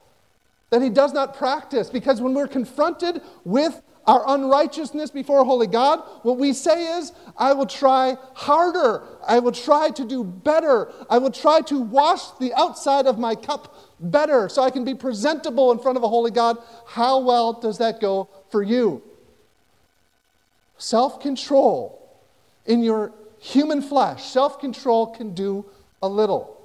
that 0.72 0.82
he 0.82 0.90
does 0.90 1.14
not 1.14 1.38
practice. 1.38 1.90
Because 1.90 2.20
when 2.20 2.34
we're 2.34 2.48
confronted 2.48 3.22
with 3.46 3.82
our 4.08 4.24
unrighteousness 4.28 5.12
before 5.12 5.42
a 5.42 5.44
holy 5.44 5.68
God, 5.68 6.02
what 6.24 6.38
we 6.38 6.54
say 6.54 6.98
is, 6.98 7.12
I 7.38 7.54
will 7.54 7.68
try 7.68 8.18
harder. 8.34 9.04
I 9.28 9.38
will 9.38 9.52
try 9.52 9.92
to 9.92 10.04
do 10.04 10.24
better. 10.24 10.92
I 11.08 11.20
will 11.20 11.32
try 11.32 11.62
to 11.62 11.80
wash 11.80 12.32
the 12.40 12.54
outside 12.56 13.06
of 13.06 13.20
my 13.20 13.36
cup 13.36 13.76
better 14.00 14.50
so 14.50 14.64
I 14.64 14.72
can 14.72 14.84
be 14.84 14.96
presentable 14.96 15.72
in 15.72 15.78
front 15.78 15.98
of 15.98 16.04
a 16.04 16.10
holy 16.10 16.32
God. 16.32 16.58
How 16.88 17.20
well 17.20 17.54
does 17.54 17.78
that 17.78 18.00
go 18.00 18.30
for 18.50 18.64
you? 18.64 19.04
Self 20.80 21.20
control 21.20 22.00
in 22.66 22.82
your 22.82 23.14
human 23.42 23.82
flesh, 23.82 24.24
self 24.24 24.60
control 24.60 25.08
can 25.08 25.34
do 25.34 25.66
a 26.02 26.08
little. 26.08 26.58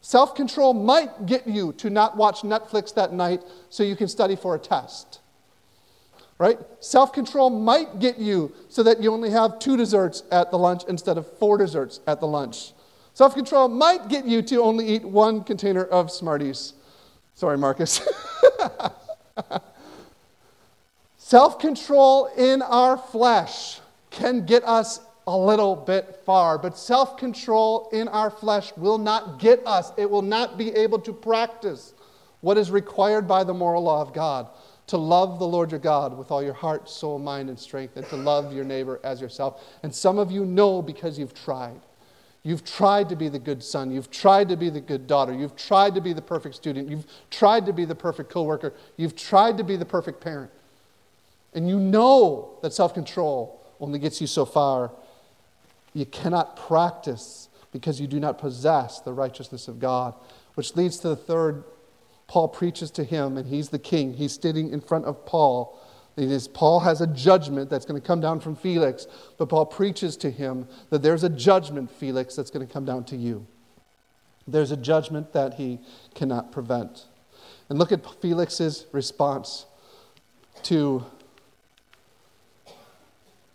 Self 0.00 0.34
control 0.34 0.72
might 0.72 1.26
get 1.26 1.46
you 1.46 1.72
to 1.74 1.90
not 1.90 2.16
watch 2.16 2.42
Netflix 2.42 2.94
that 2.94 3.12
night 3.12 3.42
so 3.68 3.82
you 3.82 3.96
can 3.96 4.08
study 4.08 4.36
for 4.36 4.54
a 4.54 4.58
test. 4.58 5.20
Right? 6.38 6.58
Self 6.80 7.12
control 7.12 7.50
might 7.50 7.98
get 7.98 8.18
you 8.18 8.52
so 8.68 8.82
that 8.84 9.02
you 9.02 9.12
only 9.12 9.30
have 9.30 9.58
two 9.58 9.76
desserts 9.76 10.22
at 10.30 10.50
the 10.50 10.58
lunch 10.58 10.82
instead 10.88 11.18
of 11.18 11.38
four 11.38 11.58
desserts 11.58 12.00
at 12.06 12.20
the 12.20 12.26
lunch. 12.26 12.72
Self 13.12 13.34
control 13.34 13.68
might 13.68 14.08
get 14.08 14.24
you 14.24 14.42
to 14.42 14.62
only 14.62 14.86
eat 14.86 15.04
one 15.04 15.42
container 15.42 15.84
of 15.84 16.10
Smarties. 16.10 16.74
Sorry, 17.34 17.58
Marcus. 17.58 18.00
Self 21.16 21.58
control 21.58 22.26
in 22.36 22.62
our 22.62 22.96
flesh 22.96 23.80
can 24.10 24.44
get 24.46 24.62
us 24.64 25.00
a 25.26 25.36
little 25.36 25.74
bit 25.76 26.20
far. 26.24 26.58
But 26.58 26.78
self 26.78 27.16
control 27.16 27.88
in 27.92 28.08
our 28.08 28.30
flesh 28.30 28.72
will 28.76 28.98
not 28.98 29.38
get 29.38 29.66
us, 29.66 29.92
it 29.96 30.10
will 30.10 30.22
not 30.22 30.58
be 30.58 30.70
able 30.74 30.98
to 31.00 31.12
practice 31.12 31.94
what 32.40 32.58
is 32.58 32.70
required 32.70 33.26
by 33.26 33.42
the 33.44 33.54
moral 33.54 33.84
law 33.84 34.02
of 34.02 34.12
God 34.12 34.48
to 34.86 34.98
love 34.98 35.38
the 35.38 35.46
Lord 35.46 35.70
your 35.70 35.80
God 35.80 36.16
with 36.16 36.30
all 36.30 36.42
your 36.42 36.52
heart, 36.52 36.90
soul, 36.90 37.18
mind, 37.18 37.48
and 37.48 37.58
strength, 37.58 37.96
and 37.96 38.06
to 38.08 38.16
love 38.16 38.52
your 38.52 38.64
neighbor 38.64 39.00
as 39.02 39.20
yourself. 39.20 39.62
And 39.82 39.94
some 39.94 40.18
of 40.18 40.30
you 40.30 40.44
know 40.44 40.82
because 40.82 41.18
you've 41.18 41.34
tried. 41.34 41.80
You've 42.42 42.64
tried 42.64 43.08
to 43.08 43.16
be 43.16 43.30
the 43.30 43.38
good 43.38 43.62
son. 43.62 43.90
You've 43.90 44.10
tried 44.10 44.50
to 44.50 44.56
be 44.56 44.68
the 44.68 44.80
good 44.80 45.06
daughter. 45.06 45.32
You've 45.32 45.56
tried 45.56 45.94
to 45.94 46.02
be 46.02 46.12
the 46.12 46.20
perfect 46.20 46.54
student. 46.54 46.90
You've 46.90 47.06
tried 47.30 47.64
to 47.64 47.72
be 47.72 47.86
the 47.86 47.94
perfect 47.94 48.30
coworker. 48.30 48.74
You've 48.98 49.16
tried 49.16 49.56
to 49.56 49.64
be 49.64 49.76
the 49.76 49.86
perfect 49.86 50.20
parent. 50.20 50.50
And 51.54 51.66
you 51.66 51.80
know 51.80 52.58
that 52.62 52.74
self 52.74 52.92
control 52.92 53.62
only 53.80 53.98
gets 53.98 54.20
you 54.20 54.26
so 54.26 54.44
far 54.44 54.90
you 55.94 56.04
cannot 56.04 56.56
practice 56.56 57.48
because 57.72 58.00
you 58.00 58.06
do 58.06 58.20
not 58.20 58.38
possess 58.38 59.00
the 59.00 59.12
righteousness 59.12 59.68
of 59.68 59.78
God. 59.78 60.14
Which 60.54 60.76
leads 60.76 60.98
to 60.98 61.08
the 61.08 61.16
third. 61.16 61.64
Paul 62.26 62.48
preaches 62.48 62.90
to 62.92 63.04
him, 63.04 63.36
and 63.36 63.46
he's 63.46 63.68
the 63.68 63.78
king. 63.78 64.14
He's 64.14 64.34
sitting 64.34 64.70
in 64.70 64.80
front 64.80 65.04
of 65.06 65.26
Paul. 65.26 65.78
It 66.16 66.30
is, 66.30 66.46
Paul 66.46 66.80
has 66.80 67.00
a 67.00 67.06
judgment 67.08 67.70
that's 67.70 67.84
going 67.84 68.00
to 68.00 68.06
come 68.06 68.20
down 68.20 68.38
from 68.40 68.54
Felix, 68.54 69.06
but 69.36 69.48
Paul 69.48 69.66
preaches 69.66 70.16
to 70.18 70.30
him 70.30 70.68
that 70.90 71.02
there's 71.02 71.24
a 71.24 71.28
judgment, 71.28 71.90
Felix, 71.90 72.36
that's 72.36 72.50
going 72.50 72.66
to 72.66 72.72
come 72.72 72.84
down 72.84 73.04
to 73.06 73.16
you. 73.16 73.46
There's 74.46 74.70
a 74.70 74.76
judgment 74.76 75.32
that 75.32 75.54
he 75.54 75.80
cannot 76.14 76.52
prevent. 76.52 77.06
And 77.68 77.78
look 77.78 77.90
at 77.90 78.04
Felix's 78.20 78.86
response 78.92 79.66
to 80.64 81.04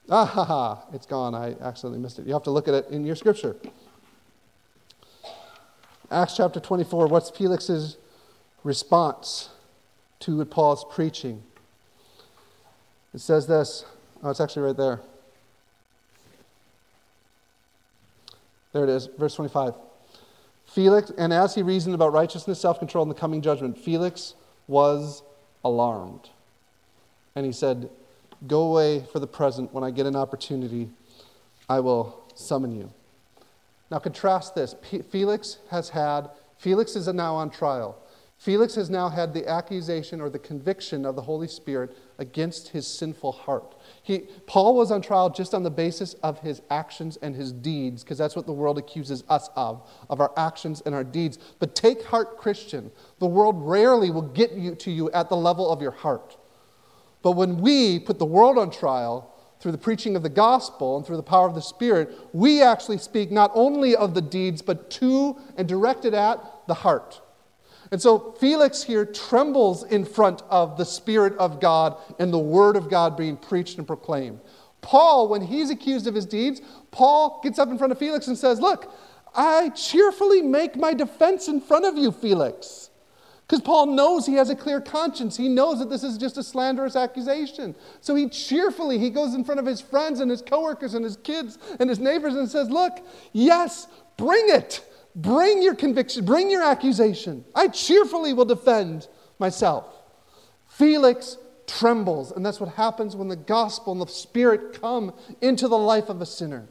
Ah, 0.10 0.26
ha, 0.26 0.44
ha, 0.44 0.84
it's 0.92 1.06
gone. 1.06 1.36
I 1.36 1.52
accidentally 1.62 2.00
missed 2.00 2.18
it. 2.18 2.26
You 2.26 2.34
have 2.34 2.44
to 2.44 2.52
look 2.52 2.68
at 2.68 2.74
it 2.74 2.88
in 2.90 3.06
your 3.06 3.16
scripture. 3.16 3.56
Acts 6.10 6.36
chapter 6.36 6.60
24, 6.60 7.06
what's 7.08 7.30
Felix's 7.30 7.98
response 8.64 9.50
to 10.22 10.44
Paul's 10.46 10.84
preaching? 10.92 11.44
It 13.14 13.20
says 13.20 13.46
this. 13.46 13.86
Oh, 14.24 14.32
it's 14.32 14.42
actually 14.42 14.64
right 14.64 14.78
there. 14.78 15.00
There 18.74 18.84
it 18.84 18.90
is, 18.90 19.08
verse 19.18 19.36
25. 19.36 19.76
Felix, 20.66 21.12
and 21.18 21.32
as 21.32 21.54
he 21.54 21.62
reasoned 21.62 21.94
about 21.94 22.14
righteousness, 22.14 22.60
self 22.60 22.80
control, 22.80 23.04
and 23.04 23.12
the 23.12 23.16
coming 23.16 23.42
judgment, 23.42 23.78
Felix 23.78 24.34
was 24.68 25.22
alarmed. 25.64 26.30
And 27.36 27.46
he 27.46 27.52
said, 27.52 27.90
Go 28.48 28.62
away 28.62 29.06
for 29.12 29.20
the 29.20 29.28
present. 29.28 29.74
When 29.74 29.84
I 29.84 29.92
get 29.92 30.06
an 30.06 30.16
opportunity, 30.16 30.90
I 31.68 31.80
will 31.82 32.24
summon 32.36 32.76
you. 32.76 32.92
Now, 33.92 34.00
contrast 34.00 34.56
this. 34.56 34.76
P- 34.82 35.02
Felix 35.02 35.58
has 35.72 35.90
had, 35.90 36.30
Felix 36.58 36.96
is 36.96 37.08
now 37.08 37.36
on 37.36 37.50
trial. 37.50 37.98
Felix 38.38 38.76
has 38.76 38.90
now 38.90 39.10
had 39.10 39.34
the 39.34 39.46
accusation 39.50 40.22
or 40.22 40.30
the 40.30 40.40
conviction 40.40 41.06
of 41.06 41.18
the 41.18 41.22
Holy 41.22 41.48
Spirit 41.48 41.98
against 42.20 42.70
his 42.70 42.88
sinful 42.88 43.34
heart. 43.34 43.76
He, 44.02 44.20
Paul 44.48 44.78
was 44.78 44.92
on 44.92 45.02
trial 45.02 45.30
just 45.30 45.54
on 45.54 45.64
the 45.64 45.70
basis 45.70 46.14
of 46.24 46.40
his 46.40 46.62
actions 46.70 47.18
and 47.22 47.36
his 47.36 47.52
deeds, 47.52 48.02
because 48.02 48.18
that's 48.18 48.38
what 48.38 48.46
the 48.46 48.54
world 48.54 48.78
accuses 48.78 49.26
us 49.28 49.50
of, 49.58 49.86
of 50.10 50.22
our 50.22 50.32
actions 50.38 50.82
and 50.86 50.96
our 50.96 51.04
deeds. 51.04 51.38
But 51.60 51.76
take 51.76 52.06
heart, 52.06 52.38
Christian. 52.38 52.92
The 53.20 53.28
world 53.28 53.56
rarely 53.58 54.10
will 54.10 54.22
get 54.22 54.54
you 54.54 54.74
to 54.76 54.90
you 54.90 55.12
at 55.12 55.28
the 55.28 55.36
level 55.36 55.70
of 55.70 55.82
your 55.82 55.92
heart. 55.92 56.38
But 57.22 57.32
when 57.34 57.58
we 57.58 58.00
put 58.00 58.20
the 58.20 58.26
world 58.26 58.58
on 58.58 58.72
trial 58.72 59.36
through 59.60 59.74
the 59.74 59.78
preaching 59.78 60.16
of 60.16 60.24
the 60.24 60.30
gospel 60.30 60.98
and 60.98 61.06
through 61.06 61.18
the 61.18 61.24
power 61.24 61.48
of 61.48 61.56
the 61.56 61.62
Spirit, 61.62 62.12
we 62.32 62.62
actually 62.62 62.98
speak 62.98 63.30
not 63.30 63.52
only 63.54 63.96
of 63.96 64.14
the 64.14 64.22
deeds, 64.22 64.62
but 64.62 64.90
to 64.92 65.38
and 65.58 65.68
directed 65.68 66.14
at 66.14 66.42
the 66.68 66.74
heart. 66.74 67.22
And 67.92 68.02
so 68.02 68.34
Felix 68.40 68.84
here 68.84 69.06
trembles 69.06 69.84
in 69.84 70.06
front 70.06 70.44
of 70.50 70.78
the 70.78 70.86
Spirit 70.86 71.36
of 71.38 71.60
God 71.60 71.98
and 72.20 72.32
the 72.32 72.40
Word 72.40 72.76
of 72.76 72.90
God 72.90 73.18
being 73.18 73.36
preached 73.36 73.78
and 73.78 73.88
proclaimed. 73.88 74.40
Paul, 74.82 75.28
when 75.28 75.42
he's 75.42 75.70
accused 75.70 76.08
of 76.08 76.16
his 76.16 76.26
deeds, 76.26 76.62
Paul 76.92 77.42
gets 77.44 77.60
up 77.60 77.70
in 77.70 77.78
front 77.78 77.92
of 77.92 77.98
Felix 77.98 78.28
and 78.28 78.38
says, 78.38 78.60
Look, 78.62 78.94
I 79.36 79.70
cheerfully 79.70 80.42
make 80.42 80.76
my 80.76 80.94
defense 80.94 81.48
in 81.48 81.62
front 81.62 81.86
of 81.86 81.98
you, 81.98 82.12
Felix. 82.12 82.89
Because 83.50 83.64
Paul 83.64 83.88
knows 83.88 84.28
he 84.28 84.36
has 84.36 84.52
a 84.52 84.56
clear 84.56 84.80
conscience. 84.80 85.36
He 85.36 85.50
knows 85.50 85.80
that 85.80 85.90
this 85.90 86.04
is 86.04 86.20
just 86.20 86.38
a 86.38 86.44
slanderous 86.44 86.96
accusation. 86.96 87.76
So 88.00 88.14
he 88.14 88.30
cheerfully, 88.30 89.00
he 89.00 89.10
goes 89.10 89.34
in 89.34 89.44
front 89.44 89.60
of 89.60 89.66
his 89.66 89.82
friends 89.82 90.20
and 90.20 90.30
his 90.30 90.44
coworkers 90.44 90.94
and 90.94 91.04
his 91.04 91.18
kids 91.18 91.58
and 91.80 91.90
his 91.90 91.98
neighbors 91.98 92.36
and 92.36 92.48
says, 92.48 92.70
Look, 92.70 93.04
yes, 93.34 93.88
bring 94.18 94.50
it. 94.50 94.86
Bring 95.16 95.64
your 95.64 95.74
conviction, 95.74 96.26
bring 96.26 96.52
your 96.52 96.62
accusation. 96.62 97.44
I 97.56 97.70
cheerfully 97.70 98.34
will 98.34 98.46
defend 98.46 99.08
myself. 99.40 99.86
Felix 100.68 101.36
trembles, 101.66 102.32
and 102.32 102.46
that's 102.46 102.60
what 102.60 102.70
happens 102.76 103.16
when 103.16 103.30
the 103.30 103.36
gospel 103.36 103.94
and 103.94 104.02
the 104.02 104.08
spirit 104.08 104.80
come 104.80 105.12
into 105.42 105.68
the 105.68 105.78
life 105.78 106.10
of 106.10 106.22
a 106.22 106.26
sinner. 106.28 106.68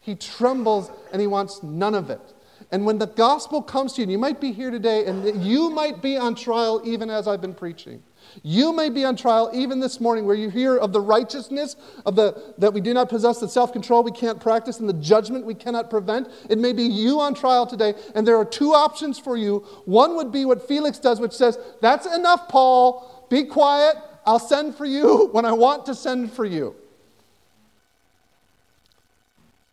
He 0.00 0.16
trembles 0.16 0.90
and 1.12 1.20
he 1.20 1.28
wants 1.28 1.62
none 1.62 1.94
of 1.94 2.10
it. 2.10 2.34
And 2.72 2.84
when 2.84 2.98
the 2.98 3.06
gospel 3.06 3.62
comes 3.62 3.92
to 3.94 4.00
you, 4.00 4.04
and 4.04 4.12
you 4.12 4.18
might 4.18 4.40
be 4.40 4.52
here 4.52 4.70
today, 4.70 5.06
and 5.06 5.44
you 5.44 5.70
might 5.70 6.02
be 6.02 6.16
on 6.16 6.34
trial 6.34 6.80
even 6.84 7.10
as 7.10 7.28
I've 7.28 7.40
been 7.40 7.54
preaching. 7.54 8.02
You 8.42 8.72
may 8.72 8.90
be 8.90 9.04
on 9.04 9.16
trial 9.16 9.50
even 9.54 9.80
this 9.80 10.00
morning 10.00 10.26
where 10.26 10.34
you 10.34 10.50
hear 10.50 10.76
of 10.76 10.92
the 10.92 11.00
righteousness 11.00 11.76
of 12.04 12.16
the 12.16 12.54
that 12.58 12.72
we 12.72 12.80
do 12.80 12.92
not 12.92 13.08
possess 13.08 13.38
the 13.38 13.48
self-control 13.48 14.02
we 14.02 14.10
can't 14.10 14.40
practice 14.40 14.80
and 14.80 14.88
the 14.88 14.94
judgment 14.94 15.44
we 15.44 15.54
cannot 15.54 15.90
prevent. 15.90 16.28
It 16.50 16.58
may 16.58 16.72
be 16.72 16.82
you 16.82 17.20
on 17.20 17.34
trial 17.34 17.66
today 17.66 17.94
and 18.14 18.26
there 18.26 18.36
are 18.36 18.44
two 18.44 18.72
options 18.72 19.18
for 19.18 19.36
you. 19.36 19.58
One 19.84 20.16
would 20.16 20.32
be 20.32 20.44
what 20.44 20.66
Felix 20.66 20.98
does 20.98 21.20
which 21.20 21.32
says, 21.32 21.58
"That's 21.80 22.06
enough, 22.06 22.48
Paul. 22.48 23.26
Be 23.28 23.44
quiet. 23.44 23.96
I'll 24.26 24.38
send 24.38 24.74
for 24.74 24.84
you 24.84 25.28
when 25.32 25.44
I 25.44 25.52
want 25.52 25.86
to 25.86 25.94
send 25.94 26.32
for 26.32 26.44
you." 26.44 26.74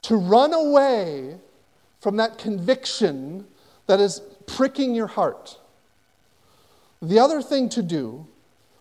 To 0.04 0.16
run 0.16 0.54
away 0.54 1.40
from 2.04 2.18
that 2.18 2.38
conviction 2.38 3.46
that 3.88 4.02
is 4.02 4.22
pricking 4.46 4.94
your 4.94 5.08
heart. 5.08 5.58
The 7.02 7.18
other 7.18 7.42
thing 7.42 7.70
to 7.70 7.82
do 7.82 8.28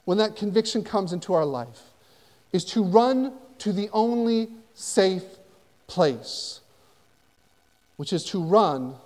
when 0.04 0.18
that 0.18 0.34
conviction 0.34 0.82
comes 0.82 1.12
into 1.12 1.32
our 1.32 1.44
life 1.44 1.82
is 2.52 2.64
to 2.64 2.82
run 2.82 3.32
to 3.58 3.72
the 3.72 3.88
only 3.92 4.48
safe 4.74 5.22
place, 5.86 6.62
which 7.96 8.12
is 8.12 8.24
to 8.24 8.42
run 8.42 8.96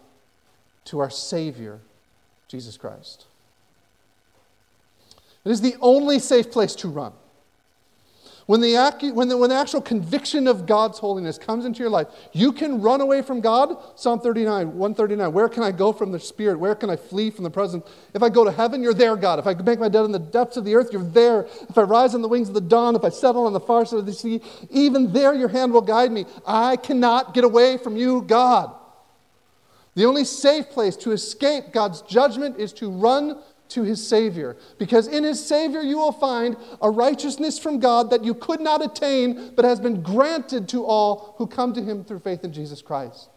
to 0.86 0.98
our 0.98 1.10
Savior, 1.10 1.80
Jesus 2.48 2.78
Christ. 2.78 3.26
It 5.44 5.50
is 5.50 5.60
the 5.60 5.76
only 5.82 6.20
safe 6.20 6.50
place 6.50 6.74
to 6.76 6.88
run. 6.88 7.12
When 8.46 8.60
the, 8.60 9.12
when, 9.12 9.26
the, 9.26 9.36
when 9.36 9.50
the 9.50 9.56
actual 9.56 9.80
conviction 9.80 10.46
of 10.46 10.66
God's 10.66 11.00
holiness 11.00 11.36
comes 11.36 11.64
into 11.64 11.80
your 11.80 11.90
life, 11.90 12.06
you 12.32 12.52
can 12.52 12.80
run 12.80 13.00
away 13.00 13.20
from 13.22 13.40
God. 13.40 13.76
Psalm 13.96 14.20
39, 14.20 14.68
139. 14.68 15.32
Where 15.32 15.48
can 15.48 15.64
I 15.64 15.72
go 15.72 15.92
from 15.92 16.12
the 16.12 16.20
Spirit? 16.20 16.60
Where 16.60 16.76
can 16.76 16.88
I 16.88 16.94
flee 16.94 17.30
from 17.30 17.42
the 17.42 17.50
presence? 17.50 17.84
If 18.14 18.22
I 18.22 18.28
go 18.28 18.44
to 18.44 18.52
heaven, 18.52 18.84
you're 18.84 18.94
there, 18.94 19.16
God. 19.16 19.40
If 19.40 19.48
I 19.48 19.54
make 19.54 19.80
my 19.80 19.88
bed 19.88 20.04
in 20.04 20.12
the 20.12 20.20
depths 20.20 20.56
of 20.56 20.64
the 20.64 20.76
earth, 20.76 20.90
you're 20.92 21.02
there. 21.02 21.48
If 21.68 21.76
I 21.76 21.82
rise 21.82 22.14
on 22.14 22.22
the 22.22 22.28
wings 22.28 22.46
of 22.46 22.54
the 22.54 22.60
dawn, 22.60 22.94
if 22.94 23.02
I 23.02 23.08
settle 23.08 23.46
on 23.46 23.52
the 23.52 23.58
far 23.58 23.84
side 23.84 23.98
of 23.98 24.06
the 24.06 24.12
sea, 24.12 24.40
even 24.70 25.12
there 25.12 25.34
your 25.34 25.48
hand 25.48 25.72
will 25.72 25.80
guide 25.80 26.12
me. 26.12 26.24
I 26.46 26.76
cannot 26.76 27.34
get 27.34 27.42
away 27.42 27.78
from 27.78 27.96
you, 27.96 28.22
God. 28.22 28.72
The 29.96 30.04
only 30.04 30.24
safe 30.24 30.70
place 30.70 30.94
to 30.98 31.10
escape 31.10 31.72
God's 31.72 32.02
judgment 32.02 32.58
is 32.58 32.72
to 32.74 32.90
run 32.90 33.42
to 33.70 33.82
his 33.82 34.06
Savior. 34.06 34.56
Because 34.78 35.06
in 35.06 35.24
his 35.24 35.44
Savior, 35.44 35.80
you 35.80 35.98
will 35.98 36.12
find 36.12 36.56
a 36.80 36.90
righteousness 36.90 37.58
from 37.58 37.78
God 37.80 38.10
that 38.10 38.24
you 38.24 38.34
could 38.34 38.60
not 38.60 38.84
attain, 38.84 39.52
but 39.54 39.64
has 39.64 39.80
been 39.80 40.02
granted 40.02 40.68
to 40.70 40.84
all 40.84 41.34
who 41.38 41.46
come 41.46 41.72
to 41.74 41.82
him 41.82 42.04
through 42.04 42.20
faith 42.20 42.44
in 42.44 42.52
Jesus 42.52 42.82
Christ. 42.82 43.28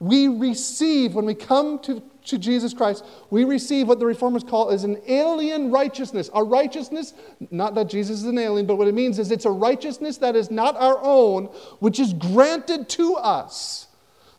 We 0.00 0.28
receive, 0.28 1.14
when 1.14 1.24
we 1.24 1.34
come 1.34 1.78
to, 1.80 2.02
to 2.26 2.38
Jesus 2.38 2.74
Christ, 2.74 3.04
we 3.30 3.44
receive 3.44 3.88
what 3.88 4.00
the 4.00 4.06
reformers 4.06 4.44
call 4.44 4.70
is 4.70 4.84
an 4.84 5.00
alien 5.06 5.70
righteousness. 5.70 6.28
A 6.34 6.42
righteousness, 6.42 7.14
not 7.50 7.74
that 7.76 7.88
Jesus 7.88 8.18
is 8.18 8.26
an 8.26 8.38
alien, 8.38 8.66
but 8.66 8.76
what 8.76 8.88
it 8.88 8.94
means 8.94 9.18
is 9.18 9.30
it's 9.30 9.44
a 9.44 9.50
righteousness 9.50 10.18
that 10.18 10.36
is 10.36 10.50
not 10.50 10.76
our 10.76 10.98
own, 11.02 11.44
which 11.78 12.00
is 12.00 12.12
granted 12.12 12.88
to 12.90 13.14
us. 13.14 13.86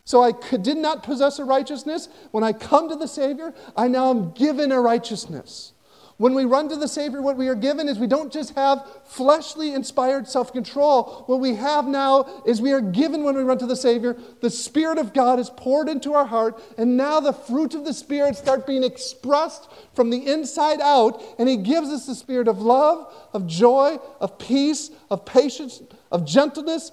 So 0.06 0.22
I 0.22 0.32
could, 0.32 0.62
did 0.62 0.78
not 0.78 1.02
possess 1.02 1.40
a 1.40 1.46
righteousness. 1.46 2.10
When 2.32 2.44
I 2.44 2.54
come 2.54 2.90
to 2.90 2.96
the 2.96 3.08
Savior, 3.08 3.54
I 3.76 3.88
now 3.88 4.12
am 4.12 4.32
given 4.32 4.72
a 4.72 4.80
righteousness. 4.80 5.74
When 6.18 6.34
we 6.34 6.46
run 6.46 6.70
to 6.70 6.78
the 6.78 6.88
Savior, 6.88 7.22
what 7.22 7.36
we 7.36 7.50
are 7.50 7.56
given 7.56 7.90
is 7.90 8.00
we 8.00 8.08
don't 8.08 8.32
just 8.32 8.56
have 8.56 8.88
fleshly 9.04 9.74
inspired 9.74 10.30
self 10.30 10.54
control. 10.54 11.26
What 11.26 11.42
we 11.42 11.56
have 11.56 11.88
now 11.88 12.44
is 12.46 12.62
we 12.62 12.72
are 12.72 12.80
given 12.80 13.24
when 13.24 13.36
we 13.36 13.44
run 13.44 13.58
to 13.58 13.66
the 13.66 13.76
Savior, 13.76 14.16
the 14.42 14.50
Spirit 14.50 14.98
of 14.98 15.14
God 15.14 15.40
is 15.40 15.50
poured 15.50 15.90
into 15.90 16.14
our 16.14 16.26
heart, 16.26 16.62
and 16.78 16.96
now 16.96 17.20
the 17.20 17.34
fruit 17.34 17.74
of 17.74 17.84
the 17.84 17.94
Spirit 17.94 18.38
start 18.38 18.66
being 18.66 18.84
expressed 18.84 19.68
from 19.94 20.10
the 20.10 20.32
inside 20.32 20.80
out, 20.80 21.22
and 21.38 21.50
He 21.50 21.58
gives 21.58 21.90
us 21.90 22.06
the 22.06 22.16
Spirit 22.16 22.48
of 22.48 22.62
love, 22.62 23.12
of 23.34 23.46
joy, 23.46 23.98
of 24.22 24.40
peace, 24.40 24.92
of 25.10 25.26
patience, 25.26 25.82
of 26.14 26.26
gentleness, 26.26 26.92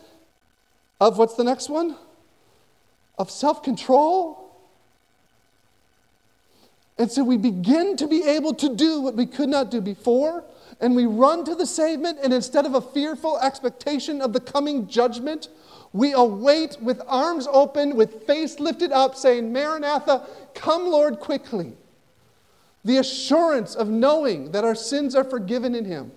of 1.01 1.17
what's 1.17 1.35
the 1.35 1.45
next 1.45 1.69
one? 1.69 1.97
Of 3.19 3.31
self 3.31 3.63
control. 3.63 4.39
And 6.99 7.11
so 7.11 7.25
we 7.25 7.37
begin 7.37 7.97
to 7.97 8.07
be 8.07 8.23
able 8.23 8.55
to 8.55 8.75
do 8.75 9.01
what 9.01 9.15
we 9.15 9.27
could 9.27 9.49
not 9.49 9.71
do 9.71 9.81
before, 9.81 10.45
and 10.81 10.95
we 10.95 11.07
run 11.07 11.45
to 11.45 11.55
the 11.55 11.67
Savior, 11.67 12.13
and 12.23 12.33
instead 12.33 12.67
of 12.67 12.75
a 12.75 12.81
fearful 12.81 13.39
expectation 13.41 14.21
of 14.21 14.33
the 14.33 14.41
coming 14.41 14.87
judgment, 14.87 15.49
we 15.93 16.13
await 16.13 16.77
with 16.81 17.01
arms 17.07 17.49
open, 17.51 17.97
with 17.97 18.27
face 18.27 18.61
lifted 18.61 18.93
up, 18.93 19.15
saying, 19.15 19.53
Maranatha, 19.53 20.27
come, 20.55 20.87
Lord, 20.87 21.19
quickly. 21.19 21.73
The 22.85 22.99
assurance 22.99 23.75
of 23.75 23.89
knowing 23.89 24.53
that 24.53 24.65
our 24.65 24.75
sins 24.75 25.15
are 25.15 25.25
forgiven 25.25 25.75
in 25.75 25.85
Him 25.85 26.13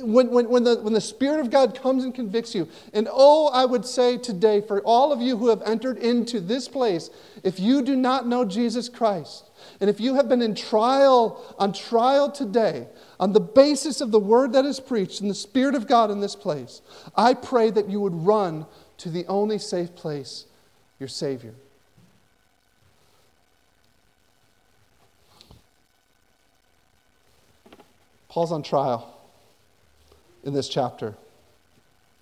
when, 0.00 0.30
when, 0.30 0.48
when, 0.48 0.64
the, 0.64 0.76
when 0.76 0.92
the 0.92 1.00
Spirit 1.00 1.40
of 1.40 1.50
God 1.50 1.80
comes 1.80 2.04
and 2.04 2.14
convicts 2.14 2.54
you, 2.54 2.68
and 2.92 3.08
oh, 3.10 3.48
I 3.48 3.64
would 3.64 3.84
say 3.84 4.16
today, 4.16 4.60
for 4.60 4.80
all 4.82 5.12
of 5.12 5.20
you 5.20 5.36
who 5.36 5.48
have 5.48 5.62
entered 5.62 5.98
into 5.98 6.40
this 6.40 6.68
place, 6.68 7.10
if 7.42 7.58
you 7.58 7.82
do 7.82 7.96
not 7.96 8.26
know 8.26 8.44
Jesus 8.44 8.88
Christ, 8.88 9.50
and 9.80 9.90
if 9.90 10.00
you 10.00 10.14
have 10.14 10.28
been 10.28 10.42
in 10.42 10.54
trial, 10.54 11.54
on 11.58 11.72
trial 11.72 12.30
today, 12.30 12.86
on 13.18 13.32
the 13.32 13.40
basis 13.40 14.00
of 14.00 14.10
the 14.10 14.20
word 14.20 14.52
that 14.52 14.64
is 14.64 14.80
preached 14.80 15.20
and 15.20 15.30
the 15.30 15.34
Spirit 15.34 15.74
of 15.74 15.86
God 15.86 16.10
in 16.10 16.20
this 16.20 16.36
place, 16.36 16.80
I 17.16 17.34
pray 17.34 17.70
that 17.70 17.88
you 17.88 18.00
would 18.00 18.14
run 18.14 18.66
to 18.98 19.10
the 19.10 19.26
only 19.26 19.58
safe 19.58 19.94
place, 19.94 20.46
your 21.00 21.08
Savior. 21.08 21.54
Paul's 28.28 28.50
on 28.50 28.62
trial 28.62 29.13
in 30.44 30.52
this 30.52 30.68
chapter, 30.68 31.14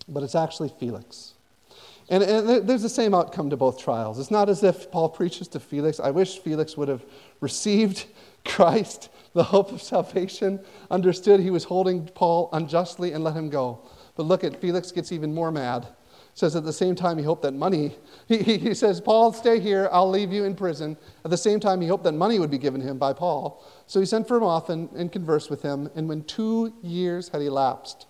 but 0.07 0.23
it's 0.23 0.35
actually 0.35 0.69
Felix. 0.69 1.33
And, 2.09 2.23
and, 2.23 2.67
there's 2.67 2.81
the 2.81 2.89
same 2.89 3.13
outcome 3.13 3.49
to 3.49 3.57
both 3.57 3.79
trials. 3.79 4.19
It's 4.19 4.31
not 4.31 4.49
as 4.49 4.63
if 4.63 4.91
Paul 4.91 5.09
preaches 5.09 5.47
to 5.49 5.59
Felix. 5.59 5.99
I 5.99 6.11
wish 6.11 6.39
Felix 6.39 6.75
would 6.75 6.87
have 6.87 7.03
received 7.39 8.05
Christ, 8.45 9.09
the 9.33 9.43
hope 9.43 9.71
of 9.71 9.81
salvation, 9.81 10.59
understood 10.91 11.39
he 11.39 11.49
was 11.49 11.63
holding 11.63 12.07
Paul 12.07 12.49
unjustly 12.51 13.13
and 13.13 13.23
let 13.23 13.35
him 13.35 13.49
go. 13.49 13.79
But 14.15 14.23
look 14.23 14.43
at 14.43 14.59
Felix 14.59 14.91
gets 14.91 15.11
even 15.11 15.33
more 15.33 15.51
mad. 15.51 15.87
Says 16.35 16.55
at 16.55 16.65
the 16.65 16.73
same 16.73 16.95
time 16.95 17.17
he 17.17 17.23
hoped 17.23 17.43
that 17.43 17.53
money, 17.53 17.95
he, 18.27 18.57
he, 18.57 18.73
says, 18.73 18.99
Paul, 18.99 19.31
stay 19.31 19.59
here, 19.59 19.87
I'll 19.91 20.09
leave 20.09 20.33
you 20.33 20.43
in 20.43 20.55
prison. 20.55 20.97
At 21.23 21.31
the 21.31 21.37
same 21.37 21.59
time, 21.59 21.79
he 21.79 21.87
hoped 21.87 22.03
that 22.03 22.13
money 22.13 22.39
would 22.39 22.51
be 22.51 22.57
given 22.57 22.81
him 22.81 22.97
by 22.97 23.13
Paul. 23.13 23.63
So 23.87 23.99
he 23.99 24.05
sent 24.05 24.27
for 24.27 24.37
him 24.37 24.43
off 24.43 24.69
and, 24.69 24.91
and 24.91 25.11
conversed 25.11 25.49
with 25.49 25.61
him. 25.61 25.89
And 25.95 26.09
when 26.09 26.23
two 26.23 26.73
years 26.81 27.29
had 27.29 27.41
elapsed, 27.41 28.07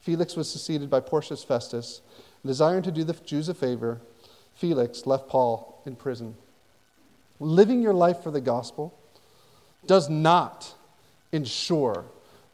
Felix 0.00 0.36
was 0.36 0.50
succeeded 0.50 0.90
by 0.90 1.00
Porcius 1.00 1.44
Festus. 1.44 2.00
Desiring 2.44 2.82
to 2.82 2.90
do 2.90 3.04
the 3.04 3.12
Jews 3.12 3.48
a 3.48 3.54
favor, 3.54 4.00
Felix 4.54 5.06
left 5.06 5.28
Paul 5.28 5.82
in 5.84 5.96
prison. 5.96 6.36
Living 7.38 7.82
your 7.82 7.94
life 7.94 8.22
for 8.22 8.30
the 8.30 8.40
gospel, 8.40 8.98
does 9.86 10.08
not 10.08 10.74
ensure 11.32 12.04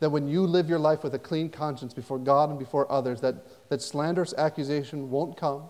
that 0.01 0.11
when 0.11 0.29
you 0.29 0.43
live 0.43 0.69
your 0.69 0.79
life 0.79 1.03
with 1.03 1.15
a 1.15 1.19
clean 1.19 1.49
conscience 1.49 1.95
before 1.95 2.19
God 2.19 2.51
and 2.51 2.59
before 2.59 2.91
others, 2.91 3.21
that, 3.23 3.37
that 3.69 3.81
slanderous 3.81 4.35
accusation 4.37 5.11
won't 5.11 5.37
come 5.37 5.65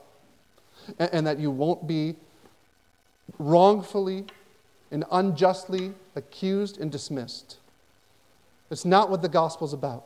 and, 0.99 1.11
and 1.13 1.27
that 1.27 1.39
you 1.39 1.51
won't 1.51 1.87
be 1.87 2.17
wrongfully 3.39 4.25
and 4.91 5.05
unjustly 5.11 5.93
accused 6.15 6.79
and 6.81 6.91
dismissed. 6.91 7.59
It's 8.71 8.85
not 8.85 9.11
what 9.11 9.23
the 9.23 9.29
gospel 9.29 9.67
is 9.67 9.73
about. 9.73 10.05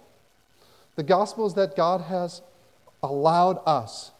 The 1.01 1.05
gospel 1.05 1.47
is 1.47 1.55
that 1.55 1.77
God 1.77 2.03
has 2.03 2.43
allowed 3.03 3.63
us 3.65 4.11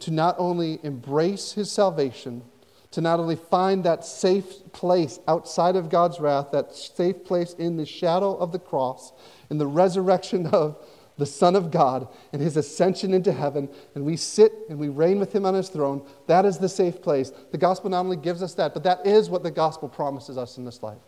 to 0.00 0.10
not 0.10 0.36
only 0.36 0.78
embrace 0.82 1.52
his 1.52 1.72
salvation, 1.72 2.42
to 2.90 3.00
not 3.00 3.18
only 3.18 3.36
find 3.36 3.82
that 3.84 4.04
safe 4.04 4.70
place 4.74 5.20
outside 5.26 5.74
of 5.74 5.88
God's 5.88 6.20
wrath, 6.20 6.50
that 6.52 6.76
safe 6.76 7.24
place 7.24 7.54
in 7.54 7.78
the 7.78 7.86
shadow 7.86 8.34
of 8.34 8.52
the 8.52 8.58
cross, 8.58 9.14
in 9.48 9.56
the 9.56 9.66
resurrection 9.66 10.48
of 10.48 10.76
the 11.16 11.24
Son 11.24 11.56
of 11.56 11.70
God, 11.70 12.06
and 12.34 12.42
his 12.42 12.58
ascension 12.58 13.14
into 13.14 13.32
heaven, 13.32 13.70
and 13.94 14.04
we 14.04 14.18
sit 14.18 14.52
and 14.68 14.78
we 14.78 14.90
reign 14.90 15.18
with 15.18 15.34
him 15.34 15.46
on 15.46 15.54
his 15.54 15.70
throne. 15.70 16.06
That 16.26 16.44
is 16.44 16.58
the 16.58 16.68
safe 16.68 17.00
place. 17.00 17.32
The 17.52 17.56
gospel 17.56 17.88
not 17.88 18.00
only 18.00 18.18
gives 18.18 18.42
us 18.42 18.52
that, 18.56 18.74
but 18.74 18.82
that 18.82 19.06
is 19.06 19.30
what 19.30 19.44
the 19.44 19.50
gospel 19.50 19.88
promises 19.88 20.36
us 20.36 20.58
in 20.58 20.66
this 20.66 20.82
life. 20.82 21.00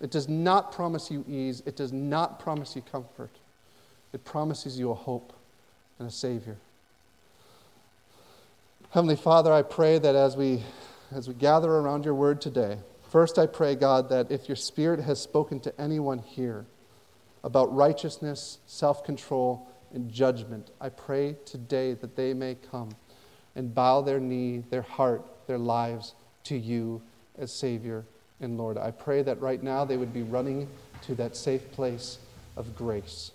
It 0.00 0.10
does 0.10 0.28
not 0.28 0.72
promise 0.72 1.08
you 1.08 1.24
ease, 1.28 1.62
it 1.66 1.76
does 1.76 1.92
not 1.92 2.40
promise 2.40 2.74
you 2.74 2.82
comfort. 2.82 3.30
It 4.12 4.24
promises 4.24 4.78
you 4.78 4.90
a 4.90 4.94
hope 4.94 5.32
and 5.98 6.08
a 6.08 6.10
Savior. 6.10 6.56
Heavenly 8.90 9.16
Father, 9.16 9.52
I 9.52 9.62
pray 9.62 9.98
that 9.98 10.14
as 10.14 10.36
we 10.36 10.62
as 11.10 11.26
we 11.26 11.34
gather 11.34 11.70
around 11.70 12.04
your 12.04 12.14
word 12.14 12.40
today, 12.40 12.78
first 13.08 13.38
I 13.38 13.46
pray, 13.46 13.74
God, 13.74 14.10
that 14.10 14.30
if 14.30 14.48
your 14.48 14.56
Spirit 14.56 15.00
has 15.00 15.20
spoken 15.20 15.58
to 15.60 15.80
anyone 15.80 16.18
here 16.18 16.66
about 17.44 17.74
righteousness, 17.74 18.58
self 18.66 19.04
control, 19.04 19.66
and 19.92 20.10
judgment, 20.10 20.70
I 20.80 20.88
pray 20.90 21.36
today 21.44 21.94
that 21.94 22.16
they 22.16 22.34
may 22.34 22.56
come 22.70 22.90
and 23.56 23.74
bow 23.74 24.02
their 24.02 24.20
knee, 24.20 24.64
their 24.70 24.82
heart, 24.82 25.22
their 25.46 25.58
lives 25.58 26.14
to 26.44 26.56
you 26.56 27.02
as 27.38 27.52
Savior 27.52 28.04
and 28.40 28.56
Lord. 28.56 28.78
I 28.78 28.90
pray 28.90 29.22
that 29.22 29.40
right 29.40 29.62
now 29.62 29.84
they 29.84 29.96
would 29.96 30.12
be 30.12 30.22
running 30.22 30.68
to 31.02 31.14
that 31.16 31.36
safe 31.36 31.70
place 31.72 32.18
of 32.56 32.76
grace. 32.76 33.32